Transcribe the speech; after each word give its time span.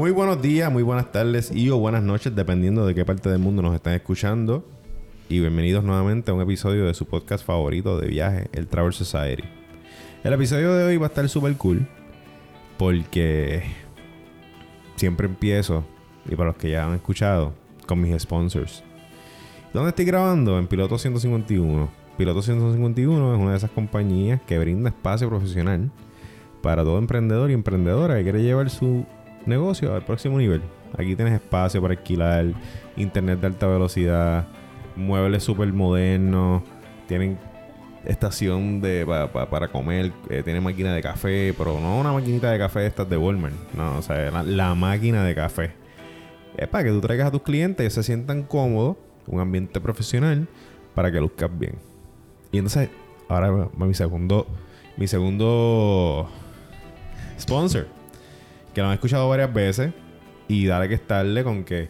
Muy 0.00 0.12
buenos 0.12 0.40
días, 0.40 0.72
muy 0.72 0.82
buenas 0.82 1.12
tardes 1.12 1.52
y 1.54 1.68
o 1.68 1.76
buenas 1.76 2.02
noches, 2.02 2.34
dependiendo 2.34 2.86
de 2.86 2.94
qué 2.94 3.04
parte 3.04 3.28
del 3.28 3.38
mundo 3.38 3.60
nos 3.60 3.74
están 3.74 3.92
escuchando. 3.92 4.64
Y 5.28 5.40
bienvenidos 5.40 5.84
nuevamente 5.84 6.30
a 6.30 6.34
un 6.34 6.40
episodio 6.40 6.86
de 6.86 6.94
su 6.94 7.04
podcast 7.04 7.44
favorito 7.44 7.98
de 7.98 8.08
viaje, 8.08 8.48
el 8.54 8.66
Travel 8.66 8.94
Society. 8.94 9.44
El 10.24 10.32
episodio 10.32 10.72
de 10.72 10.84
hoy 10.84 10.96
va 10.96 11.04
a 11.04 11.08
estar 11.10 11.28
súper 11.28 11.54
cool 11.56 11.86
porque 12.78 13.62
siempre 14.96 15.26
empiezo, 15.26 15.84
y 16.24 16.34
para 16.34 16.46
los 16.46 16.56
que 16.56 16.70
ya 16.70 16.86
han 16.86 16.94
escuchado, 16.94 17.52
con 17.86 18.00
mis 18.00 18.22
sponsors. 18.22 18.82
¿Dónde 19.74 19.90
estoy 19.90 20.06
grabando? 20.06 20.58
En 20.58 20.66
Piloto 20.66 20.96
151. 20.96 21.90
Piloto 22.16 22.40
151 22.40 23.34
es 23.34 23.38
una 23.38 23.50
de 23.50 23.56
esas 23.58 23.70
compañías 23.70 24.40
que 24.46 24.58
brinda 24.58 24.88
espacio 24.88 25.28
profesional 25.28 25.90
para 26.62 26.84
todo 26.84 26.96
emprendedor 26.96 27.50
y 27.50 27.52
emprendedora 27.52 28.16
que 28.16 28.22
quiere 28.22 28.42
llevar 28.42 28.70
su 28.70 29.04
negocio 29.46 29.94
al 29.94 30.04
próximo 30.04 30.38
nivel. 30.38 30.62
Aquí 30.96 31.14
tienes 31.16 31.34
espacio 31.34 31.80
para 31.80 31.94
alquilar, 31.94 32.46
internet 32.96 33.40
de 33.40 33.46
alta 33.46 33.66
velocidad, 33.66 34.46
muebles 34.96 35.42
súper 35.44 35.72
modernos, 35.72 36.62
tienen 37.06 37.38
estación 38.04 38.80
de 38.80 39.06
para 39.06 39.68
comer, 39.68 40.12
eh, 40.28 40.42
tiene 40.42 40.60
máquina 40.60 40.94
de 40.94 41.02
café, 41.02 41.54
pero 41.56 41.78
no 41.80 41.98
una 41.98 42.12
maquinita 42.12 42.50
de 42.50 42.58
café 42.58 42.80
de 42.80 42.86
estas 42.86 43.08
de 43.08 43.16
Walmart, 43.16 43.54
no, 43.74 43.98
o 43.98 44.02
sea, 44.02 44.30
la, 44.30 44.42
la 44.42 44.74
máquina 44.74 45.24
de 45.24 45.34
café. 45.34 45.72
Es 46.56 46.68
para 46.68 46.84
que 46.84 46.90
tú 46.90 47.00
traigas 47.00 47.28
a 47.28 47.30
tus 47.30 47.42
clientes 47.42 47.86
y 47.86 47.90
se 47.90 48.02
sientan 48.02 48.42
cómodos, 48.42 48.96
un 49.26 49.40
ambiente 49.40 49.80
profesional, 49.80 50.48
para 50.94 51.12
que 51.12 51.20
luzcas 51.20 51.50
bien. 51.56 51.74
Y 52.52 52.58
entonces, 52.58 52.90
ahora 53.28 53.68
mi 53.76 53.94
segundo, 53.94 54.46
mi 54.96 55.06
segundo 55.06 56.28
sponsor, 57.38 57.86
que 58.74 58.80
lo 58.80 58.88
han 58.88 58.94
escuchado 58.94 59.28
varias 59.28 59.52
veces 59.52 59.92
y 60.48 60.66
dale 60.66 60.88
que 60.88 60.94
estarle 60.94 61.44
con 61.44 61.64
que 61.64 61.88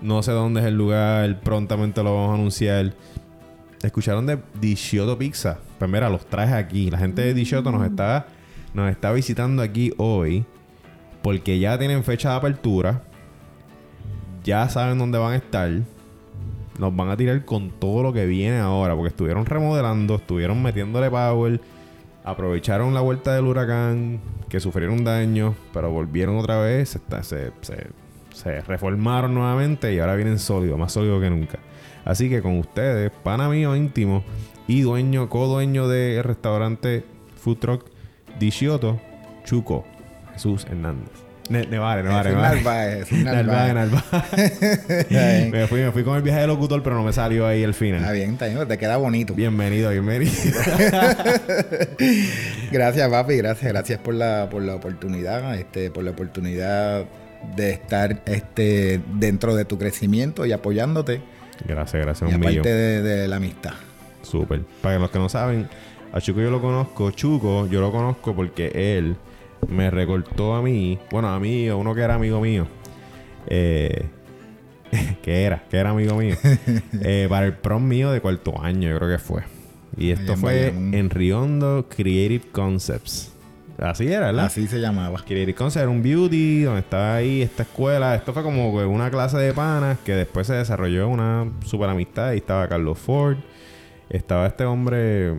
no 0.00 0.22
sé 0.22 0.32
dónde 0.32 0.60
es 0.60 0.66
el 0.66 0.76
lugar, 0.76 1.40
prontamente 1.40 2.02
lo 2.02 2.14
vamos 2.14 2.30
a 2.30 2.34
anunciar. 2.34 2.92
Escucharon 3.82 4.26
de 4.26 4.38
Dishioto 4.60 5.16
Pizza. 5.18 5.58
Pues 5.78 5.90
mira, 5.90 6.08
los 6.08 6.26
traje 6.26 6.54
aquí. 6.54 6.90
La 6.90 6.98
gente 6.98 7.22
de 7.22 7.34
Dishioto 7.34 7.70
nos 7.70 7.84
está, 7.86 8.26
nos 8.72 8.90
está 8.90 9.12
visitando 9.12 9.62
aquí 9.62 9.92
hoy 9.98 10.44
porque 11.22 11.58
ya 11.58 11.78
tienen 11.78 12.02
fecha 12.04 12.30
de 12.30 12.36
apertura. 12.36 13.02
Ya 14.42 14.68
saben 14.68 14.98
dónde 14.98 15.18
van 15.18 15.32
a 15.32 15.36
estar. 15.36 15.70
Nos 16.78 16.96
van 16.96 17.10
a 17.10 17.16
tirar 17.16 17.44
con 17.44 17.70
todo 17.70 18.02
lo 18.02 18.12
que 18.12 18.26
viene 18.26 18.58
ahora 18.58 18.94
porque 18.94 19.08
estuvieron 19.08 19.46
remodelando, 19.46 20.16
estuvieron 20.16 20.62
metiéndole 20.62 21.10
power 21.10 21.60
aprovecharon 22.24 22.94
la 22.94 23.02
vuelta 23.02 23.34
del 23.34 23.44
huracán, 23.44 24.18
que 24.54 24.60
sufrieron 24.60 25.02
daño, 25.02 25.56
pero 25.72 25.90
volvieron 25.90 26.38
otra 26.38 26.60
vez, 26.60 26.96
se, 27.22 27.50
se, 28.30 28.60
reformaron 28.60 29.34
nuevamente 29.34 29.92
y 29.92 29.98
ahora 29.98 30.14
vienen 30.14 30.38
sólidos, 30.38 30.78
más 30.78 30.92
sólidos 30.92 31.20
que 31.20 31.28
nunca. 31.28 31.58
Así 32.04 32.28
que 32.30 32.40
con 32.40 32.60
ustedes, 32.60 33.10
pana 33.24 33.48
mío 33.48 33.74
íntimo 33.74 34.22
y 34.68 34.82
dueño, 34.82 35.28
co-dueño 35.28 35.88
del 35.88 36.22
restaurante 36.22 37.04
Food 37.34 37.58
Truck 37.58 37.86
Dishioto, 38.38 39.00
Chuco, 39.44 39.84
Jesús 40.34 40.66
Hernández. 40.70 41.23
Ne 41.48 41.66
Nevare, 41.66 42.02
Nevare, 42.02 42.32
Narváez. 42.32 43.12
Narváez, 43.12 43.74
Narváez. 43.74 45.50
me, 45.52 45.66
fui, 45.66 45.82
me 45.82 45.92
fui 45.92 46.02
con 46.02 46.16
el 46.16 46.22
viaje 46.22 46.40
de 46.40 46.46
locutor, 46.46 46.82
pero 46.82 46.96
no 46.96 47.04
me 47.04 47.12
salió 47.12 47.46
ahí 47.46 47.62
el 47.62 47.74
final. 47.74 48.00
Está 48.00 48.12
bien, 48.12 48.30
está 48.32 48.46
bien. 48.46 48.66
Te 48.66 48.78
queda 48.78 48.96
bonito. 48.96 49.34
Bienvenido, 49.34 49.90
bienvenido. 49.90 50.32
gracias, 52.72 53.10
papi. 53.10 53.36
Gracias. 53.36 53.72
Gracias 53.72 53.98
por 53.98 54.14
la, 54.14 54.48
por 54.50 54.62
la 54.62 54.74
oportunidad. 54.74 55.54
Este, 55.54 55.90
por 55.90 56.04
la 56.04 56.12
oportunidad 56.12 57.04
de 57.54 57.70
estar 57.72 58.22
este, 58.24 59.02
dentro 59.12 59.54
de 59.54 59.66
tu 59.66 59.78
crecimiento 59.78 60.46
y 60.46 60.52
apoyándote. 60.52 61.20
Gracias, 61.68 62.02
gracias. 62.02 62.30
Y 62.30 62.34
aparte 62.34 62.72
de, 62.72 63.02
de 63.02 63.28
la 63.28 63.36
amistad. 63.36 63.74
Súper. 64.22 64.62
Para 64.80 64.98
los 64.98 65.10
que 65.10 65.18
no 65.18 65.28
saben, 65.28 65.68
a 66.10 66.22
Chuco 66.22 66.40
yo 66.40 66.50
lo 66.50 66.62
conozco. 66.62 67.10
Chuco 67.10 67.66
yo 67.66 67.82
lo 67.82 67.92
conozco 67.92 68.34
porque 68.34 68.96
él 68.96 69.16
me 69.68 69.90
recortó 69.90 70.54
a 70.54 70.62
mí, 70.62 70.98
bueno, 71.10 71.28
a 71.28 71.40
mí, 71.40 71.68
o 71.70 71.78
uno 71.78 71.94
que 71.94 72.00
era 72.00 72.14
amigo 72.14 72.40
mío, 72.40 72.66
eh, 73.46 74.06
que 75.22 75.44
era, 75.44 75.64
que 75.70 75.76
era 75.76 75.90
amigo 75.90 76.16
mío, 76.16 76.36
eh, 77.02 77.26
para 77.28 77.46
el 77.46 77.54
prom 77.54 77.86
mío 77.86 78.10
de 78.10 78.20
cuarto 78.20 78.60
año, 78.62 78.90
yo 78.90 78.98
creo 78.98 79.10
que 79.10 79.18
fue. 79.18 79.42
Y 79.96 80.10
esto 80.10 80.36
fue 80.36 80.68
en 80.68 81.08
Riondo 81.10 81.86
Creative 81.88 82.44
Concepts. 82.50 83.30
Así 83.78 84.06
era, 84.06 84.26
¿verdad? 84.26 84.46
Así 84.46 84.66
se 84.66 84.80
llamaba. 84.80 85.22
Creative 85.24 85.54
Concepts 85.54 85.82
era 85.82 85.90
un 85.90 86.02
beauty 86.02 86.62
donde 86.62 86.80
estaba 86.80 87.16
ahí 87.16 87.42
esta 87.42 87.64
escuela. 87.64 88.14
Esto 88.14 88.32
fue 88.32 88.42
como 88.42 88.70
una 88.70 89.10
clase 89.10 89.36
de 89.38 89.52
panas 89.52 89.98
que 90.04 90.14
después 90.14 90.46
se 90.46 90.54
desarrolló 90.54 91.08
una 91.08 91.48
super 91.64 91.88
amistad. 91.88 92.32
Y 92.32 92.38
estaba 92.38 92.68
Carlos 92.68 92.98
Ford. 92.98 93.36
Estaba 94.08 94.46
este 94.46 94.64
hombre 94.64 95.32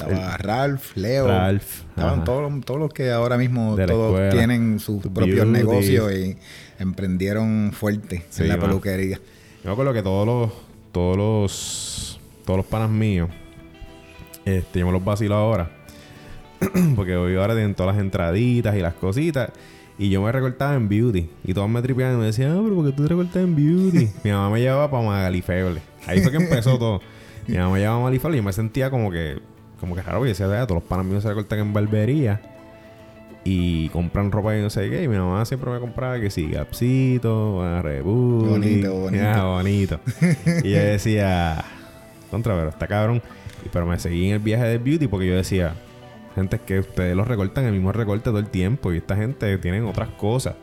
estaba 0.00 0.36
Ralph, 0.36 0.96
Leo. 0.96 1.26
Ralph. 1.28 1.82
Estaban 1.90 2.24
todos, 2.24 2.64
todos 2.64 2.80
los 2.80 2.92
que 2.92 3.10
ahora 3.10 3.36
mismo 3.36 3.76
todos 3.86 4.30
tienen 4.30 4.78
sus 4.80 5.02
propios 5.06 5.46
negocios 5.46 6.12
y 6.12 6.36
emprendieron 6.78 7.72
fuerte 7.72 8.24
en 8.38 8.48
la 8.48 8.58
peluquería. 8.58 9.16
Yo 9.16 9.66
me 9.66 9.72
acuerdo 9.72 9.92
que 9.92 10.02
todos 10.02 10.26
los, 10.26 10.52
todos 10.92 11.16
los, 11.16 12.20
todos 12.44 12.56
los 12.56 12.66
panas 12.66 12.90
míos, 12.90 13.28
este, 14.44 14.80
yo 14.80 14.86
me 14.86 14.92
los 14.92 15.04
vacilo 15.04 15.34
ahora. 15.34 15.70
porque 16.96 17.16
hoy 17.16 17.36
ahora 17.36 17.54
tienen 17.54 17.74
todas 17.74 17.94
las 17.94 18.02
entraditas 18.02 18.76
y 18.76 18.80
las 18.80 18.94
cositas. 18.94 19.50
Y 19.98 20.08
yo 20.08 20.22
me 20.22 20.32
recortaba 20.32 20.74
en 20.74 20.88
beauty. 20.88 21.28
Y 21.44 21.52
todos 21.52 21.68
me 21.68 21.82
tripeaban 21.82 22.16
y 22.16 22.18
me 22.18 22.26
decían, 22.26 22.52
ah, 22.52 22.60
pero 22.62 22.74
¿por 22.74 22.86
qué 22.86 22.92
tú 22.92 23.02
te 23.02 23.08
recortas 23.10 23.36
en 23.36 23.54
beauty? 23.54 24.08
Mi 24.24 24.30
mamá 24.30 24.50
me 24.50 24.60
llevaba 24.60 24.90
para 24.90 25.04
Magalifeble. 25.04 25.82
Ahí 26.06 26.20
fue 26.20 26.30
que 26.30 26.38
empezó 26.38 26.78
todo. 26.78 27.00
Mi 27.46 27.56
mamá 27.58 27.74
me 27.74 27.80
llevaba 27.80 27.98
a 27.98 28.00
Magalifeble 28.00 28.38
y 28.38 28.42
me 28.42 28.52
sentía 28.52 28.90
como 28.90 29.10
que 29.10 29.40
como 29.80 29.94
que 29.94 30.02
raro, 30.02 30.18
porque 30.18 30.30
decía, 30.30 30.46
todos 30.66 30.82
los 30.82 30.84
panas 30.84 31.06
míos 31.06 31.22
se 31.22 31.28
recortan 31.30 31.58
en 31.58 31.72
barbería 31.72 32.40
y 33.44 33.88
compran 33.88 34.30
ropa 34.30 34.56
y 34.56 34.60
no 34.60 34.70
sé 34.70 34.88
qué. 34.90 35.02
Y 35.02 35.08
mi 35.08 35.16
mamá 35.16 35.44
siempre 35.44 35.70
me 35.70 35.80
compraba 35.80 36.20
que 36.20 36.30
sí, 36.30 36.48
Gapsito, 36.48 37.82
Reboot. 37.82 38.48
Bonito, 38.48 38.94
bonito. 38.94 39.48
bonito. 39.48 40.00
y 40.64 40.70
yo 40.70 40.78
decía, 40.78 41.64
contra, 42.30 42.54
pero 42.56 42.68
está 42.68 42.86
cabrón. 42.86 43.22
Pero 43.72 43.86
me 43.86 43.98
seguí 43.98 44.28
en 44.28 44.34
el 44.34 44.38
viaje 44.38 44.64
del 44.64 44.78
beauty 44.78 45.06
porque 45.06 45.26
yo 45.26 45.34
decía, 45.36 45.74
gente, 46.34 46.56
es 46.56 46.62
que 46.62 46.78
ustedes 46.80 47.14
los 47.14 47.28
recortan 47.28 47.64
el 47.66 47.72
mismo 47.72 47.92
recorte 47.92 48.24
todo 48.24 48.38
el 48.38 48.48
tiempo 48.48 48.92
y 48.92 48.98
esta 48.98 49.16
gente 49.16 49.56
tienen 49.58 49.84
otras 49.84 50.08
cosas. 50.10 50.54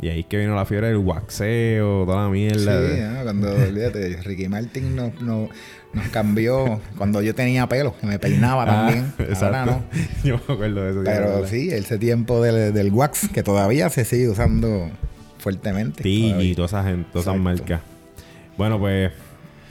Y 0.00 0.08
ahí 0.08 0.24
que 0.24 0.38
vino 0.38 0.54
la 0.54 0.64
fiebre 0.66 0.88
del 0.88 0.98
waxeo, 0.98 2.04
toda 2.04 2.24
la 2.24 2.28
mierda. 2.28 2.80
Sí, 2.80 3.22
cuando, 3.22 3.52
olvídate, 3.52 4.16
Ricky 4.22 4.48
Martin 4.48 4.94
no, 4.94 5.12
no, 5.20 5.48
nos 5.92 6.08
cambió 6.08 6.80
cuando 6.98 7.22
yo 7.22 7.34
tenía 7.34 7.68
pelo, 7.68 7.94
que 7.98 8.06
me 8.06 8.18
peinaba 8.18 8.64
ah, 8.64 8.66
también. 8.66 9.12
Ahora 9.40 9.64
no. 9.64 9.84
Yo 10.24 10.40
me 10.46 10.54
acuerdo 10.54 10.82
de 10.82 10.90
eso. 10.90 11.00
Pero 11.04 11.46
sí, 11.46 11.70
ese 11.70 11.98
tiempo 11.98 12.42
del, 12.42 12.92
wax 12.92 13.28
que 13.28 13.42
todavía 13.42 13.88
se 13.88 14.04
sigue 14.04 14.28
usando 14.28 14.90
fuertemente. 15.38 16.02
Sí, 16.02 16.34
y 16.38 16.54
toda 16.54 16.66
esa 16.66 16.84
gente, 16.84 17.08
todas 17.12 17.26
esas 17.28 17.40
marcas. 17.40 17.80
Bueno, 18.58 18.78
pues, 18.78 19.12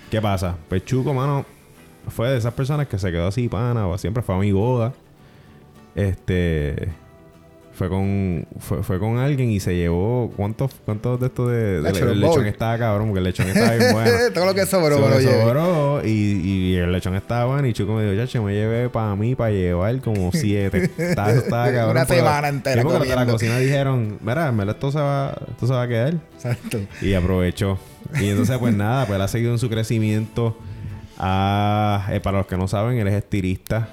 ¿qué 0.09 0.21
pasa? 0.21 0.55
Pues 0.69 0.85
Chuco, 0.85 1.13
mano, 1.13 1.45
fue 2.07 2.29
de 2.31 2.37
esas 2.37 2.53
personas 2.53 2.87
que 2.87 2.97
se 2.97 3.11
quedó 3.11 3.27
así, 3.27 3.49
pana, 3.49 3.87
o 3.87 3.97
siempre 3.97 4.23
fue 4.23 4.35
a 4.35 4.39
mi 4.39 4.51
boda. 4.51 4.93
Este 5.95 6.89
fue 7.75 7.89
con 7.89 8.45
fue, 8.59 8.83
fue, 8.83 8.99
con 8.99 9.17
alguien 9.17 9.49
y 9.49 9.59
se 9.59 9.75
llevó 9.75 10.31
cuántos 10.35 10.71
cuántos 10.85 11.19
de 11.19 11.27
estos 11.27 11.49
de, 11.49 11.81
de 11.81 11.89
el 11.89 12.21
lechón 12.21 12.45
estaba 12.45 12.77
cabrón 12.77 13.07
porque 13.07 13.19
el 13.19 13.23
lechón 13.23 13.47
estaba 13.47 13.75
bien 13.75 13.91
bueno. 13.93 14.11
Todo 14.33 14.45
lo 14.45 14.53
que 14.53 14.65
sobró 14.65 14.99
lo 14.99 15.21
sobró 15.21 16.05
y, 16.05 16.09
y, 16.09 16.75
el 16.75 16.91
lechón 16.91 17.15
estaba 17.15 17.45
bueno 17.45 17.67
y 17.67 17.73
Chuco 17.73 17.93
me 17.93 18.03
dijo 18.03 18.23
chacho 18.23 18.43
me 18.43 18.53
llevé 18.53 18.89
para 18.89 19.15
mí 19.15 19.35
para 19.35 19.51
llevar 19.51 19.99
como 20.01 20.31
siete 20.31 20.91
estaba, 20.97 21.31
estaba 21.31 21.65
cabrón 21.71 21.97
una 21.97 22.05
semana 22.05 22.47
entera 22.47 22.83
porque 22.83 23.15
la 23.15 23.25
cocina 23.25 23.57
dijeron 23.57 24.19
mira 24.21 24.53
esto 24.69 24.91
se 24.91 24.99
va 24.99 25.35
esto 25.49 25.67
se 25.67 25.73
va 25.73 25.81
a 25.83 25.87
quedar 25.87 26.13
exacto. 26.43 26.79
Y 27.01 27.13
aprovechó. 27.13 27.77
Y 28.19 28.29
entonces 28.29 28.57
pues 28.57 28.75
nada 28.75 29.05
pues 29.05 29.15
él 29.15 29.21
ha 29.21 29.27
seguido 29.27 29.51
en 29.51 29.59
su 29.59 29.69
crecimiento. 29.69 30.57
A, 31.17 32.07
eh, 32.09 32.19
para 32.19 32.39
los 32.39 32.47
que 32.47 32.57
no 32.57 32.67
saben 32.67 32.97
él 32.97 33.07
es 33.07 33.13
estilista 33.13 33.87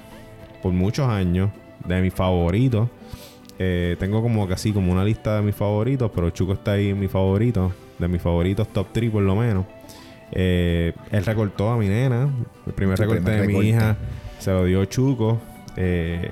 por 0.63 0.73
muchos 0.73 1.07
años 1.07 1.51
de 1.85 2.01
mis 2.01 2.13
favoritos 2.13 2.89
eh, 3.63 3.95
tengo 3.99 4.23
como 4.23 4.47
casi 4.47 4.73
como 4.73 4.91
una 4.91 5.03
lista 5.03 5.35
de 5.35 5.43
mis 5.43 5.53
favoritos, 5.53 6.09
pero 6.15 6.31
Chuco 6.31 6.53
está 6.53 6.71
ahí 6.71 6.89
en 6.89 6.99
mis 6.99 7.11
favoritos, 7.11 7.71
de 7.99 8.07
mis 8.07 8.19
favoritos 8.19 8.67
top 8.69 8.87
3 8.91 9.11
por 9.11 9.21
lo 9.21 9.35
menos. 9.35 9.67
Eh, 10.31 10.93
él 11.11 11.23
recortó 11.23 11.69
a 11.69 11.77
mi 11.77 11.87
nena, 11.87 12.27
el 12.65 12.73
primer 12.73 12.97
recorte 12.97 13.29
de 13.29 13.47
mi 13.47 13.59
hija 13.59 13.97
se 14.39 14.49
lo 14.49 14.65
dio 14.65 14.83
Chuco. 14.85 15.39
Eh, 15.77 16.31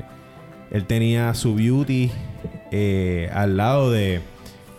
él 0.71 0.85
tenía 0.85 1.35
su 1.35 1.53
beauty 1.53 2.09
al 3.31 3.57
lado 3.57 3.91
de, 3.91 4.21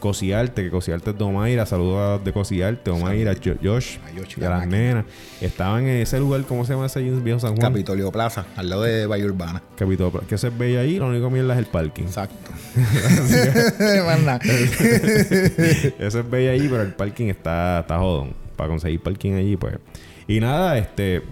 Cosiarte, 0.01 0.65
que 0.65 0.71
Cosiarte 0.71 1.11
es 1.11 1.19
de 1.19 1.25
Omaira, 1.25 1.67
saludos 1.67 2.25
de 2.25 2.33
Cosiarte, 2.33 2.91
Omaira, 2.91 3.35
Josh, 3.63 3.99
y 4.37 4.45
a 4.45 4.51
las 4.51 4.67
nenas. 4.67 5.05
Estaban 5.41 5.87
en 5.87 6.03
ese 6.03 6.19
lugar, 6.19 6.43
¿cómo 6.43 6.65
se 6.65 6.73
llama 6.73 6.87
ese 6.87 7.01
viejo 7.01 7.39
San 7.39 7.57
Juan? 7.57 7.73
Capitolio 7.73 8.11
Plaza, 8.11 8.47
al 8.57 8.71
lado 8.71 8.83
de 8.83 9.07
Valle 9.07 9.27
Urbana. 9.27 9.63
Capitolio 9.77 10.11
Plaza. 10.11 10.27
¿Qué 10.29 10.39
se 10.39 10.51
ve 10.51 10.79
ahí? 10.79 10.99
Lo 10.99 11.09
único 11.09 11.31
mierda 11.31 11.53
es 11.53 11.61
el 11.61 11.67
parking. 11.67 12.05
Exacto. 12.05 12.51
Eso 15.99 16.21
es 16.21 16.31
bello 16.31 16.51
ahí, 16.51 16.67
pero 16.69 16.83
el 16.83 16.95
parking 16.95 17.27
está, 17.27 17.81
está 17.81 17.99
jodón. 17.99 18.33
Para 18.57 18.71
conseguir 18.71 19.01
parking 19.01 19.35
allí, 19.35 19.57
pues. 19.57 19.75
Y 20.27 20.41
nada, 20.41 20.79
este. 20.79 21.23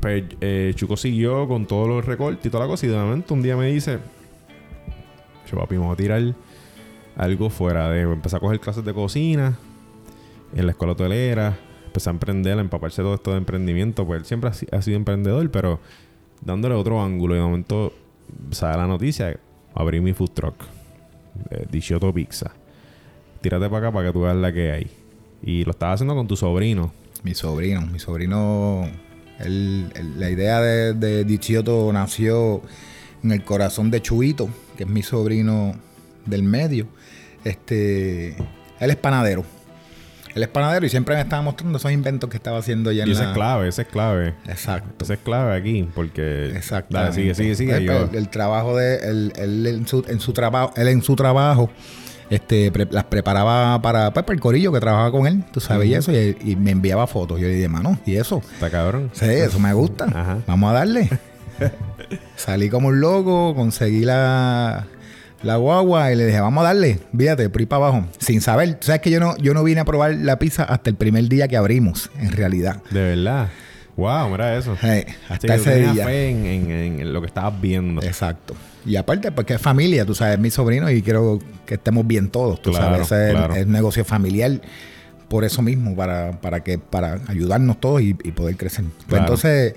Pues 0.00 0.24
eh, 0.40 0.72
Chuco 0.74 0.96
siguió 0.96 1.48
con 1.48 1.66
todos 1.66 1.88
los 1.88 2.04
recortes 2.04 2.46
y 2.46 2.50
toda 2.50 2.64
la 2.64 2.70
cosa. 2.70 2.86
Y 2.86 2.88
de 2.88 2.96
momento 2.96 3.34
un 3.34 3.42
día 3.42 3.56
me 3.56 3.66
dice: 3.66 3.98
Yo, 5.50 5.58
papi, 5.58 5.76
vamos 5.76 5.94
a 5.94 5.96
tirar 5.96 6.22
algo 7.16 7.50
fuera 7.50 7.90
de 7.90 8.02
empezar 8.02 8.38
a 8.38 8.40
coger 8.40 8.60
clases 8.60 8.84
de 8.84 8.92
cocina 8.92 9.58
en 10.54 10.66
la 10.66 10.72
escuela 10.72 10.92
hotelera, 10.92 11.58
empezar 11.86 12.12
a 12.12 12.14
emprender, 12.14 12.58
a 12.58 12.60
empaparse 12.60 13.02
todo 13.02 13.14
esto 13.14 13.32
de 13.32 13.38
emprendimiento, 13.38 14.06
pues 14.06 14.20
él 14.20 14.26
siempre 14.26 14.50
ha, 14.50 14.82
sido 14.82 14.96
emprendedor, 14.96 15.50
pero 15.50 15.80
dándole 16.42 16.74
otro 16.74 17.02
ángulo 17.02 17.34
y 17.34 17.38
de 17.38 17.44
momento 17.44 17.92
sale 18.50 18.76
la 18.76 18.86
noticia, 18.86 19.38
abrí 19.74 20.00
mi 20.00 20.12
food 20.12 20.30
truck, 20.30 20.54
eh, 21.50 22.12
Pizza. 22.14 22.52
Tírate 23.40 23.68
para 23.68 23.88
acá 23.88 23.92
para 23.92 24.06
que 24.08 24.12
tú 24.12 24.22
veas 24.22 24.36
la 24.36 24.52
que 24.52 24.72
hay. 24.72 24.90
Y 25.42 25.64
lo 25.64 25.72
estaba 25.72 25.92
haciendo 25.92 26.14
con 26.14 26.26
tu 26.26 26.36
sobrino. 26.36 26.92
Mi 27.22 27.34
sobrino, 27.34 27.82
mi 27.82 27.98
sobrino, 27.98 28.88
la 29.38 30.30
idea 30.30 30.60
de, 30.60 30.94
de 30.94 31.24
Dichioto 31.24 31.92
nació 31.92 32.62
en 33.22 33.32
el 33.32 33.44
corazón 33.44 33.90
de 33.90 34.00
Chuito, 34.00 34.48
que 34.76 34.84
es 34.84 34.88
mi 34.88 35.02
sobrino 35.02 35.74
del 36.26 36.42
medio. 36.42 36.86
Este, 37.44 38.36
él 38.80 38.90
es 38.90 38.96
panadero. 38.96 39.44
Él 40.34 40.42
es 40.42 40.48
panadero 40.48 40.84
y 40.84 40.90
siempre 40.90 41.14
me 41.14 41.22
estaba 41.22 41.40
mostrando 41.40 41.78
esos 41.78 41.90
inventos 41.90 42.28
que 42.28 42.36
estaba 42.36 42.58
haciendo 42.58 42.92
ya 42.92 43.04
en 43.04 43.08
y 43.08 43.12
ese 43.12 43.24
es 43.24 43.30
clave, 43.30 43.68
ese 43.68 43.82
es 43.82 43.88
clave. 43.88 44.34
Exacto. 44.46 45.04
Ese 45.04 45.14
es 45.14 45.20
clave 45.20 45.56
aquí, 45.56 45.88
porque... 45.94 46.50
Exacto. 46.54 47.12
sigue, 47.14 47.34
sigue, 47.34 47.54
sigue. 47.54 47.80
Pues, 47.80 48.12
el, 48.12 48.28
trabajo 48.28 48.76
de... 48.76 48.96
Él, 48.96 49.32
en, 49.66 49.88
su, 49.88 50.04
en, 50.06 50.20
su, 50.20 50.34
trabajo... 50.34 50.74
Él 50.76 50.88
en 50.88 51.02
su 51.02 51.16
trabajo... 51.16 51.70
Este, 52.28 52.72
las 52.90 53.04
preparaba 53.04 53.80
para, 53.80 54.12
pues, 54.12 54.24
para 54.24 54.34
el 54.34 54.40
corillo 54.40 54.72
que 54.72 54.80
trabajaba 54.80 55.12
con 55.12 55.28
él, 55.28 55.44
tú 55.52 55.60
sabes, 55.60 55.88
y 55.88 55.94
eso, 55.94 56.12
y, 56.12 56.56
me 56.56 56.72
enviaba 56.72 57.06
fotos. 57.06 57.40
Yo 57.40 57.46
le 57.46 57.54
dije, 57.54 57.68
mano, 57.68 58.00
¿y 58.04 58.16
eso? 58.16 58.42
Está 58.52 58.68
cabrón. 58.68 59.10
Sí, 59.12 59.26
eso 59.26 59.60
me 59.60 59.72
gusta. 59.72 60.42
Vamos 60.44 60.70
a 60.70 60.72
darle. 60.74 61.08
Salí 62.36 62.68
como 62.68 62.88
un 62.88 63.00
loco, 63.00 63.54
conseguí 63.54 64.04
la, 64.04 64.86
la 65.42 65.56
guagua 65.56 66.12
y 66.12 66.16
le 66.16 66.26
dije, 66.26 66.40
vamos 66.40 66.62
a 66.62 66.68
darle, 66.68 66.98
fíjate, 67.16 67.48
por 67.48 67.60
ahí 67.60 67.66
para 67.66 67.86
abajo. 67.86 68.06
Sin 68.18 68.40
saber. 68.40 68.78
sabes 68.80 69.00
que 69.00 69.10
yo 69.10 69.20
no, 69.20 69.36
yo 69.38 69.54
no 69.54 69.62
vine 69.62 69.80
a 69.80 69.84
probar 69.84 70.14
la 70.14 70.38
pizza 70.38 70.64
hasta 70.64 70.90
el 70.90 70.96
primer 70.96 71.28
día 71.28 71.48
que 71.48 71.56
abrimos, 71.56 72.10
en 72.18 72.32
realidad. 72.32 72.82
De 72.90 73.16
verdad. 73.16 73.48
Wow, 73.96 74.28
mira 74.30 74.56
eso. 74.56 74.76
hasta 75.28 75.54
ese 75.54 75.90
día. 75.90 76.04
Fe 76.04 76.30
en, 76.30 77.12
lo 77.12 77.20
que 77.20 77.26
estabas 77.28 77.58
viendo. 77.60 78.02
Exacto. 78.02 78.54
Y 78.84 78.96
aparte, 78.96 79.32
porque 79.32 79.54
es 79.54 79.60
familia, 79.60 80.04
tú 80.04 80.14
sabes, 80.14 80.34
es 80.34 80.40
mi 80.40 80.50
sobrino 80.50 80.90
y 80.90 81.02
quiero 81.02 81.38
que 81.64 81.74
estemos 81.74 82.06
bien 82.06 82.28
todos. 82.28 82.60
Tú 82.60 82.72
sabes, 82.72 83.10
es, 83.10 83.66
un 83.66 83.72
negocio 83.72 84.04
familiar 84.04 84.60
por 85.28 85.44
eso 85.44 85.60
mismo, 85.62 85.96
para, 85.96 86.32
para 86.40 86.60
que, 86.62 86.78
para 86.78 87.20
ayudarnos 87.26 87.80
todos 87.80 88.02
y, 88.02 88.14
poder 88.14 88.56
crecer. 88.56 88.84
Pues 89.08 89.20
entonces 89.20 89.74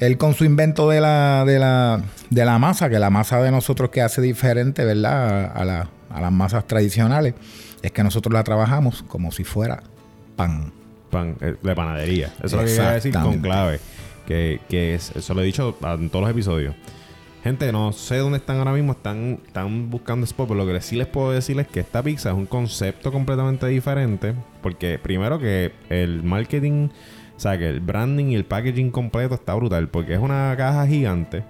él 0.00 0.18
con 0.18 0.34
su 0.34 0.44
invento 0.44 0.88
de 0.88 1.00
la, 1.00 1.44
de 1.46 1.58
la, 1.58 2.02
de 2.30 2.44
la 2.44 2.58
masa, 2.58 2.88
que 2.88 2.98
la 2.98 3.10
masa 3.10 3.40
de 3.42 3.50
nosotros 3.50 3.90
que 3.90 4.02
hace 4.02 4.20
diferente, 4.20 4.84
¿verdad? 4.84 5.52
A, 5.54 5.64
la, 5.64 5.88
a 6.10 6.20
las 6.20 6.32
masas 6.32 6.66
tradicionales, 6.66 7.34
es 7.82 7.92
que 7.92 8.02
nosotros 8.02 8.32
la 8.32 8.44
trabajamos 8.44 9.02
como 9.02 9.32
si 9.32 9.44
fuera 9.44 9.82
pan. 10.36 10.72
Pan 11.10 11.36
eh, 11.40 11.54
de 11.62 11.74
panadería. 11.74 12.32
Eso 12.42 12.46
es 12.46 12.52
lo 12.52 12.58
que 12.60 12.66
quería 12.66 12.90
decir 12.90 13.12
con 13.12 13.38
clave. 13.40 13.80
Que, 14.26 14.60
que 14.68 14.94
eso 14.94 15.34
lo 15.34 15.40
he 15.40 15.44
dicho 15.44 15.76
en 15.82 16.10
todos 16.10 16.22
los 16.22 16.30
episodios. 16.30 16.74
Gente, 17.42 17.72
no 17.72 17.92
sé 17.92 18.16
dónde 18.16 18.38
están 18.38 18.58
ahora 18.58 18.72
mismo, 18.72 18.92
están, 18.92 19.40
están 19.46 19.88
buscando 19.90 20.24
spot, 20.24 20.48
pero 20.48 20.64
lo 20.64 20.70
que 20.70 20.80
sí 20.82 20.96
les 20.96 21.06
puedo 21.06 21.30
decir 21.30 21.58
es 21.60 21.66
que 21.68 21.80
esta 21.80 22.02
pizza 22.02 22.30
es 22.30 22.36
un 22.36 22.46
concepto 22.46 23.10
completamente 23.10 23.66
diferente. 23.68 24.34
Porque 24.60 24.98
primero 24.98 25.38
que 25.38 25.72
el 25.88 26.22
marketing 26.24 26.88
o 27.38 27.40
sea, 27.40 27.56
que 27.56 27.68
el 27.68 27.78
branding 27.78 28.26
y 28.26 28.34
el 28.34 28.44
packaging 28.44 28.90
completo 28.90 29.36
está 29.36 29.54
brutal 29.54 29.88
porque 29.88 30.14
es 30.14 30.18
una 30.18 30.52
caja 30.56 30.84
gigante. 30.88 31.44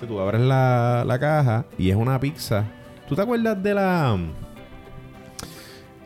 Si 0.00 0.06
tú 0.06 0.18
abres 0.18 0.40
la, 0.40 1.04
la 1.06 1.18
caja 1.18 1.66
y 1.76 1.90
es 1.90 1.96
una 1.96 2.18
pizza. 2.18 2.64
¿Tú 3.06 3.14
te 3.14 3.20
acuerdas 3.20 3.62
de 3.62 3.74
la... 3.74 4.18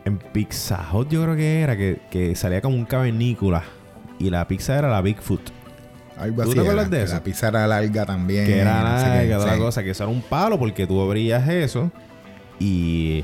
En 0.03 0.17
Pizza 0.17 0.85
Hut 0.91 1.07
yo 1.09 1.23
creo 1.23 1.37
que 1.37 1.61
era 1.61 1.77
que, 1.77 2.33
salía 2.35 2.59
como 2.59 2.75
un 2.75 2.83
cavernícola 2.83 3.63
y 4.19 4.29
la 4.29 4.45
pizza 4.45 4.77
era 4.77 4.89
la 4.89 5.01
Bigfoot. 5.01 5.51
Algo 6.17 6.43
¿Tú 6.43 6.53
te 6.53 6.59
acuerdas 6.59 6.89
de 6.89 7.03
eso? 7.03 7.13
La 7.13 7.23
pizza 7.23 7.47
era 7.47 7.65
larga 7.65 8.05
también. 8.05 8.45
Que 8.45 8.59
era 8.59 8.83
larga, 8.83 9.37
toda 9.37 9.53
la 9.53 9.57
cosa. 9.57 9.83
Que 9.83 9.91
eso 9.91 10.03
era 10.03 10.11
un 10.11 10.21
palo 10.21 10.59
porque 10.59 10.85
tú 10.85 10.99
abrías 10.99 11.47
eso 11.47 11.89
y 12.59 13.23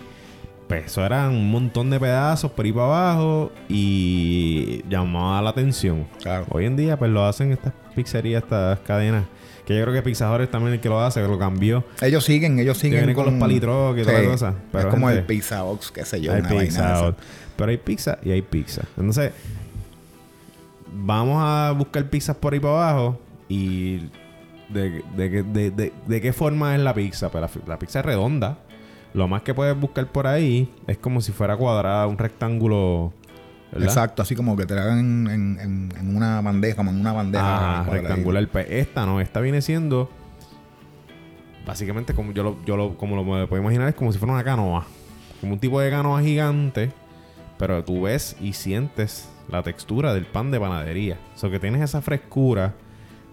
pues 0.74 0.86
eso 0.88 1.06
eran 1.06 1.30
un 1.36 1.52
montón 1.52 1.92
de 1.92 2.00
pedazos 2.00 2.52
por 2.52 2.66
ahí 2.66 2.72
para 2.72 2.86
abajo 2.86 3.52
y 3.70 4.84
llamaba 4.90 5.40
la 5.42 5.52
atención. 5.52 6.08
Hoy 6.50 6.66
en 6.66 6.76
día, 6.76 6.98
pues 6.98 7.12
lo 7.12 7.24
hacen 7.26 7.52
estas 7.52 7.74
pizzerías, 7.96 8.42
estas 8.42 8.80
cadenas. 8.80 9.26
Que 9.68 9.78
yo 9.78 9.84
creo 9.84 9.94
que 9.94 10.02
Pizzadores 10.02 10.50
también 10.50 10.74
el 10.74 10.80
que 10.80 10.90
lo 10.90 11.00
hace, 11.00 11.22
que 11.22 11.28
lo 11.28 11.38
cambió. 11.38 11.86
Ellos 12.02 12.26
siguen, 12.26 12.60
ellos 12.60 12.78
siguen. 12.80 13.02
Vienen 13.02 13.16
con, 13.16 13.26
los 13.26 13.36
palitros 13.36 13.98
y 13.98 14.02
toda 14.02 14.22
la 14.22 14.30
cosa. 14.30 14.56
es 14.74 14.86
como 14.88 15.10
el 15.10 15.24
Pizza 15.24 15.62
Box, 15.62 15.92
qué 15.92 16.06
sé 16.06 16.20
yo. 16.20 16.34
Hay 16.34 16.42
pizza 16.42 17.14
Pero 17.56 17.70
hay 17.70 17.78
pizza 17.78 18.18
y 18.24 18.32
hay 18.32 18.42
pizza. 18.42 18.82
Entonces, 18.98 19.32
vamos 20.92 21.38
a 21.40 21.72
buscar 21.78 22.04
pizzas 22.10 22.36
por 22.36 22.54
ahí 22.54 22.60
para 22.60 22.74
abajo 22.74 23.22
y 23.48 24.10
de, 24.70 25.04
de, 26.08 26.22
qué 26.22 26.34
forma 26.34 26.76
es 26.76 26.82
la 26.82 26.96
pizza. 26.96 27.30
Pues 27.30 27.48
la 27.68 27.78
pizza 27.78 28.00
es 28.00 28.06
redonda. 28.06 28.58
Lo 29.14 29.28
más 29.28 29.44
que 29.44 29.54
puedes 29.54 29.80
buscar 29.80 30.08
por 30.08 30.28
ahí 30.28 30.72
es 30.88 30.98
como 30.98 31.22
si 31.22 31.32
fuera 31.32 31.56
cuadrada, 31.56 32.08
un 32.08 32.18
rectángulo. 32.18 33.14
Exacto, 33.76 34.22
así 34.22 34.36
como 34.36 34.56
que 34.56 34.66
te 34.66 34.76
la 34.76 34.84
hagan 34.84 35.28
en, 35.30 36.16
una 36.16 36.42
bandeja, 36.42 36.76
como 36.76 36.92
en 36.92 37.00
una 37.00 37.14
bandeja. 37.14 37.82
Ah, 37.82 37.84
rectangular. 37.90 38.48
Pues 38.48 38.68
esta 38.70 39.06
no, 39.06 39.22
esta 39.22 39.40
viene 39.40 39.62
siendo. 39.62 40.10
Básicamente, 41.66 42.14
como 42.14 42.34
yo 42.34 42.44
lo, 42.44 42.66
yo 42.66 42.76
lo, 42.76 42.98
como 42.98 43.16
lo 43.16 43.48
puedo 43.48 43.62
imaginar, 43.62 43.88
es 43.88 43.96
como 43.96 44.12
si 44.12 44.20
fuera 44.20 44.34
una 44.34 44.44
canoa. 44.44 44.86
Como 45.42 45.54
un 45.54 45.60
tipo 45.60 45.80
de 45.80 45.90
canoa 45.90 46.22
gigante. 46.22 46.92
Pero 47.58 47.84
tú 47.84 48.04
ves 48.04 48.36
y 48.42 48.54
sientes 48.54 49.30
la 49.50 49.64
textura 49.64 50.14
del 50.14 50.26
pan 50.26 50.52
de 50.52 50.60
panadería. 50.60 51.18
O 51.36 51.38
sea, 51.38 51.50
que 51.50 51.60
tienes 51.60 51.82
esa 51.82 52.02
frescura 52.02 52.74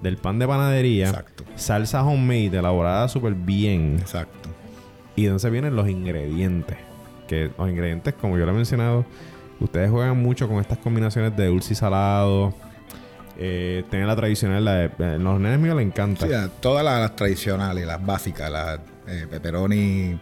del 0.03 0.17
pan 0.17 0.39
de 0.39 0.47
panadería. 0.47 1.09
Exacto. 1.09 1.45
Salsa 1.57 2.05
homemade, 2.05 2.59
elaborada 2.59 3.09
súper 3.09 3.35
bien. 3.35 3.97
Exacto. 4.01 4.40
Y 5.21 5.27
entonces 5.27 5.53
vienen 5.53 5.77
los 5.77 5.87
ingredientes. 5.87 6.79
Que 7.29 7.50
los 7.59 7.69
ingredientes, 7.69 8.15
como 8.15 8.39
yo 8.39 8.47
lo 8.47 8.53
he 8.53 8.55
mencionado, 8.55 9.05
ustedes 9.61 9.91
juegan 9.91 10.17
mucho 10.17 10.49
con 10.49 10.61
estas 10.61 10.79
combinaciones 10.79 11.37
de 11.37 11.47
dulce 11.49 11.75
y 11.75 11.77
salado. 11.77 12.55
Eh, 13.37 13.85
tienen 13.91 14.09
la 14.09 14.17
tradicional, 14.17 14.65
la 14.65 14.75
de, 14.77 14.85
eh, 14.87 15.19
los 15.19 15.39
nenes 15.39 15.61
míos 15.61 15.77
les 15.77 15.87
encanta. 15.87 16.27
Sí, 16.27 16.33
todas 16.61 16.83
las, 16.83 17.15
tradicionales, 17.17 17.87
las 17.87 18.05
básicas, 18.05 18.50
las 18.50 18.81
eh, 19.09 19.27
pepperoni, 19.31 20.19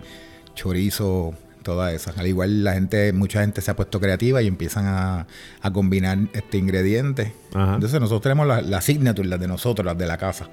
chorizo, 0.57 1.33
todas 1.62 1.95
esas. 1.95 2.19
Al 2.19 2.26
igual 2.26 2.64
la 2.64 2.73
gente, 2.73 3.12
mucha 3.12 3.43
gente 3.43 3.61
se 3.61 3.71
ha 3.71 3.76
puesto 3.76 4.00
creativa 4.00 4.43
y 4.43 4.49
empiezan 4.49 4.87
a, 4.88 5.26
combinar 5.73 6.19
este 6.33 6.59
ingrediente. 6.59 7.35
Entonces 7.55 8.00
nosotros 8.00 8.23
tenemos 8.23 8.49
las 8.49 8.67
la 8.67 8.81
signature, 8.81 9.28
las 9.28 9.38
de 9.38 9.47
nosotros, 9.47 9.87
las 9.87 9.97
de 9.97 10.07
la 10.09 10.19
casa. 10.19 10.49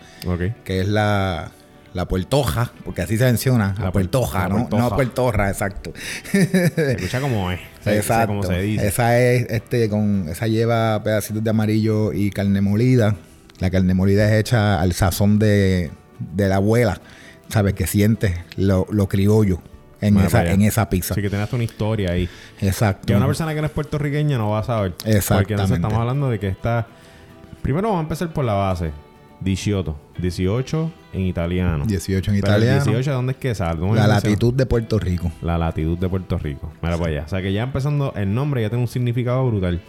Que 0.63 0.81
es 0.81 0.87
la, 0.87 1.51
la 1.95 2.05
puertoja, 2.09 2.73
porque 2.83 3.01
así 3.01 3.17
se 3.17 3.23
menciona, 3.23 3.73
la, 3.79 3.89
puertoja, 3.89 4.49
¿no? 4.49 4.67
No 4.69 4.89
puertorra, 4.89 5.49
exacto. 5.49 5.93
Se 6.29 6.91
escucha 6.91 7.21
como 7.21 7.51
es. 7.51 7.61
exacto. 7.85 8.27
Como 8.27 8.43
se 8.43 8.61
dice. 8.61 8.85
Esa 8.85 9.17
es, 9.17 9.49
este, 9.49 9.89
con, 9.89 10.27
esa 10.27 10.47
lleva 10.47 11.01
pedacitos 11.03 11.41
de 11.41 11.49
amarillo 11.49 12.11
y 12.11 12.31
carne 12.31 12.59
molida. 12.59 13.15
La 13.59 13.71
carne 13.71 13.93
molida 13.93 14.25
es 14.25 14.33
hecha 14.33 14.81
al 14.81 14.91
sazón 14.91 15.39
de, 15.39 15.89
de 16.19 16.49
la 16.49 16.57
abuela, 16.57 16.99
¿sabes? 17.47 17.75
Que 17.75 17.87
siente 17.87 18.43
lo, 18.57 18.85
lo 18.91 19.07
criollo. 19.07 19.61
En, 20.01 20.19
esa, 20.19 20.45
en 20.51 20.61
esa 20.63 20.89
pizza. 20.89 21.13
Así 21.13 21.21
que 21.21 21.29
tienes 21.29 21.51
una 21.53 21.63
historia 21.63 22.11
ahí. 22.11 22.29
Exacto. 22.59 23.07
Que 23.07 23.15
una 23.15 23.25
persona 23.25 23.55
que 23.55 23.61
no 23.61 23.67
es 23.67 23.71
puertorriqueña 23.71 24.37
no 24.37 24.49
va 24.49 24.59
a 24.59 24.63
saber. 24.63 24.93
Exacto. 25.05 25.35
Porque 25.35 25.53
entonces 25.53 25.77
estamos 25.77 25.97
hablando 25.97 26.29
de 26.29 26.39
que 26.39 26.49
está. 26.49 26.87
Primero 27.61 27.87
vamos 27.87 28.01
a 28.01 28.03
empezar 28.03 28.31
por 28.33 28.43
la 28.43 28.53
base. 28.53 28.91
18. 29.41 29.95
18 30.17 30.91
en 31.13 31.21
italiano. 31.21 31.85
18 31.85 32.31
en 32.31 32.37
italiano. 32.37 32.83
18, 32.83 33.11
¿dónde 33.11 33.33
es 33.33 33.37
que 33.37 33.55
sale? 33.55 33.79
La 33.93 34.07
latitud 34.07 34.53
de 34.53 34.65
Puerto 34.65 34.99
Rico. 34.99 35.31
La 35.41 35.57
latitud 35.57 35.97
de 35.97 36.09
Puerto 36.09 36.37
Rico. 36.37 36.71
Mira 36.81 36.97
para 36.97 37.09
allá. 37.09 37.23
O 37.25 37.29
sea 37.29 37.41
que 37.41 37.53
ya 37.53 37.63
empezando 37.63 38.13
el 38.15 38.33
nombre 38.33 38.61
ya 38.61 38.69
tiene 38.69 38.83
un 38.83 38.87
significado 38.87 39.45
brutal. 39.47 39.81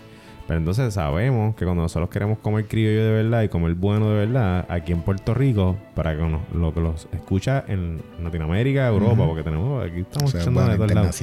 Pero 0.46 0.58
entonces 0.58 0.94
sabemos 0.94 1.56
que 1.56 1.64
cuando 1.64 1.82
nosotros 1.82 2.08
queremos 2.08 2.38
comer 2.38 2.66
criollo 2.66 3.04
de 3.04 3.10
verdad 3.10 3.42
y 3.42 3.48
comer 3.48 3.74
bueno 3.74 4.10
de 4.10 4.26
verdad, 4.26 4.64
aquí 4.68 4.92
en 4.92 5.00
Puerto 5.02 5.34
Rico, 5.34 5.76
para 5.94 6.16
que 6.16 6.22
lo 6.54 6.72
que 6.72 6.80
los 6.80 7.08
escucha 7.12 7.64
en 7.66 8.00
Latinoamérica, 8.22 8.86
Europa, 8.86 9.26
porque 9.26 9.42
tenemos, 9.42 9.84
aquí 9.84 10.00
estamos 10.00 10.32
escuchando 10.32 10.68
de 10.68 10.76
todos 10.76 10.94
lados. 10.94 11.22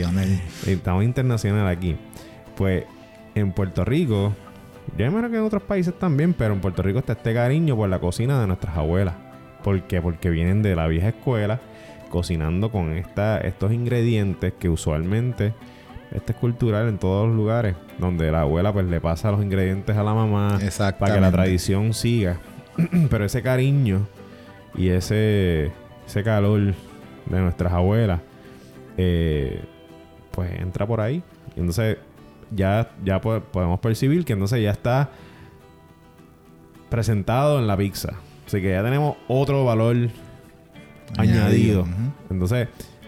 Estamos 0.68 1.04
internacional 1.06 1.68
aquí. 1.68 1.96
Pues 2.58 2.84
en 3.34 3.54
Puerto 3.54 3.86
Rico, 3.86 4.34
yo 4.98 5.06
imagino 5.06 5.30
que 5.30 5.38
en 5.38 5.44
otros 5.44 5.64
países 5.64 5.98
también, 5.98 6.34
pero 6.34 6.54
en 6.54 6.62
Puerto 6.62 6.82
Rico 6.82 7.00
está 7.00 7.14
este 7.14 7.34
cariño 7.34 7.76
por 7.76 7.90
la 7.90 8.00
cocina 8.00 8.40
de 8.40 8.48
nuestras 8.48 8.78
abuelas. 8.78 9.16
¿Por 9.64 9.82
qué? 9.84 10.02
Porque 10.02 10.30
vienen 10.30 10.62
de 10.62 10.76
la 10.76 10.88
vieja 10.88 11.10
escuela 11.10 11.60
cocinando 12.10 12.72
con 12.72 12.94
esta, 12.94 13.40
estos 13.40 13.72
ingredientes 13.72 14.54
que 14.60 14.70
usualmente 14.70 15.54
este 16.12 16.34
es 16.34 16.38
cultural 16.38 16.88
en 16.88 17.00
todos 17.00 17.28
los 17.28 17.36
lugares 17.36 17.76
donde 17.98 18.32
la 18.32 18.42
abuela 18.42 18.72
pues 18.72 18.86
le 18.86 19.02
pasa 19.02 19.32
los 19.32 19.42
ingredientes 19.42 19.98
a 19.98 20.04
la 20.04 20.14
mamá 20.14 20.60
para 21.00 21.16
que 21.16 21.22
la 21.22 21.32
tradición 21.32 21.94
siga. 21.94 22.38
Pero 23.10 23.26
ese 23.26 23.42
cariño 23.42 24.06
y 24.76 24.90
ese, 24.90 25.72
ese 26.06 26.24
calor 26.24 26.76
de 27.26 27.40
nuestras 27.40 27.74
abuelas 27.74 28.22
eh, 28.98 29.64
pues 30.32 30.52
entra 30.60 30.86
por 30.86 31.02
ahí. 31.02 31.24
Y 31.56 31.60
entonces 31.62 31.98
ya, 32.56 32.92
ya 33.04 33.22
podemos 33.22 33.80
percibir 33.80 34.26
que 34.26 34.34
entonces 34.34 34.62
ya 34.62 34.72
está 34.72 35.12
presentado 36.90 37.58
en 37.58 37.68
la 37.68 37.76
pizza. 37.76 38.14
Así 38.46 38.62
que 38.62 38.70
ya 38.70 38.84
tenemos 38.84 39.18
otro 39.28 39.66
valor 39.66 40.10
añadido. 41.18 41.88
Entonces, 42.30 42.68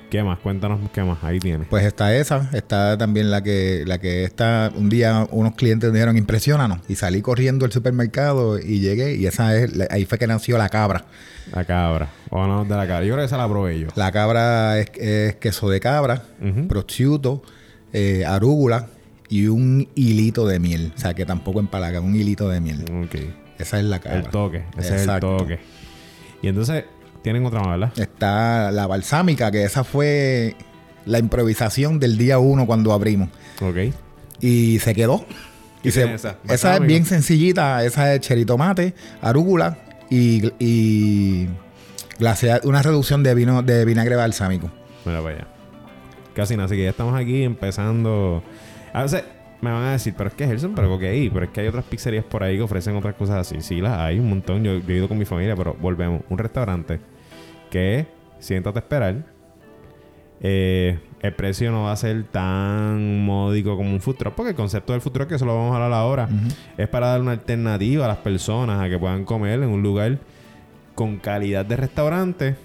¿qué 0.10 0.24
más? 0.24 0.40
Cuéntanos 0.40 0.80
qué 0.92 1.04
más 1.04 1.24
ahí 1.24 1.40
tiene. 1.40 1.66
Pues 1.66 1.86
está 1.86 2.16
esa, 2.16 2.50
está 2.54 2.98
también 2.98 3.30
la 3.30 3.44
que, 3.44 3.84
la 3.86 4.00
que 4.00 4.24
está, 4.24 4.72
un 4.76 4.90
día 4.90 5.28
unos 5.30 5.54
clientes 5.54 5.92
me 5.92 5.98
dijeron, 5.98 6.18
impresionanos. 6.18 6.80
Y 6.88 6.96
salí 6.96 7.22
corriendo 7.22 7.66
al 7.66 7.72
supermercado 7.72 8.58
y 8.58 8.80
llegué 8.80 9.16
y 9.18 9.28
esa 9.28 9.56
es, 9.56 9.72
ahí 9.92 10.06
fue 10.06 10.18
que 10.18 10.26
nació 10.26 10.58
la 10.58 10.70
cabra. 10.70 11.06
La 11.54 11.64
cabra. 11.64 12.10
Vamos 12.32 12.68
de 12.68 12.76
la 12.76 12.88
cabra. 12.88 13.06
Yo 13.06 13.14
creo 13.14 13.24
que 13.24 13.28
esa 13.28 13.38
la 13.38 13.48
probé 13.48 13.80
yo. 13.80 13.90
La 13.96 14.12
cabra 14.12 14.80
es, 14.80 14.90
queso 15.36 15.70
de 15.70 15.80
cabra, 15.80 16.24
prosciutto, 16.68 17.44
eh, 17.94 18.26
arúgula 18.26 18.88
y 19.30 19.48
un 19.48 19.88
hilito 19.96 20.48
de 20.48 20.60
miel. 20.60 20.94
O 20.96 21.00
sea, 21.00 21.14
que 21.14 21.26
tampoco 21.26 21.60
empalaga, 21.60 22.00
un 22.02 22.16
hilito 22.16 22.50
de 22.50 22.62
miel. 22.62 22.86
Ok. 23.06 23.16
Esa 23.60 23.80
es 23.80 23.86
la 23.86 24.00
cabra. 24.00 24.20
El 24.20 24.28
toque. 24.28 24.64
Ese 24.78 24.96
es 24.96 25.08
el 25.08 25.20
toque. 25.20 25.60
Y 26.42 26.48
entonces, 26.48 26.86
tienen 27.22 27.46
otra 27.46 27.62
más, 27.62 27.80
¿verdad? 27.80 28.00
Está 28.00 28.72
la 28.72 28.88
balsámica, 28.88 29.50
que 29.52 29.64
esa 29.64 29.84
fue 29.84 30.56
la 31.06 31.20
improvisación 31.20 32.00
del 32.00 32.18
día 32.18 32.40
uno 32.40 32.66
cuando 32.66 32.94
abrimos. 32.94 33.30
Ok. 33.62 33.94
Y 34.42 34.80
se 34.80 34.94
quedó. 34.94 35.26
Y 35.84 35.90
esa? 35.90 36.38
esa 36.50 36.76
es 36.76 36.82
bien 36.82 37.06
sencillita. 37.06 37.84
Esa 37.86 38.14
es 38.14 38.22
cherry 38.22 38.46
tomate, 38.46 38.96
arúgula 39.22 39.78
y, 40.10 40.52
y 40.60 41.48
una 42.64 42.82
reducción 42.82 43.24
de 43.24 43.36
vino 43.36 43.62
de 43.62 43.86
vinagre 43.86 44.16
balsámico. 44.16 44.72
Mira 45.06 45.22
para 45.22 45.36
allá. 45.36 45.48
Casi 46.34 46.56
nada. 46.56 46.66
Así 46.66 46.76
que 46.76 46.84
ya 46.84 46.90
estamos 46.90 47.20
aquí 47.20 47.44
empezando. 47.44 48.44
A 48.96 49.02
veces 49.02 49.26
me 49.60 49.72
van 49.72 49.84
a 49.84 49.92
decir, 49.92 50.14
pero 50.18 50.30
es 50.30 50.36
que 50.36 50.48
Gerson, 50.48 50.74
pero 50.74 50.98
hay, 50.98 51.30
pero 51.30 51.44
es 51.44 51.52
que 51.52 51.60
hay 51.60 51.68
otras 51.68 51.84
pizzerías 51.84 52.24
por 52.24 52.44
ahí 52.44 52.56
que 52.56 52.62
ofrecen 52.62 52.96
otras 52.96 53.14
cosas 53.16 53.36
así. 53.40 53.60
Sí, 53.60 53.82
las 53.82 53.98
hay 54.00 54.20
un 54.20 54.30
montón. 54.30 54.64
Yo, 54.64 54.78
yo 54.78 54.94
he 54.94 54.98
ido 54.98 55.10
con 55.10 55.18
mi 55.18 55.26
familia, 55.26 55.54
pero 55.54 55.76
volvemos. 55.82 56.22
Un 56.30 56.38
restaurante 56.38 57.02
que 57.70 58.08
siéntate 58.40 58.80
a 58.80 58.82
esperar. 58.82 59.16
Eh, 60.40 60.98
el 61.20 61.34
precio 61.34 61.72
no 61.72 61.84
va 61.84 61.92
a 61.92 61.96
ser 61.98 62.24
tan 62.24 63.26
módico 63.26 63.76
como 63.76 63.90
un 63.90 64.00
food 64.00 64.16
truck, 64.16 64.34
porque 64.34 64.52
el 64.52 64.56
concepto 64.56 64.94
del 64.94 65.02
food 65.02 65.12
truck, 65.12 65.28
que 65.28 65.36
eso 65.36 65.46
lo 65.46 65.58
vamos 65.58 65.74
a 65.74 65.84
hablar 65.84 65.92
ahora, 65.92 66.30
es 66.78 66.88
para 66.88 67.08
dar 67.08 67.20
una 67.20 67.32
alternativa 67.32 68.06
a 68.06 68.08
las 68.08 68.18
personas 68.20 68.80
a 68.80 68.88
que 68.88 68.98
puedan 68.98 69.26
comer 69.26 69.62
en 69.62 69.70
un 69.70 69.84
lugar 69.84 70.20
con 70.94 71.18
calidad 71.18 71.66
de 71.66 71.76
restaurante, 71.76 72.56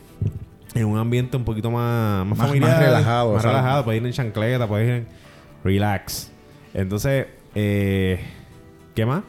en 0.77 0.85
un 0.85 0.97
ambiente 0.97 1.37
un 1.37 1.45
poquito 1.45 1.73
más, 1.73 2.25
más, 2.25 2.39
familiar, 2.39 2.71
más 2.71 2.79
relajado. 2.79 3.33
Más 3.33 3.43
relajado, 3.43 3.85
puedes 3.85 4.01
ir 4.01 4.07
en 4.07 4.13
chancleta, 4.13 4.69
puedes 4.69 4.87
ir 4.87 4.95
en 4.95 5.20
relax. 5.65 6.33
Entonces, 6.75 7.27
eh, 7.55 8.21
¿qué 8.95 9.07
más? 9.07 9.23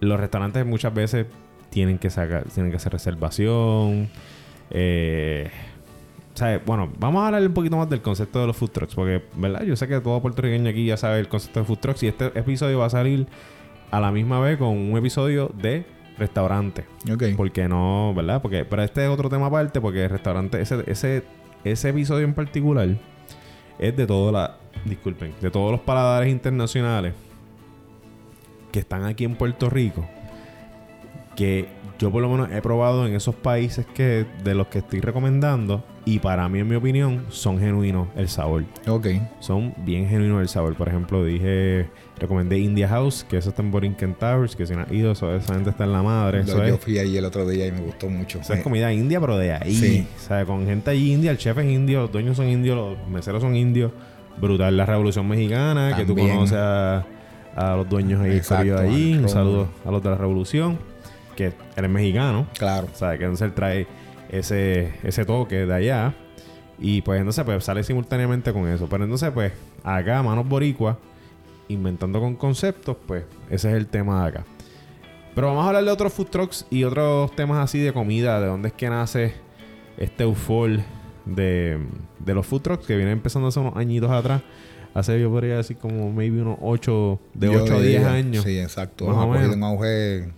Los 0.00 0.18
restaurantes 0.18 0.64
muchas 0.66 0.92
veces 0.94 1.26
tienen 1.70 1.98
que 1.98 2.10
sacar, 2.10 2.44
tienen 2.44 2.70
que 2.70 2.76
hacer 2.76 2.92
reservación. 2.92 4.08
Eh, 4.70 5.50
bueno, 6.64 6.90
vamos 6.98 7.22
a 7.22 7.26
hablar 7.26 7.42
un 7.42 7.52
poquito 7.52 7.76
más 7.76 7.88
del 7.90 8.00
concepto 8.00 8.40
de 8.40 8.46
los 8.46 8.56
food 8.56 8.70
trucks, 8.70 8.94
porque, 8.94 9.22
¿verdad? 9.36 9.62
Yo 9.62 9.76
sé 9.76 9.86
que 9.86 10.00
todo 10.00 10.20
puertorriqueño 10.22 10.70
aquí 10.70 10.86
ya 10.86 10.96
sabe 10.96 11.20
el 11.20 11.28
concepto 11.28 11.60
de 11.60 11.66
food 11.66 11.78
trucks 11.78 12.02
y 12.02 12.08
este 12.08 12.26
episodio 12.38 12.78
va 12.78 12.86
a 12.86 12.90
salir 12.90 13.26
a 13.90 14.00
la 14.00 14.10
misma 14.10 14.40
vez 14.40 14.56
con 14.56 14.68
un 14.68 14.96
episodio 14.96 15.50
de 15.60 15.84
restaurante. 16.18 16.86
Ok. 17.12 17.24
Porque 17.36 17.68
no, 17.68 18.14
¿verdad? 18.14 18.40
Porque, 18.40 18.64
pero 18.64 18.82
este 18.82 19.04
es 19.04 19.10
otro 19.10 19.28
tema 19.28 19.46
aparte, 19.46 19.80
porque 19.80 20.04
el 20.04 20.10
restaurante, 20.10 20.60
ese, 20.60 20.82
ese, 20.86 21.24
ese 21.64 21.88
episodio 21.90 22.24
en 22.24 22.34
particular 22.34 22.88
es 23.80 23.96
de 23.96 24.06
toda 24.06 24.30
la, 24.30 24.56
disculpen, 24.84 25.34
de 25.40 25.50
todos 25.50 25.72
los 25.72 25.80
paladares 25.80 26.30
internacionales 26.30 27.14
que 28.70 28.78
están 28.78 29.04
aquí 29.04 29.24
en 29.24 29.34
Puerto 29.34 29.70
Rico, 29.70 30.06
que 31.34 31.66
yo 31.98 32.10
por 32.10 32.22
lo 32.22 32.28
menos 32.28 32.50
he 32.52 32.62
probado 32.62 33.06
en 33.06 33.14
esos 33.14 33.34
países 33.34 33.86
que 33.86 34.26
de 34.44 34.54
los 34.54 34.68
que 34.68 34.78
estoy 34.78 35.00
recomendando 35.00 35.84
y 36.04 36.18
para 36.18 36.48
mí 36.48 36.60
en 36.60 36.68
mi 36.68 36.76
opinión 36.76 37.24
son 37.30 37.58
genuinos 37.58 38.08
el 38.16 38.28
sabor. 38.28 38.64
Ok. 38.86 39.08
Son 39.40 39.74
bien 39.78 40.08
genuinos 40.08 40.40
el 40.40 40.48
sabor. 40.48 40.74
Por 40.74 40.88
ejemplo, 40.88 41.24
dije, 41.24 41.88
recomendé 42.20 42.58
India 42.58 42.86
House, 42.88 43.24
que 43.28 43.38
eso 43.38 43.48
está 43.48 43.62
en 43.62 43.70
Borinquen 43.70 44.14
Towers, 44.14 44.54
que 44.54 44.66
si 44.66 44.74
no 44.74 44.82
has 44.82 44.92
ido, 44.92 45.12
eso, 45.12 45.34
esa 45.34 45.54
gente 45.54 45.70
está 45.70 45.84
en 45.84 45.92
la 45.92 46.02
madre. 46.02 46.44
yo 46.44 46.78
fui 46.78 46.98
ahí 46.98 47.16
el 47.16 47.24
otro 47.24 47.48
día 47.48 47.66
y 47.66 47.72
me 47.72 47.80
gustó 47.80 48.08
mucho. 48.08 48.40
Eso 48.40 48.54
es 48.54 48.62
comida 48.62 48.92
india, 48.92 49.20
pero 49.20 49.38
de 49.38 49.52
ahí. 49.52 49.74
Sí. 49.74 50.06
O 50.16 50.20
sea, 50.20 50.44
con 50.44 50.66
gente 50.66 50.90
allí 50.90 51.12
india, 51.12 51.30
el 51.30 51.38
chef 51.38 51.58
es 51.58 51.66
indio, 51.66 52.02
los 52.02 52.12
dueños 52.12 52.36
son 52.36 52.48
indios, 52.48 52.76
los 52.76 53.08
meseros 53.08 53.42
son 53.42 53.56
indios. 53.56 53.90
Brutal 54.40 54.76
la 54.76 54.86
Revolución 54.86 55.28
Mexicana, 55.28 55.94
que 55.96 56.04
tú 56.04 56.14
conoces 56.16 56.56
a, 56.56 57.04
los 57.76 57.88
dueños 57.88 58.20
ahí, 58.22 58.36
Exacto, 58.36 58.78
ahí. 58.78 59.18
Un 59.20 59.28
saludo 59.28 59.68
a 59.84 59.90
los 59.90 60.02
de 60.02 60.10
la 60.10 60.16
Revolución 60.16 60.78
que 61.36 61.52
eres 61.76 61.90
mexicano. 61.90 62.46
Claro. 62.58 62.88
O 62.92 62.96
sea, 62.96 63.16
que 63.16 63.24
entonces 63.24 63.46
él 63.46 63.54
trae 63.54 63.86
ese, 64.30 64.92
ese 65.02 65.24
toque 65.24 65.66
de 65.66 65.74
allá. 65.74 66.14
Y 66.78 67.02
pues 67.02 67.18
entonces 67.18 67.44
pues 67.44 67.64
sale 67.64 67.82
simultáneamente 67.82 68.52
con 68.52 68.68
eso. 68.68 68.88
Pero 68.88 69.04
entonces 69.04 69.30
pues 69.32 69.52
acá, 69.84 70.22
manos 70.22 70.48
boricua, 70.48 70.98
inventando 71.72 72.20
con 72.20 72.36
conceptos, 72.36 72.96
pues 73.06 73.24
ese 73.50 73.70
es 73.70 73.76
el 73.76 73.86
tema 73.86 74.22
de 74.22 74.28
acá. 74.28 74.46
Pero 75.34 75.48
vamos 75.48 75.64
a 75.64 75.68
hablar 75.68 75.84
de 75.84 75.90
otros 75.90 76.12
food 76.12 76.26
trucks 76.26 76.66
y 76.70 76.84
otros 76.84 77.34
temas 77.36 77.58
así 77.58 77.78
de 77.78 77.92
comida, 77.92 78.40
de 78.40 78.46
dónde 78.46 78.68
es 78.68 78.74
que 78.74 78.88
nace 78.90 79.34
este 79.96 80.24
eufor 80.24 80.80
de, 81.24 81.78
de 82.18 82.34
los 82.34 82.46
food 82.46 82.62
trucks 82.62 82.86
que 82.86 82.96
viene 82.96 83.12
empezando 83.12 83.48
hace 83.48 83.60
unos 83.60 83.76
añitos 83.76 84.10
atrás. 84.10 84.42
Hace 84.92 85.20
yo 85.20 85.30
podría 85.30 85.56
decir 85.56 85.76
como 85.76 86.10
maybe 86.12 86.42
unos 86.42 86.58
8, 86.60 87.20
de 87.34 87.48
8 87.48 87.74
a 87.74 87.80
10 87.80 88.04
años. 88.06 88.44
Sí, 88.44 88.58
exacto. 88.58 89.06
Más 89.06 89.16
o 89.16 89.28
menos. 89.28 89.54
un 89.54 89.62
auge 89.62 90.32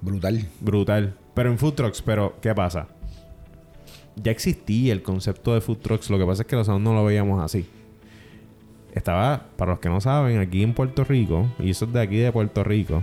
Brutal. 0.00 0.46
Brutal. 0.60 1.14
Pero 1.34 1.50
en 1.50 1.58
food 1.58 1.74
trucks, 1.74 2.02
pero 2.02 2.34
¿qué 2.40 2.54
pasa? 2.54 2.88
Ya 4.16 4.30
existía 4.30 4.92
el 4.92 5.02
concepto 5.02 5.54
de 5.54 5.60
food 5.60 5.78
trucks, 5.78 6.10
lo 6.10 6.18
que 6.18 6.26
pasa 6.26 6.42
es 6.42 6.48
que 6.48 6.56
nosotros 6.56 6.80
no 6.80 6.94
lo 6.94 7.04
veíamos 7.04 7.42
así. 7.42 7.66
Estaba, 8.94 9.42
para 9.56 9.72
los 9.72 9.80
que 9.80 9.88
no 9.88 10.00
saben, 10.00 10.38
aquí 10.38 10.62
en 10.62 10.72
Puerto 10.72 11.04
Rico, 11.04 11.46
y 11.58 11.70
eso 11.70 11.84
es 11.84 11.92
de 11.92 12.00
aquí 12.00 12.16
de 12.16 12.30
Puerto 12.30 12.62
Rico, 12.62 13.02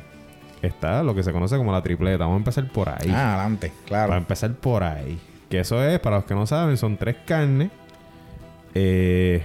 está 0.61 1.03
lo 1.03 1.13
que 1.13 1.23
se 1.23 1.33
conoce 1.33 1.57
como 1.57 1.71
la 1.71 1.83
tripleta. 1.83 2.19
Vamos 2.19 2.35
a 2.35 2.37
empezar 2.37 2.67
por 2.69 2.89
ahí. 2.89 3.09
Ah, 3.09 3.35
adelante, 3.35 3.73
claro. 3.85 4.09
Vamos 4.09 4.15
a 4.15 4.23
empezar 4.23 4.53
por 4.53 4.83
ahí. 4.83 5.19
Que 5.49 5.59
eso 5.59 5.83
es, 5.83 5.99
para 5.99 6.17
los 6.17 6.25
que 6.25 6.33
no 6.33 6.47
saben, 6.47 6.77
son 6.77 6.95
tres 6.95 7.17
carnes. 7.25 7.69
Eh, 8.73 9.43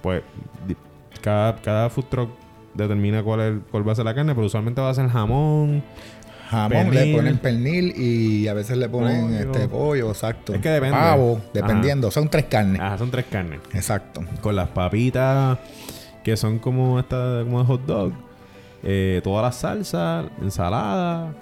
pues 0.00 0.22
cada, 1.20 1.56
cada 1.56 1.90
food 1.90 2.04
truck 2.04 2.30
determina 2.72 3.22
cuál, 3.22 3.40
es, 3.40 3.54
cuál 3.70 3.86
va 3.86 3.92
a 3.92 3.94
ser 3.96 4.04
la 4.04 4.14
carne, 4.14 4.34
pero 4.34 4.46
usualmente 4.46 4.80
va 4.80 4.90
a 4.90 4.94
ser 4.94 5.08
jamón, 5.08 5.82
jamón, 6.46 6.94
le 6.94 7.14
ponen 7.14 7.38
pernil 7.38 7.94
y 7.96 8.48
a 8.48 8.54
veces 8.54 8.76
le 8.76 8.88
ponen 8.88 9.26
pollo. 9.26 9.38
este 9.38 9.68
pollo, 9.68 10.08
exacto. 10.08 10.54
Es 10.54 10.60
que 10.60 10.68
depende. 10.70 10.96
Pavo, 10.96 11.40
dependiendo. 11.52 12.10
Son 12.10 12.28
tres 12.28 12.46
carnes. 12.46 12.80
Ajá, 12.80 12.98
son 12.98 13.10
tres 13.10 13.26
carnes. 13.30 13.60
Exacto. 13.74 14.22
Con 14.40 14.56
las 14.56 14.68
papitas 14.68 15.58
que 16.26 16.36
son 16.36 16.58
como 16.58 16.98
esta, 16.98 17.42
como 17.44 17.60
de 17.60 17.66
hot 17.66 17.86
dog. 17.86 18.12
Eh, 18.82 19.20
toda 19.22 19.42
la 19.42 19.52
salsa, 19.52 20.24
ensalada. 20.42 21.34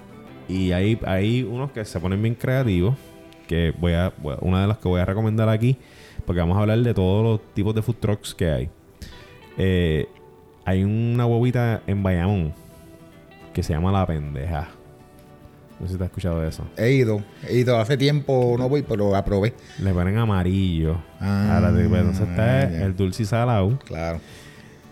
Y 0.47 0.73
hay, 0.73 0.99
hay 1.07 1.43
unos 1.43 1.71
que 1.73 1.85
se 1.85 1.99
ponen 2.01 2.21
bien 2.21 2.35
creativos. 2.35 2.95
Que 3.49 3.75
voy 3.79 3.95
a, 3.95 4.13
una 4.41 4.63
de 4.63 4.67
las 4.67 4.79
que 4.79 4.89
voy 4.89 5.01
a 5.01 5.05
recomendar 5.07 5.49
aquí. 5.49 5.79
Porque 6.27 6.41
vamos 6.41 6.59
a 6.59 6.61
hablar 6.61 6.79
de 6.81 6.93
todos 6.93 7.25
los 7.25 7.55
tipos 7.55 7.75
de 7.75 7.81
food 7.81 7.97
trucks 7.97 8.35
que 8.35 8.51
hay. 8.51 8.71
Eh, 9.57 10.07
hay 10.65 10.85
una 10.85 11.27
huevita 11.27 11.83
en 11.87 12.03
Bayamón 12.03 12.53
que 13.55 13.63
se 13.63 13.73
llama 13.73 13.93
La 13.93 14.07
Pendeja. 14.07 14.69
No 15.81 15.87
sé 15.87 15.93
si 15.93 15.99
te 15.99 16.05
has 16.05 16.11
escuchado 16.11 16.41
de 16.41 16.49
eso. 16.49 16.65
He 16.77 16.93
ido. 16.93 17.23
He 17.49 17.59
ido 17.59 17.79
hace 17.79 17.97
tiempo, 17.97 18.55
no 18.59 18.69
voy, 18.69 18.83
pero 18.83 19.15
aprobé. 19.17 19.55
Le 19.79 19.93
ponen 19.93 20.17
amarillo. 20.17 20.97
Ah, 21.21 21.61
entonces 21.61 22.29
está 22.29 22.85
el 22.85 22.97
dulce 22.97 23.25
y 23.25 23.27
salado. 23.27 23.79
Claro. 23.85 24.21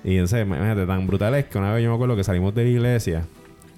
Y 0.05 0.15
entonces, 0.15 0.45
imagínate, 0.45 0.85
tan 0.87 1.07
brutal 1.07 1.35
es 1.37 1.45
que 1.47 1.59
una 1.59 1.73
vez 1.73 1.85
yo 1.85 1.91
me 1.91 1.95
acuerdo 1.95 2.17
que 2.17 2.25
salimos 2.25 2.55
de 2.55 2.65
la 2.65 2.71
iglesia 2.71 3.25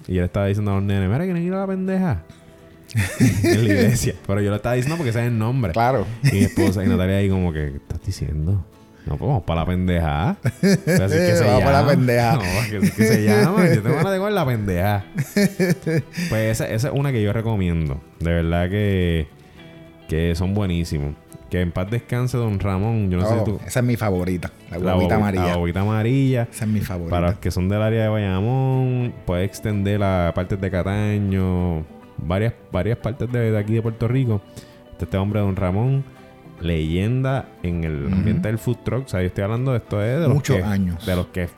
y 0.07 0.17
él 0.17 0.25
estaba 0.25 0.47
diciendo 0.47 0.71
a 0.71 0.75
los 0.75 0.83
nenes, 0.83 1.09
mira, 1.09 1.25
no 1.25 1.37
ir 1.37 1.53
a 1.53 1.59
la 1.59 1.67
pendeja. 1.67 2.23
en 3.19 3.67
la 3.67 3.73
iglesia. 3.73 4.15
Pero 4.25 4.41
yo 4.41 4.49
le 4.49 4.55
estaba 4.55 4.75
diciendo 4.75 4.97
porque 4.97 5.09
ese 5.09 5.19
es 5.21 5.27
el 5.27 5.37
nombre. 5.37 5.73
Claro. 5.73 6.05
Y 6.23 6.31
mi 6.31 6.43
esposa 6.43 6.83
y 6.83 6.87
Natalia 6.87 7.17
ahí 7.17 7.29
como 7.29 7.51
que, 7.53 7.71
¿qué 7.71 7.77
estás 7.77 8.05
diciendo? 8.05 8.65
No, 9.05 9.17
pues 9.17 9.27
vamos 9.27 9.43
para 9.43 9.61
la 9.61 9.67
pendeja. 9.67 10.29
Así 10.29 10.67
que 10.85 11.35
se 11.35 11.43
vamos 11.43 11.63
para 11.63 11.81
la 11.83 11.87
pendeja. 11.87 12.33
No, 12.33 12.41
que, 12.69 12.79
que 12.91 13.05
se 13.05 13.23
llama. 13.23 13.67
Yo 13.67 13.83
tengo 13.83 13.95
ganas 13.97 14.11
de 14.11 14.31
la 14.31 14.45
pendeja. 14.45 15.05
Pues 16.29 16.61
esa, 16.61 16.67
esa, 16.67 16.87
es 16.87 16.93
una 16.93 17.11
que 17.11 17.21
yo 17.21 17.31
recomiendo. 17.31 18.01
De 18.19 18.33
verdad 18.33 18.69
que, 18.69 19.27
que 20.07 20.33
son 20.35 20.55
buenísimos. 20.55 21.13
Que 21.51 21.61
en 21.61 21.71
paz 21.71 21.89
descanse 21.91 22.37
Don 22.37 22.59
Ramón. 22.59 23.11
Yo 23.11 23.19
no 23.19 23.27
sé 23.27 23.37
si 23.37 23.45
tú. 23.45 23.59
Esa 23.65 23.79
es 23.81 23.85
mi 23.85 23.95
favorita. 23.95 24.51
La 24.71 24.95
bobita 24.95 25.15
amarilla. 25.15 25.45
La 25.45 25.57
bobita 25.57 25.81
amarilla. 25.81 26.47
Esa 26.51 26.65
es 26.65 26.71
mi 26.71 26.81
favorita. 26.81 27.11
Para 27.11 27.27
los 27.27 27.39
que 27.39 27.51
son 27.51 27.69
del 27.69 27.83
área 27.83 28.03
de 28.03 28.09
Bayamón, 28.09 29.13
puede 29.25 29.43
extender 29.43 30.01
a 30.01 30.31
partes 30.33 30.59
de 30.59 30.71
Cataño, 30.71 31.85
varias, 32.17 32.53
varias 32.71 32.97
partes 32.97 33.31
de, 33.31 33.55
aquí 33.55 33.73
de 33.73 33.81
Puerto 33.83 34.07
Rico. 34.07 34.41
Este, 34.91 35.05
este 35.05 35.17
hombre, 35.17 35.41
Don 35.41 35.55
Ramón, 35.55 36.03
leyenda 36.61 37.45
en 37.63 37.83
el 37.83 38.07
ambiente 38.11 38.47
del 38.47 38.57
food 38.57 38.77
truck. 38.83 39.05
O 39.05 39.07
sea, 39.07 39.21
yo 39.21 39.27
estoy 39.27 39.43
hablando 39.43 39.71
de 39.71 39.77
esto 39.77 39.99
de, 39.99 40.27
Muchos 40.27 40.57
los 40.57 40.65
que, 40.65 40.73
años. 40.73 41.05
De 41.05 41.15
los 41.15 41.27
que 41.27 41.49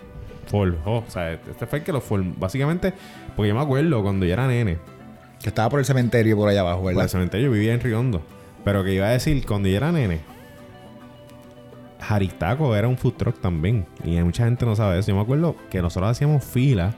forjó. 0.47 0.97
O 0.97 1.05
sea, 1.07 1.33
este 1.33 1.65
fue 1.65 1.79
el 1.79 1.85
que 1.85 1.91
lo 1.91 2.01
formó. 2.01 2.33
Básicamente, 2.37 2.93
porque 3.35 3.49
yo 3.49 3.55
me 3.55 3.61
acuerdo 3.61 4.01
cuando 4.01 4.25
yo 4.25 4.33
era 4.33 4.47
nene. 4.47 4.77
Que 5.41 5.49
estaba 5.49 5.69
por 5.69 5.79
el 5.79 5.85
cementerio 5.85 6.35
por 6.35 6.49
allá 6.49 6.61
abajo, 6.61 6.83
¿verdad? 6.83 6.95
Por 6.95 7.03
el 7.03 7.09
cementerio, 7.09 7.51
vivía 7.51 7.73
en 7.73 7.79
Riondo. 7.79 8.21
Pero 8.63 8.83
que 8.83 8.93
iba 8.93 9.05
a 9.05 9.11
decir, 9.11 9.45
cuando 9.45 9.69
yo 9.69 9.77
era 9.77 9.91
nene, 9.91 10.19
Jaristaco 11.99 12.75
era 12.75 12.87
un 12.87 12.97
food 12.97 13.13
truck 13.13 13.39
también. 13.39 13.85
Y 14.03 14.21
mucha 14.23 14.45
gente 14.45 14.65
no 14.65 14.75
sabe 14.75 14.99
eso. 14.99 15.09
Yo 15.09 15.15
me 15.15 15.21
acuerdo 15.21 15.55
que 15.69 15.81
nosotros 15.81 16.11
hacíamos 16.11 16.43
fila 16.43 16.93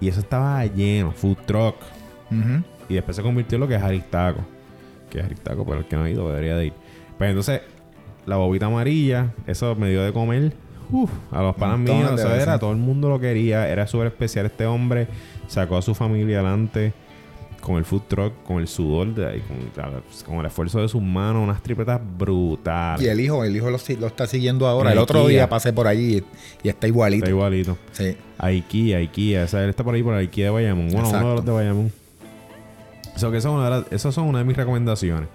y 0.00 0.08
eso 0.08 0.20
estaba 0.20 0.64
lleno, 0.66 1.12
food 1.12 1.38
truck. 1.46 1.76
Y 2.88 2.94
después 2.94 3.16
se 3.16 3.22
convirtió 3.22 3.56
en 3.56 3.60
lo 3.60 3.68
que 3.68 3.76
es 3.76 3.80
Jaristaco. 3.80 4.40
Que 5.08 5.18
es 5.18 5.24
Jaristaco, 5.24 5.64
pero 5.64 5.78
el 5.78 5.86
que 5.86 5.96
no 5.96 6.04
ha 6.04 6.10
ido 6.10 6.28
debería 6.28 6.56
de 6.56 6.66
ir. 6.66 6.72
Pues 7.18 7.30
entonces, 7.30 7.60
la 8.26 8.36
bobita 8.36 8.66
amarilla, 8.66 9.32
eso 9.46 9.74
me 9.74 9.90
dio 9.90 10.02
de 10.02 10.12
comer. 10.12 10.52
a 11.30 11.42
los 11.42 11.56
panas 11.56 11.78
míos, 11.78 12.12
eso 12.18 12.34
era, 12.34 12.58
todo 12.58 12.72
el 12.72 12.78
mundo 12.78 13.08
lo 13.08 13.20
quería. 13.20 13.68
Era 13.68 13.86
súper 13.86 14.08
especial 14.08 14.46
este 14.46 14.66
hombre. 14.66 15.08
Sacó 15.48 15.76
a 15.76 15.82
su 15.82 15.94
familia 15.94 16.38
adelante 16.38 16.92
con 17.62 17.76
el 17.76 17.84
food 17.84 18.02
truck, 18.08 18.42
con 18.42 18.58
el 18.58 18.66
sudor, 18.66 19.14
de, 19.14 19.40
con, 19.42 19.86
con, 20.26 20.40
el 20.40 20.46
esfuerzo 20.46 20.80
de 20.80 20.88
sus 20.88 21.00
manos, 21.00 21.44
unas 21.44 21.62
tripletas 21.62 22.00
brutales. 22.18 23.00
Y 23.00 23.08
el 23.08 23.20
hijo, 23.20 23.44
el 23.44 23.56
hijo 23.56 23.70
lo, 23.70 23.76
está 23.76 24.26
siguiendo 24.26 24.66
ahora. 24.66 24.92
El, 24.92 24.98
otro 24.98 25.28
día 25.28 25.48
pasé 25.48 25.72
por 25.72 25.86
allí 25.86 26.22
y, 26.62 26.68
está 26.68 26.88
igualito. 26.88 27.24
Está 27.24 27.30
igualito. 27.30 27.78
Sí. 27.92 28.16
IKEA, 28.38 28.98
IKEA. 28.98 29.44
O 29.44 29.48
sea, 29.48 29.62
él 29.62 29.70
está 29.70 29.84
por 29.84 29.94
ahí 29.94 30.02
por 30.02 30.14
IKEA 30.14 30.46
de 30.46 30.50
Bayamón. 30.50 30.88
Bueno, 30.90 31.08
uno 31.08 31.18
de 31.18 31.34
los 31.36 31.44
de 31.44 31.52
Bayamón. 31.52 31.92
Eso 33.14 33.30
que 33.30 33.40
son 33.40 33.52
una 33.52 33.80
de 33.80 33.94
esas 33.94 34.14
son 34.14 34.26
una 34.26 34.38
de 34.38 34.44
mis 34.44 34.56
recomendaciones. 34.56 35.28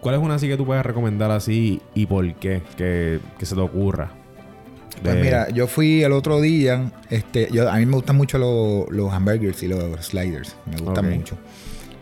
¿Cuál 0.00 0.14
es 0.14 0.20
una 0.20 0.34
así 0.34 0.48
que 0.48 0.56
tú 0.56 0.64
puedes 0.64 0.84
recomendar 0.84 1.30
así 1.30 1.80
y 1.94 2.06
por 2.06 2.34
qué? 2.34 2.62
Que, 2.76 3.20
que 3.38 3.46
se 3.46 3.54
te 3.54 3.60
ocurra. 3.60 4.12
Pues 5.02 5.16
mira, 5.16 5.48
yo 5.50 5.66
fui 5.66 6.02
el 6.02 6.12
otro 6.12 6.40
día, 6.40 6.92
este, 7.08 7.48
yo, 7.52 7.70
a 7.70 7.76
mí 7.76 7.86
me 7.86 7.94
gustan 7.94 8.16
mucho 8.16 8.38
los, 8.38 9.12
hamburgers 9.12 9.62
y 9.62 9.68
los 9.68 10.06
sliders, 10.06 10.56
me 10.66 10.76
gustan 10.82 11.16
mucho. 11.16 11.38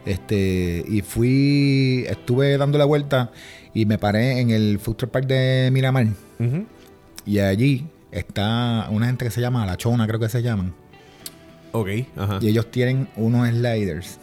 Este, 0.04 0.84
y 0.88 1.02
fui, 1.02 2.04
estuve 2.08 2.56
dando 2.56 2.78
la 2.78 2.86
vuelta 2.86 3.30
y 3.74 3.84
me 3.86 3.98
paré 3.98 4.40
en 4.40 4.50
el 4.50 4.78
Food 4.78 5.08
Park 5.08 5.26
de 5.26 5.70
Miramar. 5.72 6.06
Y 7.24 7.38
allí 7.38 7.86
está 8.10 8.88
una 8.90 9.06
gente 9.06 9.26
que 9.26 9.30
se 9.30 9.40
llama 9.40 9.64
La 9.66 9.76
Chona, 9.76 10.06
creo 10.06 10.18
que 10.18 10.28
se 10.28 10.42
llaman. 10.42 10.74
Ok, 11.72 11.88
ajá. 12.16 12.38
Y 12.40 12.48
ellos 12.48 12.70
tienen 12.70 13.08
unos 13.16 13.48
sliders 13.48 14.18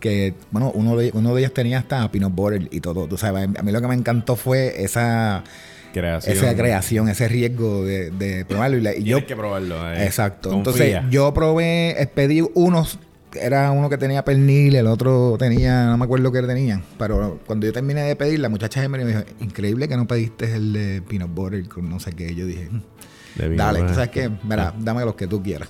que, 0.00 0.34
bueno, 0.50 0.72
uno 0.74 0.96
de, 0.96 1.10
uno 1.14 1.34
de 1.34 1.42
ellos 1.42 1.54
tenía 1.54 1.78
hasta 1.78 2.10
peanut 2.10 2.34
butter 2.34 2.68
y 2.70 2.80
todo. 2.80 3.06
Tú 3.06 3.16
sabes, 3.16 3.48
a 3.56 3.62
mí 3.62 3.72
lo 3.72 3.80
que 3.80 3.86
me 3.86 3.94
encantó 3.94 4.34
fue 4.34 4.82
esa 4.82 5.44
creación. 5.92 6.36
esa 6.36 6.56
creación, 6.56 7.08
ese 7.08 7.28
riesgo 7.28 7.84
de, 7.84 8.44
probarlo. 8.48 8.78
Y, 8.78 9.04
yo, 9.04 9.24
que 9.26 9.36
probarlo. 9.36 9.92
Eh. 9.92 10.04
Exacto. 10.04 10.52
Entonces, 10.52 10.98
yo 11.10 11.32
probé, 11.34 12.10
pedí 12.14 12.42
unos, 12.54 12.98
era 13.34 13.70
uno 13.70 13.88
que 13.88 13.98
tenía 13.98 14.24
pernil, 14.24 14.74
el 14.74 14.86
otro 14.86 15.36
tenía, 15.38 15.86
no 15.86 15.98
me 15.98 16.04
acuerdo 16.04 16.32
qué 16.32 16.42
tenía. 16.42 16.82
Pero 16.98 17.40
cuando 17.46 17.66
yo 17.66 17.72
terminé 17.72 18.02
de 18.02 18.16
pedir, 18.16 18.40
la 18.40 18.48
muchacha 18.48 18.86
me 18.88 19.04
dijo, 19.04 19.20
increíble 19.40 19.88
que 19.88 19.96
no 19.96 20.06
pediste 20.06 20.52
el 20.54 20.72
de 20.72 21.02
peanut 21.02 21.32
butter 21.32 21.68
con 21.68 21.88
no 21.88 22.00
sé 22.00 22.12
qué. 22.12 22.34
Yo 22.34 22.46
dije, 22.46 22.68
mm, 22.70 23.56
dale, 23.56 23.82
¿tú 23.82 23.94
sabes 23.94 24.10
qué? 24.10 24.30
Mira, 24.42 24.74
dame 24.78 25.04
los 25.04 25.14
que 25.14 25.26
tú 25.26 25.42
quieras. 25.42 25.68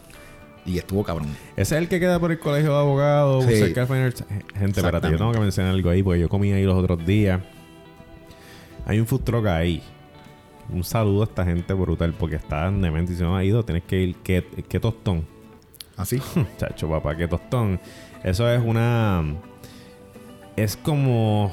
Y 0.66 0.78
estuvo 0.78 1.02
cabrón. 1.02 1.28
Ese 1.56 1.76
es 1.76 1.82
el 1.82 1.88
que 1.88 1.98
queda 1.98 2.18
por 2.20 2.32
el 2.32 2.38
colegio 2.38 2.72
de 2.72 2.78
abogados, 2.78 3.44
sí. 3.46 3.56
cerca 3.56 3.86
Gente, 3.86 4.80
espérate, 4.80 5.10
yo 5.10 5.16
tengo 5.16 5.32
que 5.32 5.40
mencionar 5.40 5.72
algo 5.72 5.90
ahí, 5.90 6.02
porque 6.02 6.20
yo 6.20 6.28
comí 6.28 6.52
ahí 6.52 6.64
los 6.64 6.76
otros 6.76 7.04
días. 7.06 7.40
Hay 8.86 8.98
un 9.00 9.06
food 9.06 9.22
truck 9.22 9.46
ahí 9.46 9.82
un 10.72 10.84
saludo 10.84 11.22
a 11.22 11.24
esta 11.24 11.44
gente 11.44 11.72
brutal 11.74 12.14
porque 12.14 12.36
están 12.36 12.80
demente 12.80 13.12
y 13.12 13.16
si 13.16 13.22
no 13.22 13.36
ha 13.36 13.44
ido, 13.44 13.64
tienes 13.64 13.84
que 13.84 14.02
ir. 14.02 14.16
¿Qué, 14.16 14.44
qué 14.68 14.80
tostón? 14.80 15.26
¿Así? 15.96 16.20
¿Ah, 16.36 16.44
Chacho, 16.58 16.88
papá, 16.88 17.16
qué 17.16 17.28
tostón. 17.28 17.80
Eso 18.22 18.48
es 18.50 18.62
una. 18.62 19.24
Es 20.56 20.76
como. 20.76 21.52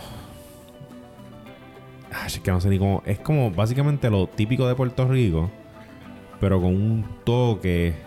Ay, 2.11 2.27
es 2.27 2.39
que 2.39 2.51
no 2.51 2.61
sé 2.61 2.69
ni 2.69 2.79
cómo. 2.79 3.01
Es 3.05 3.19
como 3.19 3.51
básicamente 3.51 4.09
lo 4.09 4.27
típico 4.27 4.67
de 4.67 4.75
Puerto 4.75 5.07
Rico, 5.07 5.49
pero 6.39 6.61
con 6.61 6.73
un 6.73 7.05
toque. 7.23 8.06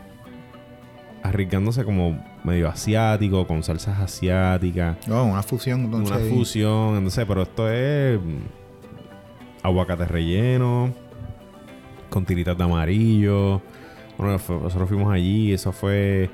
Arriesgándose 1.23 1.85
como 1.85 2.25
medio 2.45 2.69
asiático, 2.69 3.47
con 3.47 3.63
salsas 3.63 4.01
asiáticas. 4.01 4.97
No, 5.07 5.25
una 5.25 5.43
fusión. 5.43 5.85
Entonces, 5.85 6.17
una 6.17 6.37
fusión, 6.37 6.97
entonces, 6.97 7.25
pero 7.27 7.43
esto 7.43 7.71
es 7.71 8.19
aguacate 9.63 10.07
relleno, 10.07 10.93
con 12.09 12.25
tiritas 12.25 12.57
de 12.57 12.65
amarillo. 12.65 13.61
Bueno, 14.17 14.33
nosotros 14.33 14.89
fuimos 14.89 15.13
allí, 15.13 15.53
eso 15.53 15.73
fue 15.73 16.31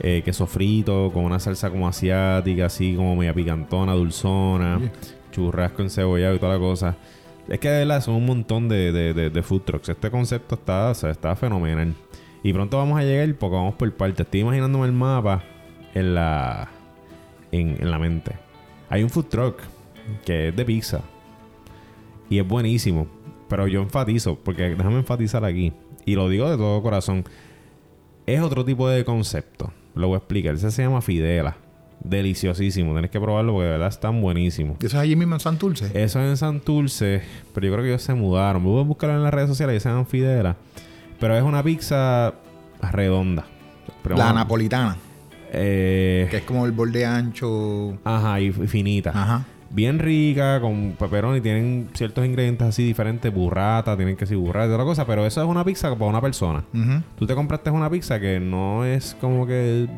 eh, 0.00 0.22
queso 0.24 0.46
frito 0.46 1.10
con 1.12 1.24
una 1.24 1.38
salsa 1.38 1.70
como 1.70 1.88
asiática, 1.88 2.66
así 2.66 2.94
como 2.94 3.16
media 3.16 3.34
picantona, 3.34 3.92
dulzona, 3.92 4.80
churrasco 5.30 5.82
encebollado 5.82 6.34
y 6.34 6.38
toda 6.38 6.54
la 6.54 6.58
cosa. 6.58 6.96
Es 7.48 7.60
que 7.60 7.68
de 7.68 7.78
verdad 7.80 8.00
son 8.00 8.14
un 8.14 8.26
montón 8.26 8.68
de, 8.68 8.92
de, 8.92 9.42
food 9.42 9.62
trucks. 9.62 9.90
Este 9.90 10.10
concepto 10.10 10.54
está, 10.54 10.92
está 10.92 11.36
fenomenal. 11.36 11.94
Y 12.44 12.52
pronto 12.52 12.76
vamos 12.76 13.00
a 13.00 13.02
llegar 13.02 13.34
porque 13.36 13.56
vamos 13.56 13.74
por 13.74 13.90
parte. 13.94 14.22
Estoy 14.22 14.40
imaginándome 14.40 14.84
el 14.84 14.92
mapa 14.92 15.42
en 15.94 16.14
la, 16.14 16.68
en, 17.50 17.78
en 17.80 17.90
la 17.90 17.98
mente. 17.98 18.32
Hay 18.90 19.02
un 19.02 19.08
food 19.08 19.24
truck 19.24 19.62
que 20.26 20.48
es 20.48 20.56
de 20.56 20.64
pizza. 20.66 21.00
Y 22.28 22.38
es 22.38 22.46
buenísimo. 22.46 23.06
Pero 23.48 23.66
yo 23.66 23.80
enfatizo, 23.80 24.36
porque 24.36 24.74
déjame 24.74 24.98
enfatizar 24.98 25.42
aquí. 25.42 25.72
Y 26.04 26.16
lo 26.16 26.28
digo 26.28 26.50
de 26.50 26.58
todo 26.58 26.82
corazón. 26.82 27.24
Es 28.26 28.42
otro 28.42 28.62
tipo 28.62 28.90
de 28.90 29.06
concepto. 29.06 29.72
Lo 29.94 30.08
voy 30.08 30.16
a 30.16 30.18
explicar. 30.18 30.54
Ese 30.54 30.70
se 30.70 30.82
llama 30.82 31.00
Fidela. 31.00 31.56
Deliciosísimo. 32.00 32.92
Tienes 32.92 33.10
que 33.10 33.20
probarlo 33.20 33.52
porque 33.52 33.64
de 33.64 33.72
verdad 33.72 33.88
están 33.88 34.20
buenísimos. 34.20 34.76
¿Eso 34.80 34.88
es 34.88 34.94
allí 34.96 35.16
mismo 35.16 35.34
en 35.34 35.40
Santurce? 35.40 35.86
Eso 35.94 36.20
es 36.20 36.28
en 36.28 36.36
Santurce. 36.36 37.22
Pero 37.54 37.66
yo 37.66 37.72
creo 37.72 37.84
que 37.84 37.88
ellos 37.88 38.02
se 38.02 38.12
mudaron. 38.12 38.62
Voy 38.62 38.80
a 38.80 38.84
buscarlo 38.84 39.16
en 39.16 39.22
las 39.22 39.32
redes 39.32 39.48
sociales 39.48 39.76
y 39.76 39.80
se 39.80 39.88
llaman 39.88 40.06
Fidela. 40.06 40.56
Pero 41.20 41.36
es 41.36 41.42
una 41.42 41.62
pizza 41.62 42.34
redonda. 42.92 43.46
la 44.04 44.32
napolitana. 44.32 44.96
Eh, 45.52 46.26
que 46.30 46.38
es 46.38 46.42
como 46.44 46.66
el 46.66 46.72
borde 46.72 47.06
ancho. 47.06 47.96
Ajá, 48.04 48.40
y 48.40 48.50
finita. 48.52 49.10
Ajá 49.10 49.44
bien 49.74 49.98
rica, 49.98 50.60
con 50.60 50.96
y 51.36 51.40
tienen 51.40 51.90
ciertos 51.94 52.24
ingredientes 52.24 52.68
así 52.68 52.84
diferentes, 52.84 53.34
burrata, 53.34 53.96
tienen 53.96 54.16
que 54.16 54.24
ser 54.24 54.36
burrata 54.36 54.68
y 54.68 54.72
otra 54.72 54.84
cosa, 54.84 55.04
pero 55.04 55.26
eso 55.26 55.42
es 55.42 55.48
una 55.48 55.64
pizza 55.64 55.92
para 55.96 56.06
una 56.10 56.20
persona. 56.20 56.64
Tú 57.16 57.26
te 57.26 57.34
compraste 57.34 57.70
una 57.70 57.90
pizza 57.90 58.20
que 58.20 58.38
no 58.38 58.84
es 58.84 59.16
como 59.20 59.46
que 59.46 59.88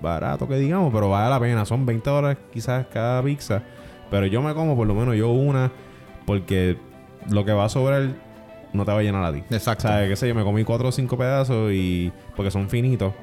barato 0.00 0.46
que 0.46 0.56
digamos, 0.56 0.92
pero 0.92 1.08
vale 1.08 1.30
la 1.30 1.40
pena, 1.40 1.64
son 1.64 1.84
20 1.84 2.08
dólares 2.08 2.38
quizás 2.52 2.86
cada 2.92 3.22
pizza, 3.22 3.62
pero 4.08 4.26
yo 4.26 4.40
me 4.40 4.54
como 4.54 4.76
por 4.76 4.86
lo 4.86 4.94
menos 4.94 5.16
yo 5.16 5.30
una, 5.30 5.72
porque 6.26 6.78
lo 7.28 7.44
que 7.44 7.52
va 7.52 7.64
a 7.64 7.68
sobrar 7.68 8.10
no 8.74 8.84
te 8.84 8.92
va 8.92 8.98
a 8.98 9.02
llenar 9.02 9.24
a 9.24 9.32
ti. 9.32 9.42
Exacto. 9.50 9.88
O 9.88 9.90
sea, 9.90 10.06
qué 10.06 10.16
sé 10.16 10.28
yo, 10.28 10.34
me 10.34 10.42
comí 10.42 10.64
4 10.64 10.88
o 10.88 10.92
5 10.92 11.16
pedazos 11.16 11.72
y 11.72 12.12
porque 12.36 12.50
son 12.50 12.68
finitos. 12.68 13.14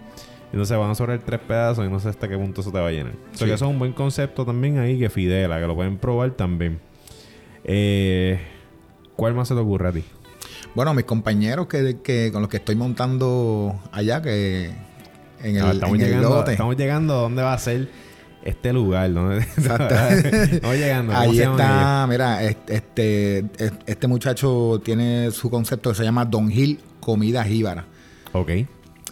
Entonces 0.51 0.77
van 0.77 0.89
a 0.89 0.95
sobrar 0.95 1.19
tres 1.19 1.39
pedazos 1.39 1.85
y 1.85 1.89
no 1.89 1.99
sé 1.99 2.09
hasta 2.09 2.27
qué 2.27 2.37
punto 2.37 2.61
eso 2.61 2.71
te 2.71 2.79
va 2.79 2.87
a 2.87 2.91
llenar. 2.91 3.13
O 3.33 3.37
sea 3.37 3.47
que 3.47 3.53
eso 3.53 3.65
es 3.65 3.71
un 3.71 3.79
buen 3.79 3.93
concepto 3.93 4.45
también 4.45 4.79
ahí 4.79 4.99
que 4.99 5.09
Fidela, 5.09 5.59
que 5.61 5.67
lo 5.67 5.75
pueden 5.75 5.97
probar 5.97 6.31
también. 6.31 6.79
Eh, 7.63 8.39
¿Cuál 9.15 9.33
más 9.33 9.47
se 9.47 9.53
te 9.53 9.61
ocurre 9.61 9.89
a 9.89 9.91
ti? 9.93 10.03
Bueno, 10.75 10.93
mis 10.93 11.05
compañeros 11.05 11.67
que, 11.67 12.29
con 12.33 12.41
los 12.41 12.49
que 12.49 12.57
estoy 12.57 12.75
montando 12.75 13.79
allá, 13.91 14.21
que 14.21 14.71
en 15.41 15.55
el, 15.55 15.63
ah, 15.63 15.71
estamos, 15.71 15.97
llegando, 15.97 16.45
estamos 16.45 16.75
llegando 16.75 17.13
a 17.13 17.21
dónde 17.21 17.43
va 17.43 17.53
a 17.53 17.57
ser 17.57 17.89
este 18.43 18.73
lugar 18.73 19.13
donde 19.13 19.45
no 19.57 20.73
llegando. 20.73 21.15
Ahí 21.15 21.39
está, 21.39 22.05
mira, 22.09 22.43
este, 22.43 23.45
este 23.85 24.07
muchacho 24.07 24.81
tiene 24.83 25.31
su 25.31 25.49
concepto 25.49 25.91
que 25.91 25.95
se 25.97 26.03
llama 26.03 26.25
Don 26.25 26.49
Gil 26.49 26.79
Comida 26.99 27.43
Jíbara. 27.43 27.85
Ok. 28.33 28.51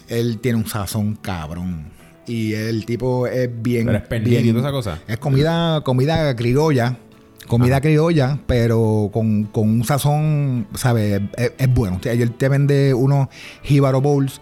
Él 0.07 0.39
tiene 0.39 0.57
un 0.57 0.67
sazón 0.67 1.15
cabrón. 1.15 1.91
Y 2.25 2.53
el 2.53 2.85
tipo 2.85 3.27
es 3.27 3.49
bien. 3.61 3.85
Pero 3.85 3.97
es 3.97 4.23
bien, 4.23 4.45
y 4.45 4.57
esa 4.57 4.71
cosa. 4.71 4.99
Es 5.07 5.17
comida, 5.17 5.81
comida 5.81 6.35
criolla. 6.35 6.97
Comida 7.47 7.81
criolla, 7.81 8.37
pero 8.45 9.09
con, 9.11 9.49
un 9.51 9.83
sazón, 9.83 10.67
¿sabes? 10.75 11.19
Es, 11.35 11.73
bueno. 11.73 11.97
O 11.99 12.03
sea, 12.03 12.13
él 12.13 12.31
te 12.33 12.47
vende 12.47 12.93
unos 12.93 13.27
jíbaro 13.63 14.01
bowls 14.01 14.39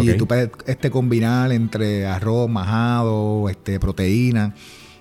y 0.00 0.12
tú 0.16 0.26
puedes 0.26 0.50
este, 0.66 0.90
combinar 0.90 1.52
entre 1.52 2.06
arroz, 2.06 2.48
majado, 2.48 3.48
este, 3.48 3.80
proteína. 3.80 4.54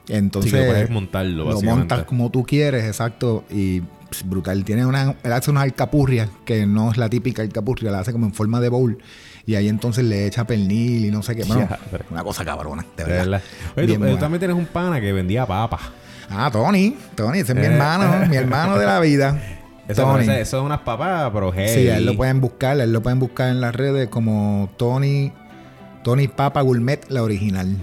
Entonces, 0.07 0.51
sí, 0.51 0.57
puedes 0.57 0.89
montarlo, 0.89 1.51
Lo 1.51 1.61
montas 1.61 2.03
como 2.05 2.29
tú 2.29 2.43
quieres, 2.43 2.85
exacto. 2.85 3.43
Y 3.49 3.81
pues, 4.09 4.27
brutal. 4.27 4.63
Tiene 4.63 4.85
una, 4.85 5.15
él 5.23 5.33
hace 5.33 5.51
una 5.51 5.61
alcapurria 5.61 6.29
que 6.45 6.65
no 6.65 6.91
es 6.91 6.97
la 6.97 7.09
típica 7.09 7.41
alcapurria, 7.41 7.91
la 7.91 7.99
hace 7.99 8.11
como 8.11 8.25
en 8.25 8.33
forma 8.33 8.59
de 8.59 8.69
bowl. 8.69 8.97
Y 9.45 9.55
ahí 9.55 9.69
entonces 9.69 10.03
le 10.03 10.27
echa 10.27 10.45
pernil 10.45 11.05
y 11.05 11.11
no 11.11 11.23
sé 11.23 11.35
qué. 11.35 11.43
Bueno, 11.43 11.67
una 12.09 12.23
cosa 12.23 12.43
cabrona, 12.43 12.85
de 12.95 13.03
verdad. 13.03 13.41
Oye, 13.75 13.97
tú, 13.97 14.17
también 14.17 14.39
tienes 14.39 14.57
un 14.57 14.65
pana 14.65 14.99
que 14.99 15.13
vendía 15.13 15.45
papas. 15.45 15.81
Ah, 16.29 16.49
Tony. 16.51 16.97
Tony, 17.15 17.39
ese 17.39 17.53
es 17.53 17.57
mi 17.57 17.63
eh. 17.63 17.71
hermano, 17.71 18.27
mi 18.27 18.35
hermano 18.35 18.77
de 18.77 18.85
la 18.85 18.99
vida. 18.99 19.41
Eso, 19.87 20.19
eso, 20.19 20.57
es 20.57 20.63
unas 20.63 20.81
papas, 20.81 21.29
pero 21.33 21.51
hey. 21.55 21.69
Sí, 21.69 21.87
él 21.87 22.05
lo 22.05 22.15
pueden 22.15 22.41
buscar, 22.41 22.79
él 22.79 22.91
lo 22.91 23.01
pueden 23.01 23.19
buscar 23.19 23.49
en 23.49 23.61
las 23.61 23.75
redes 23.75 24.09
como 24.09 24.69
Tony, 24.77 25.31
Tony 26.03 26.27
Papa 26.27 26.61
Gourmet, 26.61 27.05
la 27.09 27.23
original. 27.23 27.75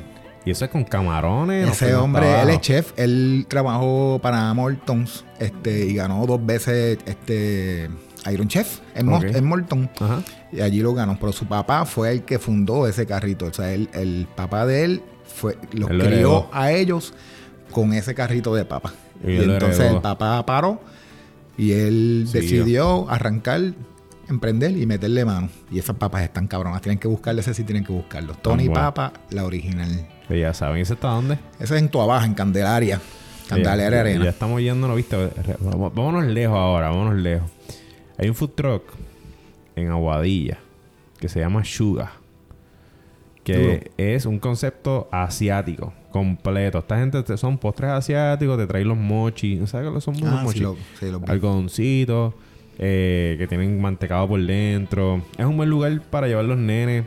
Y 0.45 0.51
eso 0.51 0.67
es 0.67 0.71
con 0.71 0.85
camarones. 0.85 1.71
Ese 1.71 1.95
hombre, 1.95 2.43
él 2.43 2.51
es 2.51 2.61
chef, 2.61 2.93
él 2.97 3.47
trabajó 3.49 4.19
para 4.23 4.53
Mortons, 4.53 5.25
este, 5.39 5.87
y 5.87 5.95
ganó 5.95 6.27
dos 6.27 6.45
veces 6.45 6.99
este 7.07 7.89
Iron 8.31 8.49
Chef 8.49 8.81
en, 8.95 9.07
Morton. 9.45 9.89
Y 10.53 10.61
allí 10.61 10.81
lo 10.81 10.95
ganó. 10.95 11.17
Pero 11.19 11.33
su 11.33 11.47
papá 11.47 11.85
fue 11.87 12.13
el 12.13 12.23
que 12.23 12.39
fundó 12.39 12.87
ese 12.87 13.07
carrito. 13.07 13.47
O 13.47 13.53
sea, 13.53 13.73
el 13.73 14.29
papá 14.35 14.67
de 14.67 14.85
él 14.85 15.03
fue, 15.25 15.59
los 15.73 15.89
crió 15.89 16.49
a 16.53 16.73
ellos 16.73 17.13
con 17.71 17.93
ese 17.93 18.15
carrito 18.15 18.55
de 18.55 18.65
papa. 18.65 18.93
Y, 19.27 19.37
entonces 19.37 19.93
el 19.93 20.01
papá 20.01 20.45
paró 20.47 20.81
y 21.57 21.73
él 21.73 22.29
decidió 22.33 23.09
arrancar, 23.09 23.61
emprender 24.29 24.77
y 24.77 24.87
meterle 24.87 25.25
mano. 25.25 25.49
Y 25.71 25.79
esas 25.79 25.97
papas 25.97 26.23
están 26.23 26.47
cabronas. 26.47 26.83
Tienen 26.83 26.99
que 26.99 27.09
buscarle 27.09 27.41
ese 27.41 27.55
sí 27.55 27.65
tienen 27.65 27.85
que 27.85 27.93
buscarlo. 27.93 28.35
Tony 28.35 28.69
Papa, 28.69 29.13
la 29.31 29.45
original. 29.45 30.07
ya 30.29 30.55
saben, 30.55 30.81
¿ese 30.81 30.95
está 30.95 31.09
dónde? 31.09 31.39
Ese 31.59 31.77
es 31.77 31.83
en 31.83 31.89
tu 31.89 32.01
abajo, 32.01 32.25
en 32.25 32.35
Candelaria. 32.35 33.01
Candelaria 33.49 34.01
Arena. 34.01 34.25
Ya 34.25 34.31
estamos 34.31 34.61
yendo, 34.61 34.89
¿no 34.89 34.95
viste? 34.95 35.17
Vámonos 35.61 36.25
lejos 36.25 36.57
ahora, 36.57 36.89
vámonos 36.89 37.17
lejos. 37.17 37.51
Hay 38.17 38.29
un 38.29 38.35
food 38.35 38.51
truck 38.51 38.85
en 39.77 39.91
Aguadilla 39.91 40.59
que 41.19 41.29
se 41.29 41.41
llama 41.41 41.65
Suga. 41.65 42.13
Que 43.45 43.91
es 43.97 44.27
un 44.27 44.39
concepto 44.39 45.09
asiático 45.13 45.93
completo. 46.11 46.79
Esta 46.79 46.99
gente 46.99 47.37
son 47.37 47.59
postres 47.59 47.91
asiáticos, 47.91 48.57
te 48.57 48.67
traen 48.67 48.89
los 48.89 48.97
mochi. 48.97 49.67
¿Sabes 49.67 49.93
qué 49.93 50.01
son 50.01 50.15
ah, 50.25 50.43
mochi? 50.45 50.65
Sí, 50.99 51.07
Algodoncitos, 51.27 52.35
eh, 52.79 53.35
que 53.39 53.47
tienen 53.47 53.81
mantecado 53.81 54.29
por 54.29 54.41
dentro. 54.41 55.23
Es 55.37 55.45
un 55.45 55.57
buen 55.57 55.69
lugar 55.69 56.01
para 56.11 56.27
llevar 56.27 56.45
los 56.45 56.57
nenes. 56.57 57.05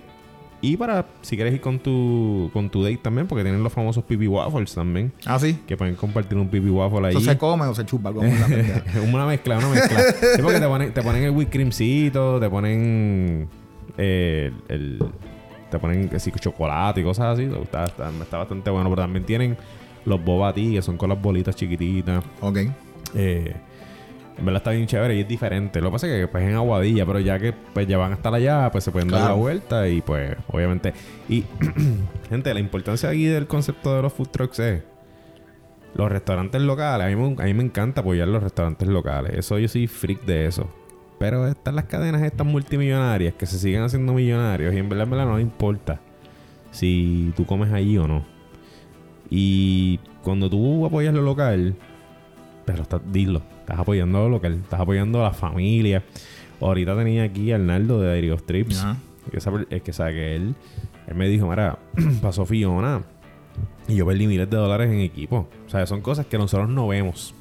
Y 0.60 0.76
para, 0.76 1.06
si 1.21 1.36
quieres 1.36 1.54
ir 1.54 1.62
con 1.62 1.80
tu, 1.80 2.50
con 2.52 2.69
tu 2.69 2.84
date 2.84 2.97
también, 2.97 3.28
porque 3.28 3.43
tienen 3.43 3.63
los 3.63 3.71
famosos 3.71 4.04
pipi 4.04 4.28
waffles 4.28 4.73
también. 4.73 5.13
Ah, 5.26 5.38
sí. 5.39 5.58
Que 5.67 5.78
pueden 5.78 5.95
compartir 5.95 6.38
un 6.38 6.50
pipi 6.50 6.69
waffle 6.69 7.08
ahí. 7.08 7.15
¿Eso 7.15 7.21
se 7.21 7.38
come 7.38 7.65
o 7.65 7.76
se 7.76 7.86
chupa? 7.86 8.12
Como 8.12 8.28
una 8.30 8.47
mezcla. 8.47 8.93
una 9.04 9.26
mezcla, 9.26 9.58
una 9.60 9.69
mezcla. 9.69 10.00
es 10.02 10.41
porque 10.41 10.60
te 10.60 10.67
ponen, 10.67 10.93
te 10.93 11.02
ponen 11.02 11.23
el 11.23 11.32
whipped 11.32 11.54
creamcito, 11.54 12.39
te 12.39 12.50
ponen 12.50 13.47
eh, 13.97 14.52
el, 14.67 15.00
te 15.69 15.80
ponen 15.80 16.10
así 16.15 16.32
chocolate 16.32 17.01
y 17.01 17.03
cosas 17.03 17.34
así. 17.34 17.43
Está, 17.43 17.86
está, 17.86 18.38
bastante 18.38 18.69
bueno. 18.69 18.89
Pero 18.89 19.01
también 19.01 19.25
tienen 19.25 19.58
los 20.06 20.23
boba 20.23 20.53
que 20.53 20.82
son 20.82 20.97
con 20.97 21.10
las 21.10 21.21
bolitas 21.21 21.56
chiquititas. 21.56 22.23
Ok. 22.41 22.60
Eh, 23.15 23.56
en 24.38 24.45
verdad 24.45 24.60
está 24.60 24.71
bien 24.71 24.86
chévere 24.86 25.15
y 25.15 25.21
es 25.21 25.27
diferente. 25.27 25.82
Lo 25.82 25.89
que 25.89 25.93
pasa 25.93 26.08
es 26.08 26.21
que 26.21 26.27
pues 26.27 26.43
en 26.43 26.56
Aguadilla, 26.56 27.06
pero 27.06 27.19
ya 27.19 27.39
que 27.39 27.53
pues 27.53 27.88
ya 27.88 27.97
van 27.97 28.12
a 28.12 28.15
estar 28.15 28.34
allá, 28.34 28.69
pues 28.71 28.84
se 28.84 28.91
pueden 28.91 29.10
dar 29.10 29.30
la 29.30 29.34
vuelta 29.34 29.88
y 29.88 30.01
pues 30.01 30.36
obviamente. 30.49 30.93
Y 31.27 31.43
gente, 32.30 32.53
la 32.53 32.60
importancia 32.60 33.10
aquí 33.10 33.25
del 33.25 33.47
concepto 33.47 33.95
de 33.95 34.01
los 34.03 34.13
food 34.13 34.30
trucks 34.30 34.60
es 34.60 34.84
los 35.95 36.12
restaurantes 36.12 36.62
locales. 36.62 37.08
A 37.08 37.10
mí, 37.10 37.15
me, 37.15 37.41
a 37.41 37.45
mí 37.45 37.53
me 37.53 37.63
encanta 37.63 38.01
apoyar 38.01 38.27
los 38.27 38.43
restaurantes 38.43 38.88
locales. 38.88 39.34
Eso 39.34 39.58
yo 39.58 39.67
soy 39.67 39.88
freak 39.88 40.23
de 40.25 40.45
eso. 40.45 40.69
Pero 41.19 41.47
están 41.47 41.75
las 41.75 41.86
cadenas 41.86 42.21
estas 42.21 42.45
multimillonarias 42.45 43.34
que 43.34 43.45
se 43.45 43.58
siguen 43.58 43.82
haciendo 43.82 44.13
millonarios 44.13 44.73
y 44.73 44.77
en 44.77 44.88
verdad, 44.88 45.06
en 45.06 45.10
verdad 45.12 45.25
no 45.25 45.39
importa 45.39 45.99
si 46.71 47.34
tú 47.36 47.45
comes 47.45 47.71
allí 47.73 47.97
o 47.97 48.08
no. 48.08 48.23
Y 49.30 49.99
cuando 50.23 50.49
tú 50.49 50.86
apoyas 50.86 51.13
lo 51.13 51.21
local, 51.21 51.75
pero 52.65 52.84
estás, 52.84 53.01
dilo, 53.12 53.41
estás 53.60 53.80
apoyando 53.80 54.19
lo 54.19 54.30
local, 54.30 54.53
estás 54.53 54.80
apoyando 54.80 55.21
a 55.21 55.23
la 55.23 55.34
familia. 55.34 56.03
Ahorita 56.62 56.95
tenía 56.95 57.23
aquí 57.23 57.51
a 57.51 57.56
Arnaldo 57.56 57.99
de 57.99 58.12
Aerios 58.12 58.45
Trips. 58.45 58.86
es 59.69 59.82
que 59.82 59.93
sabe 59.93 60.13
que 60.13 60.36
él, 60.36 60.56
él 61.08 61.15
me 61.15 61.27
dijo, 61.27 61.47
mira, 61.47 61.80
pasó 62.21 62.45
Fiona 62.45 63.01
y 63.88 63.95
yo 63.95 64.06
perdí 64.06 64.27
miles 64.27 64.49
de 64.49 64.58
dólares 64.58 64.91
en 64.91 64.99
equipo. 64.99 65.47
O 65.65 65.69
sea, 65.69 65.86
son 65.88 66.01
cosas 66.01 66.25
que 66.25 66.38
nosotros 66.38 66.69
no 66.69 66.88
vemos 66.88 67.34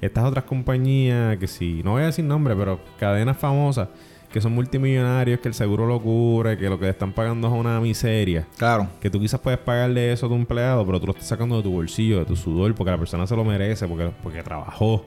estas 0.00 0.24
otras 0.24 0.44
compañías 0.44 1.36
que 1.38 1.46
si, 1.46 1.82
no 1.82 1.92
voy 1.92 2.02
a 2.02 2.06
decir 2.06 2.24
nombre, 2.24 2.54
pero 2.56 2.80
cadenas 2.98 3.36
famosas 3.36 3.88
que 4.32 4.40
son 4.40 4.52
multimillonarios, 4.52 5.40
que 5.40 5.48
el 5.48 5.54
seguro 5.54 5.86
lo 5.86 6.00
cubre, 6.00 6.56
que 6.56 6.68
lo 6.68 6.78
que 6.78 6.84
le 6.84 6.90
están 6.92 7.12
pagando 7.12 7.48
es 7.48 7.54
una 7.54 7.80
miseria. 7.80 8.46
Claro. 8.56 8.88
Que 9.00 9.10
tú 9.10 9.18
quizás 9.18 9.40
puedes 9.40 9.58
pagarle 9.58 10.12
eso 10.12 10.26
a 10.26 10.28
tu 10.28 10.36
empleado, 10.36 10.86
pero 10.86 11.00
tú 11.00 11.06
lo 11.06 11.12
estás 11.12 11.26
sacando 11.26 11.56
de 11.56 11.62
tu 11.62 11.72
bolsillo, 11.72 12.20
de 12.20 12.24
tu 12.24 12.36
sudor, 12.36 12.74
porque 12.74 12.92
la 12.92 12.98
persona 12.98 13.26
se 13.26 13.34
lo 13.34 13.44
merece, 13.44 13.88
porque, 13.88 14.12
porque 14.22 14.42
trabajó, 14.42 15.06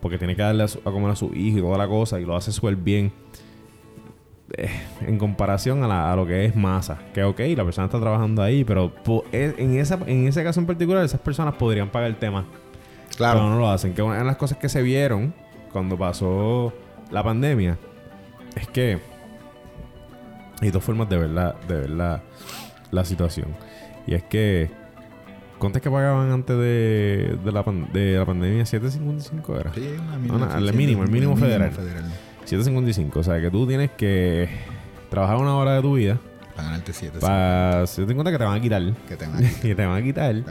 porque 0.00 0.18
tiene 0.18 0.36
que 0.36 0.42
darle 0.42 0.64
a, 0.64 0.90
comer 0.90 1.10
a 1.10 1.16
su 1.16 1.32
hijo 1.34 1.58
y 1.58 1.60
toda 1.62 1.78
la 1.78 1.88
cosa, 1.88 2.20
y 2.20 2.24
lo 2.24 2.36
hace 2.36 2.52
súper 2.52 2.76
bien. 2.76 3.12
Eh, 4.56 4.70
en 5.06 5.18
comparación 5.18 5.84
a, 5.84 6.16
lo 6.16 6.26
que 6.26 6.46
es 6.46 6.56
masa, 6.56 6.98
que 7.12 7.22
ok, 7.22 7.40
la 7.54 7.64
persona 7.64 7.84
está 7.84 8.00
trabajando 8.00 8.42
ahí, 8.42 8.64
pero 8.64 8.92
e, 9.30 9.54
en, 9.58 9.78
esa, 9.78 9.98
en 10.06 10.26
ese 10.26 10.42
caso 10.42 10.58
en 10.58 10.66
particular, 10.66 11.04
esas 11.04 11.20
personas 11.20 11.54
podrían 11.54 11.90
pagar 11.90 12.08
el 12.08 12.16
tema 12.16 12.46
Claro. 13.16 13.40
Pero 13.40 13.50
no 13.50 13.58
lo 13.58 13.70
hacen. 13.70 13.94
Que 13.94 14.02
una 14.02 14.18
de 14.18 14.24
las 14.24 14.36
cosas 14.36 14.58
que 14.58 14.68
se 14.68 14.82
vieron 14.82 15.34
cuando 15.72 15.96
pasó 15.98 16.72
la 17.10 17.22
pandemia 17.22 17.78
es 18.54 18.68
que 18.68 18.98
hay 20.60 20.70
dos 20.70 20.82
formas 20.82 21.08
de 21.08 21.18
ver 21.18 21.30
la, 21.30 21.54
de 21.68 21.74
ver 21.80 21.90
la, 21.90 23.04
situación. 23.04 23.54
Y 24.06 24.14
es 24.14 24.22
que 24.24 24.70
¿Cuánto 25.58 25.78
es 25.78 25.82
que 25.82 25.90
pagaban 25.90 26.30
antes 26.30 26.56
de, 26.56 27.36
de, 27.44 27.52
la, 27.52 27.64
de 27.92 28.16
la 28.16 28.24
pandemia? 28.24 28.62
7.55 28.62 29.60
era. 29.60 29.74
Sí, 29.74 29.88
una 30.30 30.56
el 30.56 30.72
mínimo, 30.72 31.02
el 31.02 31.10
mínimo, 31.10 31.36
federal. 31.36 31.72
federal. 31.72 32.04
7.55. 32.46 33.16
O 33.16 33.22
sea, 33.24 33.40
que 33.40 33.50
tú 33.50 33.66
tienes 33.66 33.90
que 33.90 34.48
trabajar 35.10 35.36
una 35.38 35.56
hora 35.56 35.74
de 35.74 35.82
tu 35.82 35.94
vida 35.94 36.20
para 36.58 36.70
ganarte 36.70 36.92
7. 36.92 37.20
Para 37.20 37.86
si 37.86 38.04
te 38.04 38.14
cuenta 38.14 38.32
que 38.32 38.38
te 38.38 38.44
van 38.44 38.56
a 38.56 38.60
quitar. 38.60 38.82
Que 39.08 39.16
te 39.16 39.26
van 39.26 39.36
a 39.36 39.38
quitar. 39.38 39.60
que 39.62 39.74
te 39.76 39.86
van 39.86 39.96
a 39.96 40.02
quitar. 40.02 40.44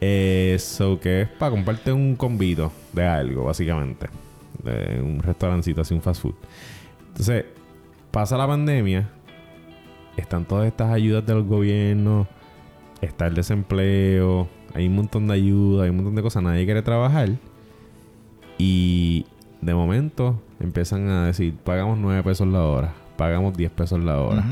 Eso 0.00 0.98
que 0.98 1.22
es 1.22 1.28
para 1.28 1.50
comprarte 1.52 1.92
un 1.92 2.16
convito 2.16 2.72
de 2.92 3.06
algo, 3.06 3.44
básicamente. 3.44 4.08
De 4.64 5.00
un 5.00 5.20
restaurancito, 5.20 5.82
así 5.82 5.94
un 5.94 6.02
fast 6.02 6.20
food. 6.20 6.34
Entonces, 7.08 7.44
pasa 8.10 8.36
la 8.36 8.48
pandemia. 8.48 9.08
Están 10.16 10.46
todas 10.46 10.66
estas 10.66 10.92
ayudas 10.92 11.24
del 11.24 11.44
gobierno. 11.44 12.26
Está 13.00 13.28
el 13.28 13.34
desempleo. 13.34 14.48
Hay 14.74 14.88
un 14.88 14.96
montón 14.96 15.28
de 15.28 15.34
ayuda. 15.34 15.84
Hay 15.84 15.90
un 15.90 15.96
montón 15.96 16.16
de 16.16 16.22
cosas. 16.22 16.42
Nadie 16.42 16.64
quiere 16.64 16.82
trabajar. 16.82 17.28
Y 18.58 19.26
de 19.60 19.74
momento 19.74 20.42
empiezan 20.58 21.08
a 21.08 21.26
decir, 21.26 21.54
pagamos 21.54 21.98
9 21.98 22.24
pesos 22.24 22.48
la 22.48 22.64
hora. 22.64 22.94
Pagamos 23.16 23.56
10 23.56 23.70
pesos 23.70 24.02
la 24.02 24.20
hora. 24.20 24.44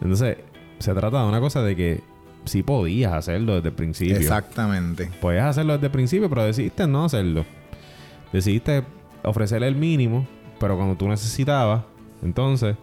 Entonces, 0.00 0.38
se 0.78 0.94
trata 0.94 1.22
de 1.22 1.28
una 1.28 1.40
cosa 1.40 1.62
de 1.62 1.76
que 1.76 2.00
sí 2.44 2.62
podías 2.62 3.12
hacerlo 3.12 3.56
desde 3.56 3.68
el 3.68 3.74
principio. 3.74 4.16
Exactamente. 4.16 5.10
Podías 5.20 5.46
hacerlo 5.46 5.74
desde 5.74 5.86
el 5.86 5.92
principio, 5.92 6.28
pero 6.28 6.44
decidiste 6.44 6.86
no 6.86 7.04
hacerlo. 7.04 7.44
Decidiste 8.32 8.84
ofrecerle 9.24 9.68
el 9.68 9.76
mínimo, 9.76 10.26
pero 10.58 10.76
cuando 10.76 10.96
tú 10.96 11.08
necesitabas, 11.08 11.82
entonces, 12.22 12.76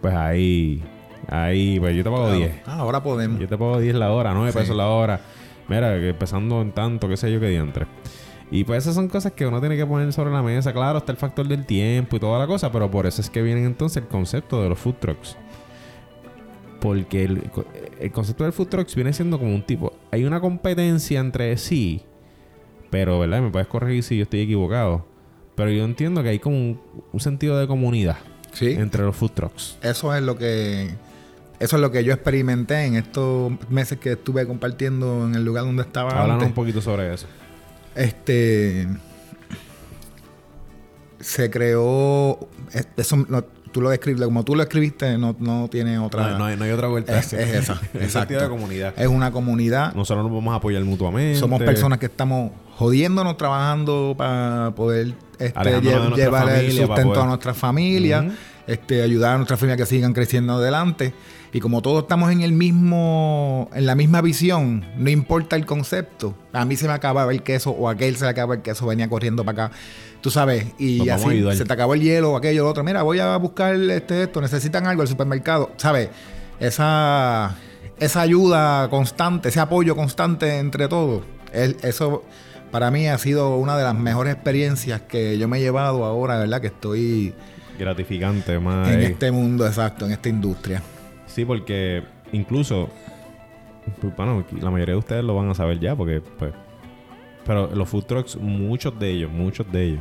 pues 0.00 0.14
ahí, 0.14 0.82
ahí, 1.28 1.78
pues 1.80 1.96
yo 1.96 2.04
te 2.04 2.10
pago 2.10 2.32
10. 2.32 2.62
Ah, 2.66 2.78
ahora 2.78 3.02
podemos. 3.02 3.40
Yo 3.40 3.48
te 3.48 3.56
pago 3.56 3.78
10 3.78 3.94
la 3.96 4.12
hora, 4.12 4.34
9 4.34 4.52
pesos 4.52 4.76
la 4.76 4.88
hora. 4.88 5.20
Mira, 5.68 5.98
que 5.98 6.10
empezando 6.10 6.60
en 6.60 6.72
tanto, 6.72 7.08
qué 7.08 7.16
sé 7.16 7.32
yo, 7.32 7.40
qué 7.40 7.48
diantre. 7.48 7.86
Y 8.50 8.64
pues 8.64 8.84
esas 8.84 8.94
son 8.94 9.08
cosas 9.08 9.32
que 9.32 9.46
uno 9.46 9.58
tiene 9.60 9.76
que 9.76 9.86
poner 9.86 10.12
sobre 10.12 10.30
la 10.30 10.42
mesa. 10.42 10.72
Claro, 10.72 10.98
está 10.98 11.12
el 11.12 11.18
factor 11.18 11.48
del 11.48 11.64
tiempo 11.64 12.16
y 12.16 12.20
toda 12.20 12.38
la 12.38 12.46
cosa, 12.46 12.70
pero 12.70 12.90
por 12.90 13.06
eso 13.06 13.22
es 13.22 13.30
que 13.30 13.42
viene 13.42 13.64
entonces 13.64 14.02
el 14.02 14.08
concepto 14.08 14.62
de 14.62 14.68
los 14.68 14.78
food 14.78 14.96
trucks 15.00 15.36
Porque 16.84 17.24
el, 17.24 17.50
el, 17.98 18.12
concepto 18.12 18.44
del 18.44 18.52
food 18.52 18.68
trucks 18.68 18.94
viene 18.94 19.14
siendo 19.14 19.38
como 19.38 19.54
un 19.54 19.62
tipo. 19.62 19.94
Hay 20.10 20.26
una 20.26 20.38
competencia 20.38 21.18
entre 21.18 21.56
sí. 21.56 22.02
Pero, 22.90 23.18
¿verdad? 23.18 23.40
Me 23.40 23.50
puedes 23.50 23.68
corregir 23.68 24.02
si 24.02 24.18
yo 24.18 24.24
estoy 24.24 24.40
equivocado. 24.40 25.06
Pero 25.54 25.70
yo 25.70 25.82
entiendo 25.82 26.22
que 26.22 26.28
hay 26.28 26.38
como 26.40 26.78
un, 27.10 27.20
sentido 27.20 27.58
de 27.58 27.66
comunidad. 27.66 28.18
Sí. 28.52 28.72
Entre 28.72 29.02
los 29.02 29.16
food 29.16 29.30
trucks. 29.30 29.78
Eso 29.80 30.14
es 30.14 30.22
lo 30.22 30.36
que. 30.36 30.90
Eso 31.58 31.76
es 31.76 31.80
lo 31.80 31.90
que 31.90 32.04
yo 32.04 32.12
experimenté 32.12 32.84
en 32.84 32.96
estos 32.96 33.52
meses 33.70 33.98
que 33.98 34.12
estuve 34.12 34.46
compartiendo 34.46 35.26
en 35.26 35.36
el 35.36 35.42
lugar 35.42 35.64
donde 35.64 35.84
estaba. 35.84 36.10
Háblanos 36.10 36.44
un 36.44 36.52
poquito 36.52 36.82
sobre 36.82 37.14
eso. 37.14 37.26
Este. 37.94 38.86
Se 41.18 41.48
creó. 41.48 42.46
Eso, 42.98 43.26
tú 43.74 43.80
lo 43.80 43.90
describes, 43.90 44.22
como 44.24 44.44
tú 44.44 44.54
lo 44.54 44.62
escribiste, 44.62 45.18
no, 45.18 45.34
no 45.40 45.68
tiene 45.68 45.98
otra. 45.98 46.38
No, 46.38 46.44
hay, 46.44 46.70
otra 46.70 46.86
vuelta. 46.86 47.18
Es, 47.18 47.32
es 47.32 47.54
esa. 47.54 47.80
exacto. 47.94 48.40
de 48.40 48.48
comunidad. 48.48 48.94
Es 48.96 49.08
una 49.08 49.32
comunidad. 49.32 49.92
Nosotros 49.94 50.24
nos 50.24 50.32
vamos 50.32 50.52
a 50.52 50.58
apoyar 50.58 50.84
mutuamente. 50.84 51.40
Somos 51.40 51.60
personas 51.60 51.98
que 51.98 52.06
estamos 52.06 52.52
jodiéndonos, 52.76 53.36
trabajando 53.36 54.14
para 54.16 54.72
poder 54.76 55.14
este, 55.40 55.80
llevar 55.80 56.48
el 56.50 56.72
sustento 56.72 57.20
a 57.20 57.26
nuestra 57.26 57.52
familia, 57.52 58.30
este, 58.68 59.02
ayudar 59.02 59.34
a 59.34 59.36
nuestra 59.38 59.56
familia 59.56 59.76
que 59.76 59.86
sigan 59.86 60.12
creciendo 60.12 60.54
adelante. 60.54 61.12
Y 61.54 61.60
como 61.60 61.82
todos 61.82 62.02
estamos 62.02 62.32
en 62.32 62.40
el 62.40 62.50
mismo, 62.50 63.70
en 63.72 63.86
la 63.86 63.94
misma 63.94 64.20
visión, 64.20 64.84
no 64.96 65.08
importa 65.08 65.54
el 65.54 65.64
concepto. 65.64 66.34
A 66.52 66.64
mí 66.64 66.74
se 66.74 66.88
me 66.88 66.92
acaba 66.92 67.30
el 67.32 67.44
queso 67.44 67.70
o 67.70 67.88
a 67.88 67.92
aquel 67.92 68.16
se 68.16 68.24
le 68.24 68.30
acaba 68.32 68.56
el 68.56 68.62
queso, 68.62 68.86
venía 68.86 69.08
corriendo 69.08 69.44
para 69.44 69.66
acá. 69.66 69.76
Tú 70.20 70.32
sabes, 70.32 70.66
y 70.80 71.08
así 71.10 71.44
se 71.54 71.64
te 71.64 71.72
acabó 71.72 71.94
el 71.94 72.00
hielo 72.00 72.32
o 72.32 72.36
aquello, 72.36 72.66
o 72.66 72.68
otro. 72.68 72.82
Mira, 72.82 73.02
voy 73.02 73.20
a 73.20 73.36
buscar 73.36 73.76
este, 73.76 74.24
esto, 74.24 74.40
necesitan 74.40 74.88
algo 74.88 75.02
el 75.02 75.08
supermercado. 75.08 75.70
¿Sabes? 75.76 76.08
Esa, 76.58 77.54
esa 78.00 78.20
ayuda 78.20 78.90
constante, 78.90 79.50
ese 79.50 79.60
apoyo 79.60 79.94
constante 79.94 80.58
entre 80.58 80.88
todos. 80.88 81.22
eso 81.52 82.24
para 82.72 82.90
mí 82.90 83.06
ha 83.06 83.16
sido 83.18 83.58
una 83.58 83.76
de 83.76 83.84
las 83.84 83.94
mejores 83.94 84.34
experiencias 84.34 85.02
que 85.02 85.38
yo 85.38 85.46
me 85.46 85.58
he 85.58 85.60
llevado 85.60 86.04
ahora, 86.04 86.36
¿verdad? 86.36 86.60
Que 86.60 86.66
estoy... 86.66 87.32
Gratificante, 87.78 88.58
más. 88.58 88.88
En 88.88 89.02
este 89.02 89.30
mundo, 89.30 89.64
exacto, 89.68 90.06
en 90.06 90.10
esta 90.10 90.28
industria. 90.28 90.82
Sí, 91.34 91.44
porque 91.44 92.04
incluso, 92.32 92.88
bueno, 94.16 94.44
la 94.60 94.70
mayoría 94.70 94.94
de 94.94 94.98
ustedes 94.98 95.24
lo 95.24 95.34
van 95.34 95.50
a 95.50 95.54
saber 95.54 95.80
ya, 95.80 95.96
porque, 95.96 96.20
pues, 96.38 96.52
pero 97.44 97.74
los 97.74 97.88
food 97.88 98.04
trucks, 98.04 98.36
muchos 98.36 98.96
de 98.98 99.10
ellos, 99.10 99.32
muchos 99.32 99.70
de 99.72 99.84
ellos, 99.84 100.00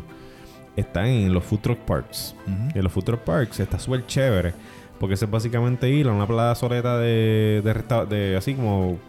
están 0.75 1.07
en 1.07 1.33
los 1.33 1.43
food 1.43 1.59
truck 1.59 1.79
parks. 1.79 2.35
En 2.75 2.83
los 2.83 2.91
food 2.91 3.03
truck 3.03 3.21
parks 3.21 3.59
está 3.59 3.79
súper 3.79 4.05
chévere, 4.05 4.53
porque 4.99 5.15
es 5.15 5.29
básicamente 5.29 5.89
ir 5.89 6.07
a 6.07 6.11
una 6.11 6.27
plazoleta 6.27 6.99
de, 6.99 7.61
de, 7.63 8.05
de 8.15 8.37
así 8.37 8.53
como 8.53 8.99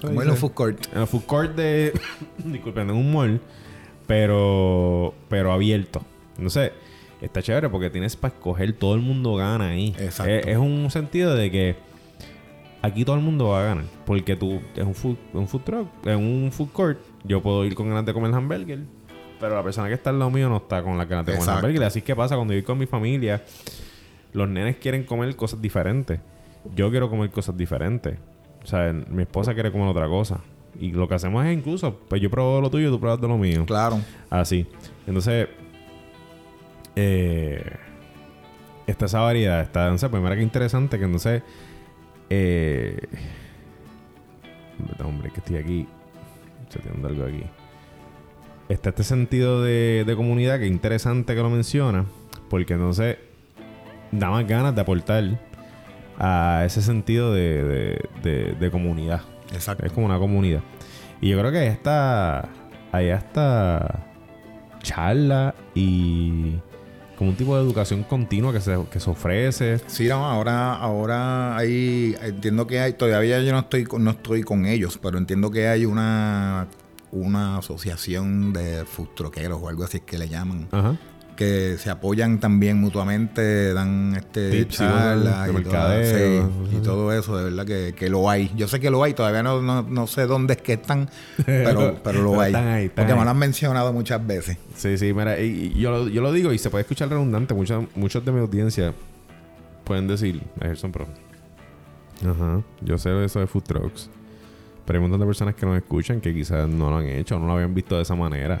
como 0.00 0.22
en 0.22 0.28
los 0.28 0.38
food 0.38 0.52
court. 0.52 0.86
En 0.92 1.00
los 1.00 1.10
food 1.10 1.24
court 1.24 1.56
de. 1.56 1.92
disculpen, 2.44 2.90
en 2.90 2.96
un 2.96 3.12
mall. 3.12 3.40
Pero. 4.06 5.14
Pero 5.28 5.52
abierto. 5.52 6.02
No 6.38 6.50
sé. 6.50 6.72
Está 7.20 7.42
chévere 7.42 7.68
porque 7.68 7.90
tienes 7.90 8.16
para 8.16 8.34
escoger. 8.34 8.72
Todo 8.72 8.94
el 8.94 9.00
mundo 9.00 9.34
gana 9.34 9.68
ahí. 9.68 9.94
Exacto. 9.98 10.32
Es, 10.32 10.56
un 10.56 10.90
sentido 10.90 11.34
de 11.34 11.50
que. 11.50 11.76
Aquí 12.82 13.04
todo 13.04 13.16
el 13.16 13.22
mundo 13.22 13.48
va 13.48 13.60
a 13.60 13.64
ganar. 13.64 13.84
Porque 14.06 14.36
tú. 14.36 14.60
Es 14.74 14.84
un 14.84 14.94
food, 14.94 15.16
un 15.34 15.46
food 15.46 15.62
truck. 15.62 15.88
En 16.06 16.16
un 16.16 16.50
food 16.50 16.70
court. 16.72 16.98
Yo 17.24 17.42
puedo 17.42 17.64
ir 17.64 17.74
con 17.74 17.88
ganas 17.88 18.06
de 18.06 18.14
comer 18.14 18.34
hamburger. 18.34 18.80
Pero 19.38 19.54
la 19.54 19.62
persona 19.62 19.88
que 19.88 19.94
está 19.94 20.10
al 20.10 20.18
lado 20.18 20.30
mío 20.30 20.48
no 20.48 20.58
está 20.58 20.82
con 20.82 20.96
la 20.96 21.04
ganas 21.04 21.26
de 21.26 21.36
comer 21.36 21.50
hamburger. 21.50 21.84
Así 21.84 22.02
que 22.02 22.16
pasa 22.16 22.36
cuando 22.36 22.54
yo 22.54 22.58
voy 22.58 22.64
con 22.64 22.78
mi 22.78 22.86
familia. 22.86 23.42
Los 24.32 24.48
nenes 24.48 24.76
quieren 24.76 25.04
comer 25.04 25.34
cosas 25.36 25.60
diferentes. 25.60 26.20
Yo 26.74 26.90
quiero 26.90 27.10
comer 27.10 27.30
cosas 27.30 27.56
diferentes. 27.56 28.16
O 28.62 28.66
sea, 28.66 28.92
mi 28.92 29.22
esposa 29.22 29.54
quiere 29.54 29.72
comer 29.72 29.88
otra 29.88 30.08
cosa. 30.08 30.40
Y 30.78 30.92
lo 30.92 31.08
que 31.08 31.14
hacemos 31.14 31.44
es 31.44 31.56
incluso, 31.56 31.98
pues 32.08 32.22
yo 32.22 32.30
pruebo 32.30 32.60
lo 32.60 32.70
tuyo, 32.70 32.90
tú 32.90 33.00
pruebas 33.00 33.20
de 33.20 33.28
lo 33.28 33.36
mío. 33.36 33.64
Claro. 33.66 34.00
Así. 34.28 34.66
Entonces, 35.06 35.48
eh, 36.96 37.76
está 38.86 39.06
esa 39.06 39.20
variedad. 39.20 39.60
Está, 39.60 39.84
entonces, 39.84 40.08
pues 40.08 40.22
mira 40.22 40.36
qué 40.36 40.42
interesante 40.42 40.98
que 40.98 41.04
entonces, 41.04 41.42
eh, 42.28 42.98
hombre, 45.04 45.30
que 45.30 45.40
estoy 45.40 45.56
aquí, 45.56 45.88
se 46.68 46.78
tiene 46.78 47.06
algo 47.06 47.24
aquí. 47.24 47.44
Está 48.68 48.90
este 48.90 49.02
sentido 49.02 49.62
de, 49.62 50.04
de 50.06 50.16
comunidad 50.16 50.60
que 50.60 50.66
interesante 50.66 51.34
que 51.34 51.42
lo 51.42 51.50
menciona, 51.50 52.06
porque 52.48 52.74
entonces 52.74 53.18
da 54.12 54.30
más 54.30 54.46
ganas 54.46 54.74
de 54.74 54.80
aportar 54.80 55.24
a 56.18 56.64
ese 56.66 56.82
sentido 56.82 57.32
de, 57.32 57.98
de, 58.22 58.70
comunidad. 58.70 59.22
Exacto. 59.52 59.86
Es 59.86 59.92
como 59.92 60.06
una 60.06 60.18
comunidad. 60.18 60.60
Y 61.20 61.30
yo 61.30 61.38
creo 61.38 61.50
que 61.50 61.58
ahí 61.58 61.68
está, 61.68 62.48
ahí 62.92 63.08
está 63.08 64.06
charla 64.82 65.54
y 65.74 66.58
como 67.20 67.32
un 67.32 67.36
tipo 67.36 67.54
de 67.54 67.62
educación 67.62 68.02
continua 68.02 68.50
que 68.50 68.62
se, 68.62 68.78
que 68.90 68.98
se 68.98 69.10
ofrece. 69.10 69.78
Sí, 69.88 70.08
no, 70.08 70.24
ahora, 70.24 70.74
ahora 70.74 71.54
hay, 71.54 72.16
entiendo 72.22 72.66
que 72.66 72.80
hay, 72.80 72.94
todavía 72.94 73.42
yo 73.42 73.52
no 73.52 73.58
estoy, 73.58 73.86
no 73.98 74.12
estoy 74.12 74.42
con 74.42 74.64
ellos, 74.64 74.98
pero 75.02 75.18
entiendo 75.18 75.50
que 75.50 75.68
hay 75.68 75.84
una, 75.84 76.66
una 77.12 77.58
asociación 77.58 78.54
de 78.54 78.86
fustroqueros 78.86 79.60
o 79.62 79.68
algo 79.68 79.84
así 79.84 80.00
que 80.00 80.16
le 80.16 80.30
llaman. 80.30 80.68
Ajá 80.72 80.98
que 81.40 81.78
se 81.78 81.88
apoyan 81.88 82.38
también 82.38 82.78
mutuamente, 82.78 83.72
dan 83.72 84.14
este 84.14 84.68
charlas 84.68 85.48
y, 85.48 86.76
y, 86.76 86.80
todo 86.82 87.14
eso, 87.14 87.38
de 87.38 87.44
verdad 87.44 87.94
que, 87.94 88.10
lo 88.10 88.28
hay. 88.28 88.52
Yo 88.54 88.68
sé 88.68 88.78
que 88.78 88.90
lo 88.90 89.02
hay, 89.02 89.14
todavía 89.14 89.42
no, 89.42 89.62
no, 89.80 90.06
sé 90.06 90.26
dónde 90.26 90.52
es 90.52 90.60
que 90.60 90.74
están, 90.74 91.08
pero, 91.46 91.98
pero 92.04 92.20
lo 92.20 92.38
hay. 92.38 92.90
porque 92.90 93.14
me 93.14 93.24
lo 93.24 93.30
han 93.30 93.38
mencionado 93.38 93.90
muchas 93.94 94.26
veces. 94.26 94.58
Sí, 94.76 94.98
sí, 94.98 95.14
mira, 95.14 95.40
y, 95.40 95.72
yo, 95.80 96.08
yo 96.08 96.20
lo 96.20 96.30
digo 96.30 96.52
y 96.52 96.58
se 96.58 96.68
puede 96.68 96.82
escuchar 96.82 97.08
redundante. 97.08 97.54
Muchos, 97.54 97.86
muchos 97.94 98.22
de 98.22 98.32
mi 98.32 98.40
audiencia 98.40 98.92
pueden 99.84 100.08
decir, 100.08 100.42
Gerson 100.60 100.92
Pro. 100.92 101.06
Ajá, 102.20 102.60
yo 102.82 102.98
sé 102.98 103.24
eso 103.24 103.40
de 103.40 103.46
food 103.46 103.62
trucks. 103.62 104.10
Pero 104.84 104.98
hay 104.98 105.02
un 105.02 105.10
montón 105.10 105.20
de 105.20 105.26
personas 105.26 105.54
que 105.54 105.64
nos 105.64 105.78
escuchan 105.78 106.20
que 106.20 106.34
quizás 106.34 106.68
no 106.68 106.90
lo 106.90 106.98
han 106.98 107.06
hecho 107.06 107.36
o 107.36 107.38
no 107.38 107.46
lo 107.46 107.54
habían 107.54 107.72
visto 107.72 107.96
de 107.96 108.02
esa 108.02 108.14
manera. 108.14 108.58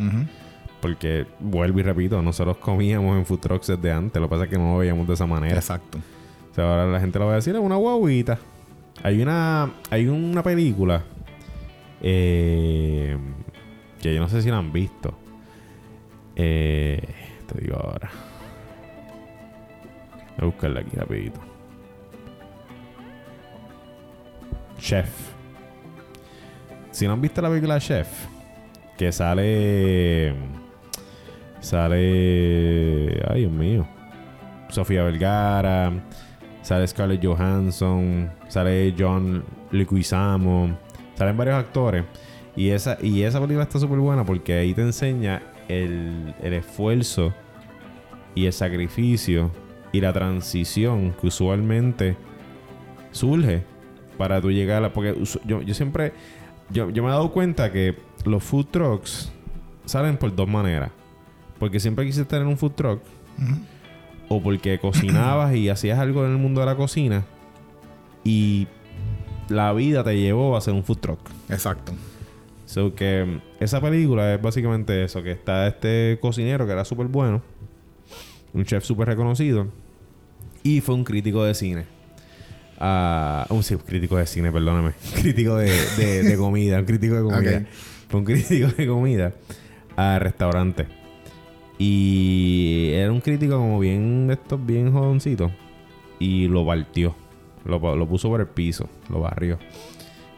Porque, 0.80 1.26
vuelvo 1.38 1.80
y 1.80 1.82
repito, 1.82 2.22
nosotros 2.22 2.56
comíamos 2.56 3.16
en 3.18 3.26
food 3.26 3.40
trucks 3.40 3.66
desde 3.66 3.92
antes. 3.92 4.20
Lo 4.20 4.28
que 4.28 4.30
pasa 4.30 4.44
es 4.44 4.50
que 4.50 4.58
no 4.58 4.72
lo 4.72 4.78
veíamos 4.78 5.06
de 5.06 5.14
esa 5.14 5.26
manera. 5.26 5.56
Exacto. 5.56 5.98
O 6.50 6.54
sea, 6.54 6.70
ahora 6.70 6.86
la 6.86 7.00
gente 7.00 7.18
lo 7.18 7.26
va 7.26 7.32
a 7.32 7.36
decir, 7.36 7.54
es 7.54 7.60
una 7.60 7.76
guaguita. 7.76 8.38
Hay 9.02 9.22
una, 9.22 9.72
hay 9.90 10.08
una 10.08 10.42
película 10.42 11.02
eh, 12.02 13.16
que 14.00 14.14
yo 14.14 14.20
no 14.20 14.28
sé 14.28 14.42
si 14.42 14.50
la 14.50 14.58
han 14.58 14.72
visto. 14.72 15.14
Eh, 16.36 17.02
te 17.46 17.60
digo 17.60 17.76
ahora. 17.76 18.10
Voy 20.36 20.42
a 20.42 20.44
buscarla 20.46 20.80
aquí 20.80 20.96
rapidito. 20.96 21.40
Chef. 24.78 25.10
Si 26.90 27.06
no 27.06 27.12
han 27.12 27.20
visto 27.20 27.40
la 27.42 27.48
película 27.48 27.78
Chef, 27.78 28.08
que 28.96 29.12
sale 29.12 30.34
Sale. 31.60 33.22
Ay, 33.28 33.40
Dios 33.40 33.52
mío. 33.52 33.86
Sofía 34.68 35.02
Vergara. 35.04 35.92
Sale 36.62 36.86
Scarlett 36.86 37.24
Johansson. 37.24 38.30
Sale 38.48 38.94
John 38.98 39.44
Leguizamo. 39.70 40.76
Salen 41.14 41.36
varios 41.36 41.56
actores. 41.56 42.04
Y 42.56 42.70
esa, 42.70 42.98
y 43.00 43.22
esa 43.22 43.40
película 43.40 43.62
está 43.62 43.78
súper 43.78 43.98
buena 43.98 44.24
porque 44.24 44.54
ahí 44.54 44.74
te 44.74 44.82
enseña 44.82 45.42
el, 45.68 46.34
el 46.42 46.52
esfuerzo 46.54 47.32
y 48.34 48.46
el 48.46 48.52
sacrificio 48.52 49.50
y 49.92 50.00
la 50.00 50.12
transición 50.12 51.14
que 51.20 51.28
usualmente 51.28 52.16
surge 53.12 53.64
para 54.16 54.40
tú 54.40 54.50
llegar 54.50 54.84
a 54.84 54.92
porque 54.92 55.16
yo, 55.44 55.62
yo 55.62 55.74
siempre 55.74 56.12
yo, 56.70 56.90
yo, 56.90 57.02
me 57.02 57.08
he 57.08 57.12
dado 57.12 57.32
cuenta 57.32 57.72
que 57.72 57.96
los 58.24 58.44
food 58.44 58.66
trucks 58.66 59.32
salen 59.84 60.16
por 60.16 60.34
dos 60.34 60.48
maneras 60.48 60.90
porque 61.60 61.78
siempre 61.78 62.06
quisiste 62.06 62.24
tener 62.24 62.48
un 62.48 62.56
food 62.56 62.72
truck, 62.72 63.00
o 64.28 64.42
porque 64.42 64.78
cocinabas 64.80 65.54
y 65.54 65.68
hacías 65.68 65.98
algo 65.98 66.24
en 66.24 66.32
el 66.32 66.38
mundo 66.38 66.60
de 66.60 66.66
la 66.66 66.74
cocina, 66.74 67.24
y 68.24 68.66
la 69.48 69.72
vida 69.74 70.02
te 70.02 70.18
llevó 70.18 70.54
a 70.54 70.58
hacer 70.58 70.72
un 70.72 70.82
food 70.82 70.98
truck. 70.98 71.20
Exacto. 71.50 71.92
So 72.64 72.94
que 72.94 73.40
esa 73.60 73.80
película 73.80 74.34
es 74.34 74.40
básicamente 74.40 75.04
eso, 75.04 75.22
que 75.22 75.32
está 75.32 75.66
este 75.66 76.18
cocinero 76.22 76.66
que 76.66 76.72
era 76.72 76.84
súper 76.84 77.08
bueno, 77.08 77.42
un 78.54 78.64
chef 78.64 78.82
súper 78.82 79.08
reconocido, 79.08 79.68
y 80.62 80.80
fue 80.80 80.94
un 80.94 81.04
crítico 81.04 81.44
de 81.44 81.54
cine. 81.54 81.84
Uh, 82.80 83.52
un 83.54 83.62
sí, 83.62 83.76
crítico 83.76 84.16
de 84.16 84.26
cine, 84.26 84.50
perdóname. 84.50 84.92
crítico 85.20 85.56
de, 85.56 86.34
comida, 86.38 86.78
un 86.78 86.86
crítico 86.86 87.16
de 87.16 87.22
comida. 87.34 87.66
Fue 88.08 88.20
un 88.20 88.24
crítico 88.24 88.68
de 88.68 88.86
comida 88.86 89.34
a 89.96 90.18
restaurante. 90.18 90.99
Y 91.82 92.90
era 92.92 93.10
un 93.10 93.22
crítico 93.22 93.56
como 93.56 93.78
bien 93.78 94.26
de 94.26 94.34
estos, 94.34 94.64
bien 94.64 94.92
jodoncitos. 94.92 95.50
Y 96.18 96.46
lo 96.46 96.66
partió. 96.66 97.14
Lo, 97.64 97.96
lo 97.96 98.06
puso 98.06 98.28
por 98.28 98.42
el 98.42 98.48
piso, 98.48 98.86
lo 99.08 99.20
barrió. 99.20 99.58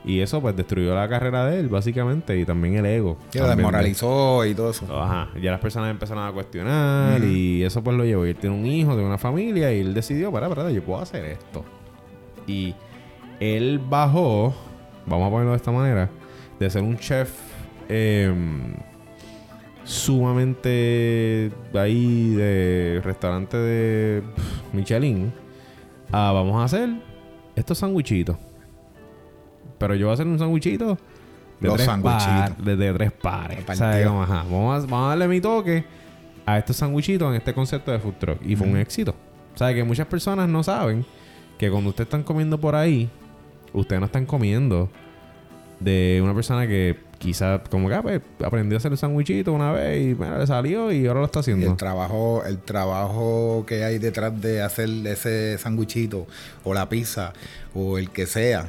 Y 0.04 0.20
eso 0.20 0.40
pues 0.40 0.54
destruyó 0.54 0.94
la 0.94 1.08
carrera 1.08 1.46
de 1.46 1.58
él, 1.58 1.68
básicamente, 1.68 2.38
y 2.38 2.44
también 2.44 2.76
el 2.76 2.86
ego. 2.86 3.18
Y 3.34 3.38
lo 3.38 3.48
desmoralizó 3.48 4.46
y 4.46 4.54
todo 4.54 4.70
eso. 4.70 4.86
Ajá. 4.96 5.30
Ya 5.40 5.50
las 5.50 5.58
personas 5.58 5.90
empezaron 5.90 6.24
a 6.24 6.30
cuestionar 6.30 7.24
y 7.24 7.64
eso 7.64 7.82
pues 7.82 7.96
lo 7.96 8.04
llevó. 8.04 8.24
Y 8.24 8.30
él 8.30 8.36
tiene 8.36 8.54
un 8.54 8.64
hijo, 8.64 8.92
tiene 8.92 9.06
una 9.06 9.18
familia 9.18 9.72
y 9.72 9.80
él 9.80 9.94
decidió, 9.94 10.30
para, 10.30 10.48
para, 10.48 10.70
yo 10.70 10.80
puedo 10.84 11.00
hacer 11.00 11.24
esto. 11.24 11.64
Y 12.46 12.72
él 13.40 13.80
bajó, 13.80 14.54
vamos 15.06 15.26
a 15.26 15.30
ponerlo 15.30 15.50
de 15.50 15.56
esta 15.56 15.72
manera, 15.72 16.08
de 16.60 16.70
ser 16.70 16.82
un 16.84 16.96
chef 16.98 17.32
em, 17.88 18.74
sumamente 19.84 21.50
ahí 21.74 22.34
de 22.34 23.00
restaurante 23.04 23.56
de 23.56 24.22
Michelin 24.72 25.32
a 26.10 26.32
vamos 26.32 26.60
a 26.60 26.64
hacer 26.64 26.90
estos 27.56 27.78
sandwichitos 27.78 28.36
pero 29.82 29.96
yo 29.96 30.06
voy 30.06 30.12
a 30.12 30.14
hacer 30.14 30.28
un 30.28 30.38
sandwichito 30.38 30.96
de, 31.58 31.70
tres 31.70 31.88
pares, 31.88 32.64
de, 32.64 32.92
tres 32.92 33.12
pares. 33.12 33.64
vamos, 33.66 34.30
a, 34.30 35.08
darle 35.08 35.26
mi 35.26 35.40
toque 35.40 35.84
a 36.46 36.58
estos 36.58 36.76
sandwichitos 36.76 37.28
en 37.28 37.34
este 37.34 37.52
concepto 37.52 37.90
de 37.90 37.98
food 37.98 38.14
truck. 38.14 38.38
Y 38.46 38.54
fue 38.54 38.68
un 38.68 38.76
éxito. 38.76 39.12
O 39.52 39.58
sea, 39.58 39.74
que 39.74 39.82
muchas 39.82 40.06
personas 40.06 40.48
no 40.48 40.62
saben 40.62 41.04
que 41.58 41.68
cuando 41.68 41.90
ustedes 41.90 42.06
están 42.06 42.22
comiendo 42.22 42.60
por 42.60 42.76
ahí, 42.76 43.10
ustedes 43.72 43.98
no 43.98 44.06
están 44.06 44.24
comiendo 44.24 44.88
de 45.82 46.20
una 46.22 46.34
persona 46.34 46.66
que 46.66 46.96
quizás 47.18 47.60
como 47.70 47.88
que 47.88 47.94
ah, 47.94 48.02
pues, 48.02 48.20
aprendió 48.44 48.76
a 48.76 48.78
hacer 48.78 48.92
el 48.92 48.98
sandwichito 48.98 49.52
una 49.52 49.70
vez 49.72 50.02
y 50.02 50.14
bueno, 50.14 50.38
le 50.38 50.46
salió 50.46 50.90
y 50.90 51.06
ahora 51.06 51.20
lo 51.20 51.26
está 51.26 51.40
haciendo. 51.40 51.70
el 51.70 51.76
trabajo, 51.76 52.42
el 52.44 52.58
trabajo 52.58 53.64
que 53.66 53.84
hay 53.84 53.98
detrás 53.98 54.40
de 54.40 54.62
hacer 54.62 54.88
ese 55.06 55.56
sandwichito 55.58 56.26
o 56.64 56.74
la 56.74 56.88
pizza 56.88 57.32
o 57.74 57.98
el 57.98 58.10
que 58.10 58.26
sea, 58.26 58.68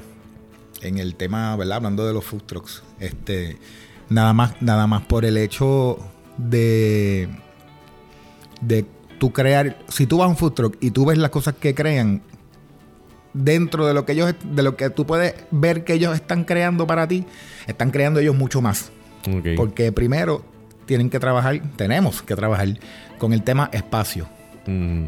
en 0.84 0.98
el 0.98 1.16
tema, 1.16 1.56
¿verdad? 1.56 1.78
Hablando 1.78 2.06
de 2.06 2.14
los 2.14 2.24
food 2.24 2.44
trucks, 2.44 2.84
este, 3.00 3.58
nada 4.10 4.34
más, 4.34 4.62
nada 4.62 4.86
más 4.86 5.04
por 5.04 5.26
el 5.26 5.38
hecho 5.38 5.98
de, 6.38 7.30
de 8.62 8.86
tú 9.18 9.32
crear, 9.32 9.78
si 9.88 10.06
tú 10.06 10.18
vas 10.18 10.28
a 10.28 10.30
un 10.30 10.38
food 10.38 10.54
truck 10.54 10.78
y 10.82 10.92
tú 10.92 11.06
ves 11.06 11.18
las 11.18 11.32
cosas 11.32 11.56
que 11.56 11.74
crean 11.74 12.22
dentro 13.34 13.86
de 13.86 13.94
lo 13.94 14.06
que 14.06 14.14
ellos, 14.14 14.34
de 14.44 14.64
lo 14.64 14.76
que 14.76 14.90
tú 14.90 15.06
puedes 15.06 15.36
ver 15.52 15.84
que 15.84 15.94
ellos 15.94 16.16
están 16.16 16.44
creando 16.44 16.88
para 16.88 17.08
ti, 17.08 17.26
están 17.68 17.92
creando 17.92 18.20
ellos 18.20 18.36
mucho 18.36 18.62
más. 18.62 18.92
Porque 19.56 19.92
primero 19.92 20.44
tienen 20.86 21.10
que 21.10 21.20
trabajar, 21.20 21.62
tenemos 21.76 22.22
que 22.22 22.36
trabajar 22.36 22.68
con 23.18 23.34
el 23.34 23.44
tema 23.44 23.70
espacio. 23.72 24.28
Mm. 24.66 25.06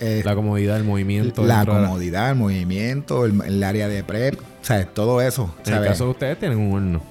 Eh, 0.00 0.22
la 0.24 0.34
comodidad, 0.34 0.76
el 0.76 0.84
movimiento. 0.84 1.44
La 1.44 1.64
comodidad, 1.64 2.30
el 2.30 2.36
movimiento, 2.36 3.24
el, 3.24 3.62
área 3.62 3.86
de 3.88 4.02
prep, 4.02 4.34
o 4.40 4.64
sea, 4.64 4.84
todo 4.84 5.20
eso. 5.20 5.54
En 5.64 5.74
el 5.74 5.84
caso 5.84 6.04
de 6.04 6.10
ustedes 6.10 6.38
tienen 6.38 6.58
un 6.58 6.74
horno. 6.74 7.02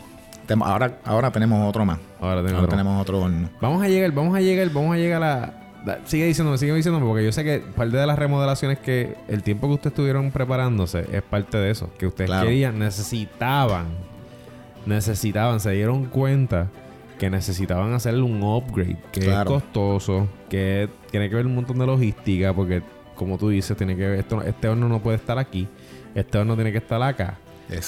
Ahora, 0.66 0.98
ahora 1.06 1.32
tenemos 1.32 1.68
otro 1.70 1.86
más. 1.86 2.00
Ahora, 2.20 2.44
tenemos 2.44 3.02
otro 3.02 3.22
horno. 3.22 3.50
Vamos 3.62 3.82
a 3.82 3.88
llegar, 3.88 4.12
vamos 4.12 4.36
a 4.36 4.42
llegar, 4.42 4.70
vamos 4.70 4.94
a 4.94 4.98
llegar 4.98 5.24
a 5.24 5.61
Sigue 6.06 6.26
diciéndome, 6.26 6.58
sigue 6.58 6.74
diciéndome, 6.74 7.06
porque 7.06 7.24
yo 7.26 7.32
sé 7.32 7.44
que 7.44 7.60
parte 7.60 7.98
de 7.98 8.06
las 8.06 8.18
remodelaciones 8.18 8.80
que 8.80 9.16
el 9.28 9.42
tiempo 9.44 9.68
que 9.68 9.74
ustedes 9.74 9.92
estuvieron 9.94 10.32
preparándose 10.32 11.06
es 11.12 11.22
parte 11.24 11.58
de 11.58 11.72
eso. 11.72 11.90
Que 11.98 12.08
ustedes 12.08 12.30
querían, 12.30 12.78
necesitaban, 12.78 13.88
necesitaban, 14.86 15.60
se 15.60 15.72
dieron 15.72 16.06
cuenta 16.06 16.68
que 17.18 17.30
necesitaban 17.30 17.94
hacerle 17.94 18.22
un 18.24 18.42
upgrade, 18.44 18.98
que 19.12 19.32
es 19.32 19.44
costoso, 19.46 20.28
que 20.50 20.90
tiene 21.10 21.30
que 21.30 21.36
ver 21.36 21.46
un 21.46 21.56
montón 21.56 21.78
de 21.78 21.86
logística, 21.86 22.54
porque 22.54 22.82
como 23.16 23.38
tú 23.38 23.50
dices, 23.50 23.78
tiene 23.78 23.96
que 23.96 24.08
ver, 24.08 24.20
esto, 24.20 24.42
este 24.42 24.68
horno 24.68 24.88
no 24.90 25.00
puede 25.02 25.18
estar 25.18 25.38
aquí, 25.38 25.68
este 26.16 26.38
horno 26.40 26.56
tiene 26.56 26.72
que 26.72 26.80
estar 26.80 27.02
acá. 27.02 27.38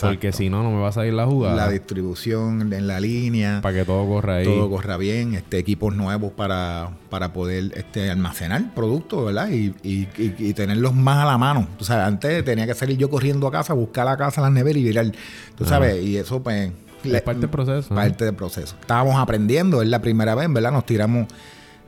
Porque 0.01 0.31
si 0.31 0.49
no, 0.49 0.63
no 0.63 0.71
me 0.71 0.81
va 0.81 0.89
a 0.89 0.91
salir 0.91 1.13
la 1.13 1.25
jugada. 1.25 1.55
La 1.55 1.69
distribución 1.69 2.71
en 2.73 2.87
la 2.87 2.99
línea. 2.99 3.59
Para 3.61 3.79
que 3.79 3.85
todo 3.85 4.07
corra 4.07 4.37
ahí. 4.37 4.45
Todo 4.45 4.69
corra 4.69 4.97
bien. 4.97 5.35
Este, 5.35 5.57
equipos 5.57 5.95
nuevos 5.95 6.31
para, 6.31 6.91
para 7.09 7.33
poder 7.33 7.71
este, 7.75 8.09
almacenar 8.09 8.73
productos, 8.73 9.25
¿verdad? 9.25 9.49
Y, 9.49 9.73
y, 9.83 10.53
tenerlos 10.53 10.93
más 10.93 11.19
a 11.19 11.25
la 11.25 11.37
mano. 11.37 11.67
Tú 11.77 11.85
sabes, 11.85 12.05
antes 12.05 12.43
tenía 12.45 12.65
que 12.65 12.73
salir 12.73 12.97
yo 12.97 13.09
corriendo 13.09 13.47
a 13.47 13.51
casa, 13.51 13.73
buscar 13.73 14.05
la 14.05 14.17
casa, 14.17 14.41
las 14.41 14.51
neveras 14.51 14.77
y 14.77 14.83
virar. 14.83 15.11
Tú 15.55 15.65
sabes, 15.65 16.03
y 16.03 16.17
eso 16.17 16.41
pues 16.41 16.71
es 17.03 17.21
parte 17.21 17.41
del 17.41 17.49
proceso. 17.49 17.93
Parte 17.93 18.25
del 18.25 18.35
proceso. 18.35 18.75
Estábamos 18.79 19.15
aprendiendo, 19.17 19.81
es 19.81 19.89
la 19.89 19.99
primera 19.99 20.35
vez, 20.35 20.51
¿verdad? 20.51 20.71
Nos 20.71 20.85
tiramos 20.85 21.27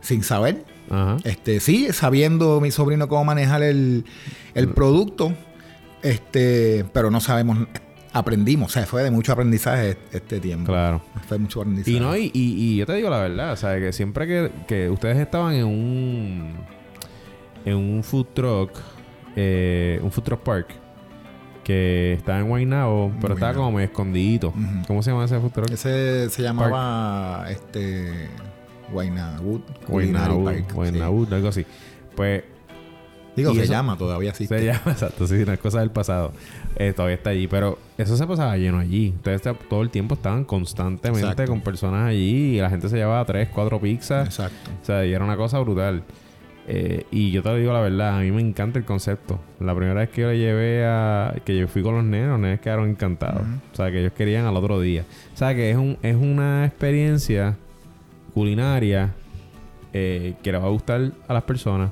sin 0.01 0.23
saber. 0.23 0.63
Este, 1.23 1.60
sí, 1.60 1.88
sabiendo 1.91 2.62
mi 2.62 2.71
sobrino 2.71 3.08
cómo 3.08 3.25
manejar 3.25 3.63
el, 3.63 4.05
producto, 4.75 5.34
este, 6.01 6.86
pero 6.93 7.10
no 7.10 7.21
sabemos, 7.21 7.67
aprendimos, 8.15 8.71
o 8.71 8.73
sea, 8.73 8.86
fue 8.86 9.04
de 9.04 9.12
mucho 9.12 9.34
aprendizaje 9.34 9.97
este 10.12 10.39
tiempo. 10.39 10.71
Claro. 10.71 11.01
Fue 11.28 11.38
mucho 11.38 11.60
aprendizaje. 11.60 11.97
Y 11.97 11.99
no, 11.99 12.15
y, 12.15 12.32
y, 12.34 12.78
yo 12.78 12.86
te 12.86 12.93
digo 12.93 13.10
la 13.10 13.19
verdad, 13.19 13.51
o 13.51 13.56
sea, 13.58 13.78
que 13.78 13.91
siempre 13.91 14.25
que, 14.25 14.51
que 14.67 14.89
ustedes 14.89 15.17
estaban 15.17 15.54
en 15.54 15.65
un 15.65 16.54
en 17.65 17.75
un 17.75 18.04
food 18.04 18.28
truck, 18.34 18.71
eh, 19.36 19.99
un 20.01 20.12
food 20.13 20.23
truck 20.23 20.41
park, 20.43 20.67
que 21.65 22.13
está 22.13 22.39
en 22.39 22.47
Guaynabo, 22.47 23.12
pero 23.19 23.34
estaba 23.34 23.54
como 23.54 23.73
medio 23.73 23.88
escondidito. 23.88 24.54
¿Cómo 24.88 25.04
se 25.04 25.12
llama 25.12 25.25
ese 25.25 25.38
food 25.39 25.51
truck? 25.51 25.71
Ese 25.71 26.30
se 26.30 26.41
llamaba 26.41 27.47
este 27.49 28.30
Guaynabo. 28.93 29.62
Guaynabo, 29.89 30.51
Guaynabo, 30.73 31.28
algo 31.32 31.49
así. 31.49 31.65
Pues 32.15 32.43
Digo, 33.36 33.54
se 33.54 33.67
llama, 33.67 33.97
todavía 33.97 34.34
sí. 34.34 34.47
Se 34.47 34.63
llama, 34.63 34.82
exacto, 34.91 35.28
sí, 35.28 35.36
es 35.45 35.60
cosa 35.60 35.82
del 35.82 35.91
pasado. 35.91 36.32
Eh, 36.77 36.93
todavía 36.93 37.15
está 37.15 37.29
allí, 37.29 37.47
pero 37.47 37.79
eso 37.97 38.17
se 38.17 38.27
pasaba 38.27 38.57
lleno 38.57 38.79
allí. 38.79 39.13
Ustedes 39.15 39.41
todo 39.69 39.81
el 39.81 39.89
tiempo 39.89 40.15
estaban 40.15 40.43
constantemente 40.43 41.45
con 41.45 41.61
personas 41.61 42.09
allí 42.09 42.57
y 42.57 42.59
la 42.59 42.69
gente 42.69 42.89
se 42.89 42.97
llevaba 42.97 43.23
tres, 43.25 43.49
cuatro 43.53 43.79
pizzas. 43.79 44.27
Exacto. 44.27 44.71
O 44.81 44.85
sea, 44.85 45.05
y 45.05 45.13
era 45.13 45.23
una 45.23 45.38
cosa 45.38 45.59
brutal. 45.59 46.03
Eh, 46.67 47.05
y 47.11 47.31
yo 47.31 47.43
te 47.43 47.55
digo 47.57 47.71
la 47.71 47.79
verdad, 47.79 48.17
a 48.17 48.21
mí 48.21 48.31
me 48.31 48.41
encanta 48.41 48.79
el 48.79 48.85
concepto. 48.85 49.39
La 49.59 49.75
primera 49.75 49.99
vez 49.99 50.09
que 50.09 50.21
yo 50.21 50.29
le 50.29 50.38
llevé 50.38 50.85
a. 50.85 51.33
que 51.45 51.57
yo 51.57 51.67
fui 51.67 51.81
con 51.81 51.95
los 51.95 52.03
nenes, 52.03 52.29
los 52.29 52.39
nenes 52.39 52.59
quedaron 52.59 52.89
encantados. 52.89 53.43
O 53.71 53.75
sea, 53.75 53.91
que 53.91 53.99
ellos 53.99 54.13
querían 54.13 54.45
al 54.45 54.57
otro 54.57 54.79
día. 54.79 55.05
O 55.33 55.38
sea, 55.38 55.55
que 55.55 55.69
es, 55.71 55.77
un, 55.77 55.97
es 56.01 56.15
una 56.15 56.65
experiencia 56.65 57.55
culinaria 58.33 59.13
eh, 59.93 60.33
que 60.43 60.51
le 60.51 60.57
va 60.57 60.65
a 60.65 60.71
gustar 60.71 61.11
a 61.27 61.33
las 61.33 61.43
personas. 61.43 61.91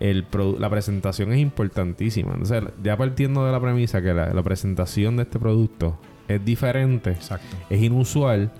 El 0.00 0.26
la 0.58 0.70
presentación 0.70 1.32
es 1.32 1.38
importantísima. 1.38 2.32
Entonces, 2.32 2.64
ya 2.82 2.96
partiendo 2.96 3.44
de 3.44 3.52
la 3.52 3.60
premisa 3.60 4.02
que 4.02 4.12
la, 4.14 4.42
presentación 4.42 5.16
de 5.16 5.24
este 5.24 5.38
producto 5.38 5.98
es 6.26 6.44
diferente, 6.44 7.10
Exacto. 7.10 7.56
es 7.68 7.82
inusual, 7.82 8.50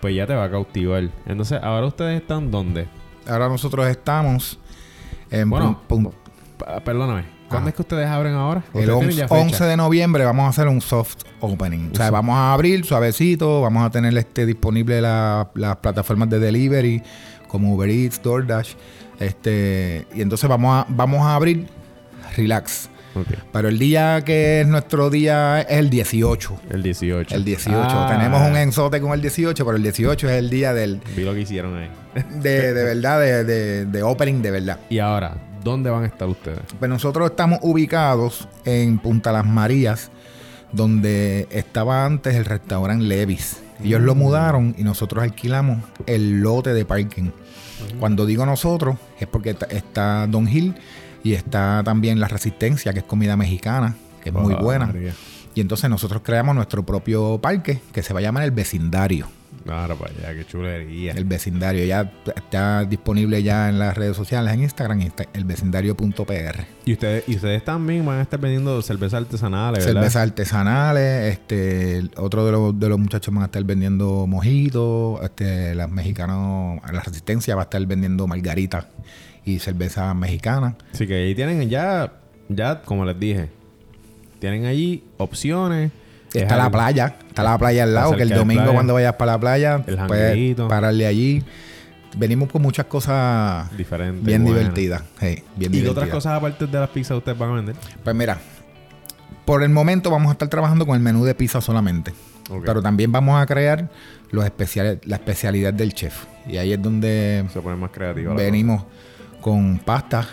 pues 0.00 0.14
ya 0.14 0.26
te 0.26 0.34
va 0.34 0.44
a 0.44 0.50
cautivar. 0.50 1.10
Entonces, 1.26 1.60
ahora 1.62 1.86
ustedes 1.86 2.20
están 2.20 2.50
dónde? 2.50 2.86
Ahora 3.26 3.48
nosotros 3.48 3.86
estamos 3.88 4.58
bueno, 5.46 5.80
perdóname. 6.84 7.24
¿Cuándo 7.48 7.68
es 7.68 7.74
que 7.76 7.82
ustedes 7.82 8.08
abren 8.08 8.34
ahora? 8.34 8.64
El 8.72 8.90
11, 8.90 9.64
de 9.64 9.76
noviembre 9.76 10.24
vamos 10.24 10.46
a 10.46 10.48
hacer 10.48 10.66
un 10.66 10.80
soft 10.80 11.18
opening. 11.40 11.90
O 11.92 11.94
sea, 11.94 12.10
vamos 12.10 12.34
a 12.34 12.52
abrir 12.52 12.84
suavecito, 12.84 13.60
vamos 13.60 13.84
a 13.86 13.90
tener 13.90 14.16
este 14.16 14.44
disponible 14.46 15.00
las 15.00 15.76
plataformas 15.80 16.30
de 16.30 16.40
delivery 16.40 17.02
como 17.46 17.74
Uber 17.74 17.88
Eats, 17.88 18.20
DoorDash. 18.22 18.74
Este, 19.20 20.06
y 20.14 20.22
entonces 20.22 20.48
vamos 20.48 20.74
a, 20.74 20.86
vamos 20.88 21.22
a 21.22 21.34
abrir 21.34 21.66
relax. 22.36 22.90
Pero 23.52 23.68
el 23.68 23.78
día 23.78 24.22
que 24.24 24.60
es 24.60 24.66
nuestro 24.66 25.10
día 25.10 25.60
es 25.60 25.78
el 25.78 25.90
18. 25.90 26.60
El 26.70 26.82
18. 26.82 27.34
El 27.34 27.44
18. 27.44 27.76
Ah. 27.78 28.08
Tenemos 28.10 28.40
un 28.48 28.56
ensote 28.56 29.00
con 29.00 29.12
el 29.12 29.20
18, 29.20 29.64
pero 29.64 29.76
el 29.76 29.82
18 29.82 30.28
es 30.28 30.36
el 30.36 30.50
día 30.50 30.72
del. 30.74 31.00
Vi 31.16 31.24
lo 31.24 31.32
que 31.32 31.40
hicieron 31.40 31.76
ahí. 31.76 31.90
de, 32.40 32.72
verdad, 32.72 33.20
de, 33.20 33.86
de, 33.86 34.02
opening 34.02 34.42
de 34.42 34.50
verdad. 34.50 34.80
Y 34.90 34.98
ahora, 34.98 35.36
¿dónde 35.62 35.90
van 35.90 36.04
a 36.04 36.06
estar 36.06 36.28
ustedes? 36.28 36.60
Pues 36.78 36.88
nosotros 36.88 37.30
estamos 37.30 37.60
ubicados 37.62 38.48
en 38.64 38.98
Punta 38.98 39.32
Las 39.32 39.46
Marías, 39.46 40.10
donde 40.72 41.46
estaba 41.50 42.04
antes 42.04 42.34
el 42.34 42.44
restaurante 42.44 43.04
Levis. 43.04 43.60
Ellos 43.82 44.00
lo 44.00 44.14
mm. 44.14 44.18
mudaron 44.18 44.74
y 44.78 44.84
nosotros 44.84 45.22
alquilamos 45.22 45.78
el 46.06 46.40
lote 46.40 46.74
de 46.74 46.84
parking. 46.84 47.30
Cuando 47.98 48.26
digo 48.26 48.46
nosotros, 48.46 48.96
es 49.18 49.26
porque 49.26 49.56
está 49.70 50.26
Don 50.26 50.48
Hill 50.48 50.74
y 51.22 51.34
está 51.34 51.82
también 51.84 52.20
la 52.20 52.28
Resistencia, 52.28 52.92
que 52.92 53.00
es 53.00 53.04
comida 53.04 53.36
mexicana, 53.36 53.96
que 54.22 54.30
es 54.30 54.34
muy 54.34 54.54
buena. 54.54 54.92
Y 55.54 55.60
entonces 55.60 55.88
nosotros 55.88 56.22
creamos 56.24 56.54
nuestro 56.54 56.84
propio 56.84 57.38
parque 57.40 57.80
que 57.92 58.02
se 58.02 58.12
va 58.12 58.20
a 58.20 58.22
llamar 58.22 58.42
el 58.42 58.50
vecindario. 58.50 59.28
Claro, 59.64 59.96
para 59.96 60.12
allá, 60.12 60.34
qué 60.34 60.44
chulería. 60.44 61.12
El 61.12 61.24
vecindario 61.24 61.84
ya 61.86 62.12
está 62.36 62.84
disponible 62.84 63.42
ya 63.42 63.70
en 63.70 63.78
las 63.78 63.96
redes 63.96 64.14
sociales, 64.14 64.52
en 64.52 64.62
Instagram, 64.62 65.10
el 65.32 65.44
vecindario.pr. 65.44 66.64
¿Y 66.84 66.92
ustedes, 66.92 67.24
y 67.26 67.36
ustedes 67.36 67.64
también 67.64 68.04
van 68.04 68.18
a 68.18 68.22
estar 68.22 68.38
vendiendo 68.38 68.80
cervezas 68.82 69.22
artesanales, 69.22 69.84
¿verdad? 69.86 70.00
Cervezas 70.02 70.22
artesanales, 70.22 71.32
este, 71.32 72.02
otro 72.16 72.44
de 72.44 72.52
los, 72.52 72.78
de 72.78 72.88
los 72.90 72.98
muchachos 72.98 73.32
van 73.32 73.42
a 73.42 73.46
estar 73.46 73.64
vendiendo 73.64 74.26
mojitos, 74.26 75.22
este, 75.22 75.74
las 75.74 75.90
mexicanos, 75.90 76.80
la 76.92 77.00
resistencia 77.00 77.54
va 77.54 77.62
a 77.62 77.64
estar 77.64 77.84
vendiendo 77.86 78.26
margarita 78.26 78.90
y 79.46 79.60
cerveza 79.60 80.12
mexicana. 80.12 80.76
Así 80.92 81.06
que 81.06 81.14
ahí 81.14 81.34
tienen 81.34 81.70
ya, 81.70 82.12
ya 82.50 82.82
como 82.82 83.06
les 83.06 83.18
dije, 83.18 83.48
tienen 84.40 84.66
allí 84.66 85.04
opciones. 85.16 85.90
Está 86.34 86.56
la 86.56 86.70
playa, 86.70 87.16
está 87.28 87.42
la 87.42 87.56
playa 87.56 87.84
al 87.84 87.94
lado, 87.94 88.16
que 88.16 88.22
el 88.22 88.30
domingo 88.30 88.72
cuando 88.72 88.94
vayas 88.94 89.14
para 89.14 89.32
la 89.32 89.38
playa, 89.38 89.84
puedes 90.06 90.56
pararle 90.56 91.06
allí. 91.06 91.42
Venimos 92.16 92.48
con 92.50 92.62
muchas 92.62 92.86
cosas 92.86 93.76
diferentes. 93.76 94.24
Bien 94.24 94.44
divertidas. 94.44 95.02
¿Y 95.58 95.68
qué 95.68 95.88
otras 95.88 96.08
cosas 96.08 96.34
aparte 96.34 96.66
de 96.66 96.78
las 96.78 96.90
pizzas 96.90 97.18
ustedes 97.18 97.36
van 97.36 97.50
a 97.50 97.54
vender? 97.54 97.76
Pues 98.04 98.14
mira, 98.14 98.38
por 99.44 99.62
el 99.62 99.70
momento 99.70 100.10
vamos 100.10 100.28
a 100.28 100.32
estar 100.32 100.48
trabajando 100.48 100.86
con 100.86 100.96
el 100.96 101.02
menú 101.02 101.24
de 101.24 101.34
pizza 101.34 101.60
solamente. 101.60 102.12
Pero 102.64 102.82
también 102.82 103.10
vamos 103.10 103.40
a 103.40 103.46
crear 103.46 103.88
los 104.30 104.44
especiales, 104.44 104.98
la 105.04 105.16
especialidad 105.16 105.72
del 105.72 105.94
chef. 105.94 106.24
Y 106.46 106.58
ahí 106.58 106.72
es 106.72 106.82
donde 106.82 107.44
se 107.52 107.60
pone 107.60 107.76
más 107.76 107.90
creativo. 107.90 108.34
Venimos 108.34 108.84
con 109.40 109.78
pasta, 109.78 110.28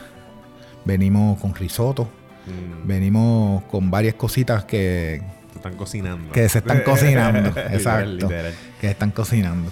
venimos 0.86 1.39
con 1.39 1.56
risotto, 1.56 2.04
mm. 2.04 2.88
venimos 2.88 3.64
con 3.66 3.89
varias 3.89 4.16
cositas 4.16 4.66
que 4.66 5.22
están 5.62 5.76
cocinando. 5.76 6.32
Que 6.32 6.49
se 6.49 6.57
están 6.57 6.82
cocinando. 6.86 7.49
Exacto. 7.59 8.30
Que 8.80 8.89
están 8.89 9.12
cocinando. 9.12 9.72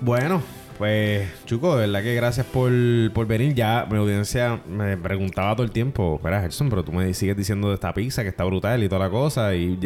Bueno, 0.00 0.42
pues, 0.78 1.28
Chuco, 1.44 1.76
de 1.76 1.86
verdad 1.86 2.02
que 2.02 2.14
gracias 2.14 2.46
por, 2.46 2.72
por 3.12 3.26
venir. 3.26 3.54
Ya 3.54 3.86
mi 3.90 3.98
audiencia 3.98 4.60
me 4.68 4.96
preguntaba 4.96 5.54
todo 5.54 5.64
el 5.64 5.72
tiempo, 5.72 6.16
espera, 6.16 6.40
Gerson, 6.40 6.70
pero 6.70 6.84
tú 6.84 6.92
me 6.92 7.12
sigues 7.14 7.36
diciendo 7.36 7.68
de 7.68 7.74
esta 7.74 7.92
pizza 7.92 8.22
que 8.22 8.28
está 8.28 8.44
brutal 8.44 8.82
y 8.82 8.88
toda 8.88 9.00
la 9.00 9.10
cosa. 9.10 9.54
Y 9.54 9.78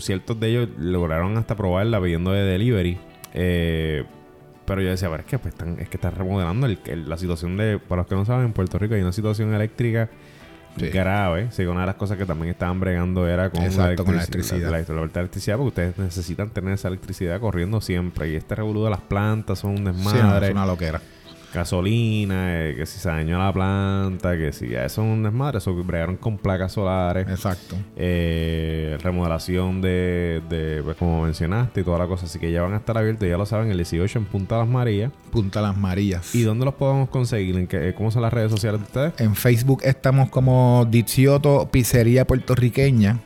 ciertos 0.00 0.40
de 0.40 0.48
ellos 0.48 0.68
lograron 0.78 1.36
hasta 1.36 1.54
probarla 1.56 2.00
pidiendo 2.00 2.32
de 2.32 2.42
delivery. 2.42 2.98
Eh, 3.34 4.04
pero 4.64 4.82
yo 4.82 4.90
decía, 4.90 5.08
pero 5.08 5.20
es 5.20 5.26
que, 5.26 5.38
pues, 5.38 5.54
están, 5.54 5.78
es 5.78 5.88
que 5.88 5.96
está 5.96 6.10
remodelando 6.10 6.66
la 6.66 7.16
situación 7.16 7.56
de, 7.56 7.78
para 7.78 8.02
los 8.02 8.08
que 8.08 8.14
no 8.14 8.24
saben, 8.24 8.46
en 8.46 8.52
Puerto 8.52 8.78
Rico 8.78 8.94
hay 8.94 9.02
una 9.02 9.12
situación 9.12 9.54
eléctrica 9.54 10.10
grave. 10.78 11.48
Sí, 11.50 11.64
una 11.64 11.80
de 11.80 11.86
las 11.86 11.96
cosas 11.96 12.16
que 12.16 12.26
también 12.26 12.50
estaban 12.50 12.80
bregando 12.80 13.26
era 13.26 13.50
con, 13.50 13.62
la, 13.62 13.92
electricidad. 13.92 14.70
La, 14.70 14.78
electricidad, 14.78 15.56
porque 15.56 15.68
ustedes 15.68 15.98
necesitan 15.98 16.50
tener 16.50 16.74
esa 16.74 16.88
electricidad 16.88 17.40
corriendo 17.40 17.80
siempre. 17.80 18.30
Y 18.30 18.36
este 18.36 18.54
revolú 18.54 18.84
de 18.84 18.90
las 18.90 19.00
plantas 19.00 19.58
son 19.58 19.72
un 19.72 19.84
desmadre. 19.84 20.46
es 20.46 20.52
una 20.52 20.66
loquera 20.66 21.00
gasolina, 21.52 22.66
eh, 22.66 22.74
que 22.76 22.86
si 22.86 22.98
se 22.98 23.08
dañó 23.08 23.38
la 23.38 23.52
planta, 23.52 24.36
que 24.36 24.52
si 24.52 24.68
ya 24.68 24.84
eso 24.84 25.02
es 25.02 25.08
un 25.08 25.22
desmadre, 25.22 25.58
eso 25.58 25.74
bregaron 25.74 26.16
con 26.16 26.38
placas 26.38 26.72
solares. 26.72 27.28
Exacto. 27.28 27.76
Eh, 27.96 28.98
remodelación 29.02 29.80
de, 29.80 30.42
de 30.48 30.82
pues, 30.82 30.96
como 30.96 31.24
mencionaste 31.24 31.80
y 31.80 31.84
toda 31.84 31.98
la 31.98 32.06
cosa. 32.06 32.26
Así 32.26 32.38
que 32.38 32.50
ya 32.52 32.62
van 32.62 32.74
a 32.74 32.76
estar 32.78 32.96
abiertos, 32.96 33.28
ya 33.28 33.36
lo 33.36 33.46
saben, 33.46 33.70
el 33.70 33.76
18 33.76 34.18
en 34.18 34.24
Punta 34.26 34.58
Las 34.58 34.68
Marías. 34.68 35.12
Punta 35.30 35.60
Las 35.62 35.76
Marías. 35.76 36.34
¿Y 36.34 36.42
dónde 36.42 36.64
los 36.64 36.74
podemos 36.74 37.08
conseguir? 37.08 37.56
¿En 37.56 37.66
qué, 37.66 37.94
¿Cómo 37.94 38.10
son 38.10 38.22
las 38.22 38.32
redes 38.32 38.50
sociales 38.50 38.80
de 38.80 38.86
ustedes? 38.86 39.20
En 39.20 39.34
Facebook 39.34 39.80
estamos 39.84 40.30
como 40.30 40.86
Dicioto 40.88 41.68
Pizzería 41.70 42.26
Puertorriqueña 42.26 43.20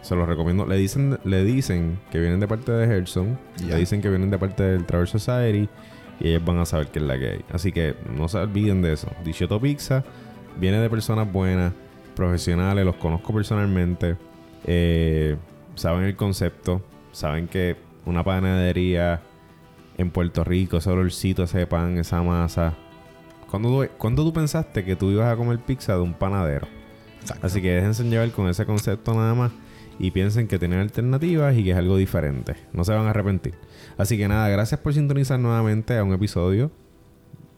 se 0.03 0.17
los 0.17 0.27
recomiendo. 0.27 0.67
Le 0.67 0.77
dicen, 0.77 1.21
le 1.23 1.45
dicen 1.45 2.01
que 2.11 2.19
vienen 2.19 2.41
de 2.41 2.49
parte 2.49 2.73
de 2.73 2.89
Gerson, 2.89 3.39
le 3.65 3.77
dicen 3.77 4.03
que 4.03 4.09
vienen 4.09 4.31
de 4.31 4.39
parte 4.39 4.65
del 4.65 4.85
Traverse 4.85 5.21
Society 5.21 5.69
y 6.21 6.29
ellos 6.29 6.45
van 6.45 6.59
a 6.59 6.67
saber 6.67 6.89
qué 6.89 6.99
es 6.99 7.05
la 7.05 7.19
que 7.19 7.31
hay. 7.31 7.45
Así 7.53 7.73
que 7.73 7.95
no 8.17 8.29
se 8.29 8.39
olviden 8.39 8.83
de 8.83 8.93
eso. 8.93 9.09
Dichoto 9.25 9.61
Pizza 9.61 10.05
viene 10.59 10.79
de 10.79 10.89
personas 10.89 11.31
buenas, 11.31 11.73
profesionales, 12.15 12.85
los 12.85 12.97
conozco 12.97 13.33
personalmente, 13.33 14.17
eh, 14.65 15.37
saben 15.75 16.05
el 16.05 16.17
concepto, 16.17 16.83
saben 17.13 17.49
que 17.49 17.77
una 18.07 18.25
panadería 18.25 19.21
en 19.99 20.11
Puerto 20.11 20.45
Rico, 20.45 20.79
ese 20.79 20.91
olorcito, 20.91 21.43
ese 21.43 21.67
pan, 21.67 21.99
esa 21.99 22.23
masa. 22.23 22.75
¿Cuándo 23.51 23.87
tú, 23.99 24.25
tú 24.25 24.33
pensaste 24.33 24.85
que 24.85 24.97
tú 24.97 25.11
ibas 25.11 25.33
a 25.33 25.37
comer 25.37 25.59
pizza 25.59 25.95
de 25.95 26.01
un 26.01 26.15
panadero? 26.15 26.67
Así 27.43 27.61
que 27.61 27.75
déjense 27.75 28.05
llevar 28.05 28.31
con 28.31 28.49
ese 28.49 28.65
concepto 28.67 29.15
nada 29.15 29.35
más 29.35 29.53
y 29.99 30.11
piensen 30.11 30.49
que 30.49 30.59
tienen 30.59 30.81
alternativas 30.81 31.57
y 31.57 31.65
que 31.65 31.71
es 31.71 31.77
algo 31.77 31.97
diferente. 31.97 32.55
No 32.73 32.85
se 32.85 32.93
van 32.93 33.07
a 33.07 33.11
arrepentir. 33.11 33.55
Así 33.97 34.17
que 34.17 34.29
nada, 34.29 34.49
gracias 34.49 34.81
por 34.81 34.95
sintonizar 34.95 35.39
nuevamente 35.39 35.97
a 35.97 36.05
un 36.05 36.13
episodio 36.13 36.71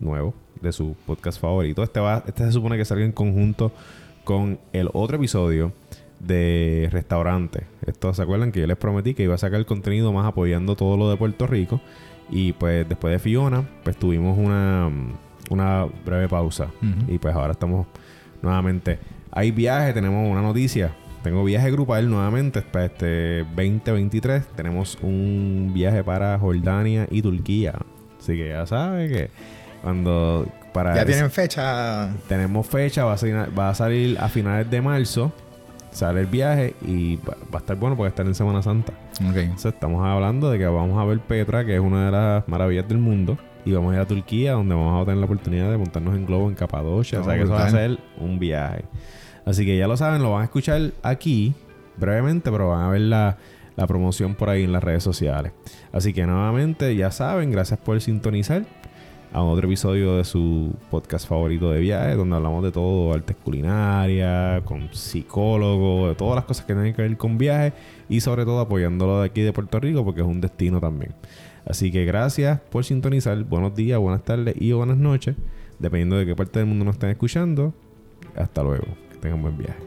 nuevo 0.00 0.34
de 0.60 0.72
su 0.72 0.96
podcast 1.06 1.40
favorito. 1.40 1.82
Este, 1.82 2.00
va, 2.00 2.22
este 2.26 2.44
se 2.44 2.52
supone 2.52 2.76
que 2.76 2.84
salga 2.84 3.04
en 3.04 3.12
conjunto 3.12 3.72
con 4.24 4.58
el 4.72 4.88
otro 4.92 5.16
episodio 5.16 5.72
de 6.20 6.88
restaurante. 6.92 7.66
Esto 7.86 8.12
se 8.14 8.22
acuerdan 8.22 8.52
que 8.52 8.60
yo 8.60 8.66
les 8.66 8.76
prometí 8.76 9.14
que 9.14 9.24
iba 9.24 9.34
a 9.34 9.38
sacar 9.38 9.58
el 9.58 9.66
contenido 9.66 10.12
más 10.12 10.26
apoyando 10.26 10.76
todo 10.76 10.96
lo 10.96 11.10
de 11.10 11.16
Puerto 11.16 11.46
Rico. 11.46 11.80
Y 12.30 12.52
pues 12.52 12.88
después 12.88 13.12
de 13.12 13.18
Fiona, 13.18 13.66
pues 13.84 13.96
tuvimos 13.96 14.36
una, 14.38 14.90
una 15.50 15.86
breve 16.04 16.28
pausa. 16.28 16.68
Y 17.08 17.18
pues 17.18 17.34
ahora 17.34 17.52
estamos 17.52 17.86
nuevamente. 18.42 18.98
Hay 19.30 19.50
viaje, 19.50 19.92
tenemos 19.92 20.30
una 20.30 20.42
noticia 20.42 20.92
tengo 21.28 21.44
viaje 21.44 21.70
grupal 21.70 22.08
nuevamente 22.08 22.62
para 22.62 22.86
este 22.86 23.44
2023. 23.54 24.46
Tenemos 24.56 24.96
un 25.02 25.72
viaje 25.74 26.02
para 26.02 26.38
Jordania 26.38 27.06
y 27.10 27.20
Turquía. 27.20 27.74
Así 28.18 28.32
que 28.32 28.48
ya 28.48 28.66
saben 28.66 29.10
que 29.10 29.30
cuando 29.82 30.48
para 30.72 30.94
ya 30.94 31.04
tienen 31.04 31.30
fecha. 31.30 32.08
Tenemos 32.28 32.66
fecha, 32.66 33.04
va 33.04 33.12
a, 33.12 33.18
salir, 33.18 33.36
va 33.36 33.68
a 33.68 33.74
salir 33.74 34.18
a 34.18 34.30
finales 34.30 34.70
de 34.70 34.80
marzo. 34.80 35.30
Sale 35.90 36.20
el 36.20 36.26
viaje 36.26 36.74
y 36.80 37.16
va, 37.16 37.36
a 37.52 37.58
estar 37.58 37.76
bueno 37.76 37.94
porque 37.94 38.08
estar 38.08 38.24
en 38.24 38.34
Semana 38.34 38.62
Santa. 38.62 38.94
Okay. 39.28 39.44
Entonces 39.44 39.74
estamos 39.74 40.06
hablando 40.06 40.50
de 40.50 40.58
que 40.58 40.66
vamos 40.66 40.98
a 40.98 41.04
ver 41.04 41.20
Petra, 41.20 41.66
que 41.66 41.74
es 41.74 41.80
una 41.80 42.06
de 42.06 42.12
las 42.12 42.48
maravillas 42.48 42.88
del 42.88 42.98
mundo. 42.98 43.36
Y 43.66 43.72
vamos 43.72 43.92
a 43.92 43.96
ir 43.96 44.00
a 44.00 44.06
Turquía, 44.06 44.52
donde 44.52 44.74
vamos 44.74 45.02
a 45.02 45.04
tener 45.04 45.18
la 45.18 45.26
oportunidad 45.26 45.70
de 45.70 45.76
montarnos 45.76 46.16
en 46.16 46.24
globo 46.24 46.48
en 46.48 46.54
Capadocia. 46.54 47.20
o 47.20 47.24
sea 47.24 47.34
que 47.34 47.42
eso 47.42 47.52
va 47.52 47.66
a 47.66 47.70
ser 47.70 47.98
un 48.18 48.38
viaje. 48.38 48.84
Así 49.44 49.64
que 49.64 49.76
ya 49.76 49.88
lo 49.88 49.96
saben, 49.96 50.22
lo 50.22 50.32
van 50.32 50.42
a 50.42 50.44
escuchar 50.44 50.92
aquí 51.02 51.54
brevemente, 51.96 52.50
pero 52.50 52.68
van 52.68 52.82
a 52.82 52.88
ver 52.88 53.00
la, 53.02 53.36
promoción 53.86 54.34
por 54.34 54.48
ahí 54.50 54.64
en 54.64 54.72
las 54.72 54.82
redes 54.82 55.02
sociales. 55.02 55.52
Así 55.92 56.12
que 56.12 56.26
nuevamente, 56.26 56.96
ya 56.96 57.10
saben, 57.10 57.50
gracias 57.50 57.78
por 57.78 58.00
sintonizar 58.00 58.64
a 59.32 59.42
otro 59.42 59.66
episodio 59.66 60.16
de 60.16 60.24
su 60.24 60.74
podcast 60.90 61.28
favorito 61.28 61.70
de 61.70 61.80
viajes, 61.80 62.16
donde 62.16 62.34
hablamos 62.34 62.64
de 62.64 62.72
todo, 62.72 63.12
artes 63.12 63.36
culinarias, 63.36 64.62
con 64.62 64.88
psicólogos, 64.92 66.08
de 66.08 66.14
todas 66.16 66.36
las 66.36 66.44
cosas 66.44 66.64
que 66.64 66.74
tienen 66.74 66.94
que 66.94 67.02
ver 67.02 67.16
con 67.16 67.38
viajes 67.38 67.72
y 68.08 68.20
sobre 68.20 68.44
todo 68.44 68.60
apoyándolo 68.60 69.20
de 69.20 69.26
aquí 69.26 69.42
de 69.42 69.52
Puerto 69.52 69.78
Rico 69.78 70.04
porque 70.04 70.22
es 70.22 70.26
un 70.26 70.40
destino 70.40 70.80
también. 70.80 71.14
Así 71.64 71.92
que 71.92 72.04
gracias 72.04 72.60
por 72.60 72.84
sintonizar, 72.84 73.42
buenos 73.44 73.74
días, 73.74 74.00
buenas 74.00 74.24
tardes 74.24 74.54
y 74.58 74.72
buenas 74.72 74.96
noches, 74.96 75.36
dependiendo 75.78 76.16
de 76.16 76.26
qué 76.26 76.34
parte 76.34 76.58
del 76.58 76.66
mundo 76.66 76.86
nos 76.86 76.94
estén 76.94 77.10
escuchando. 77.10 77.74
Hasta 78.34 78.62
luego. 78.62 79.07
Tengan 79.20 79.42
buen 79.42 79.56
viaje. 79.58 79.82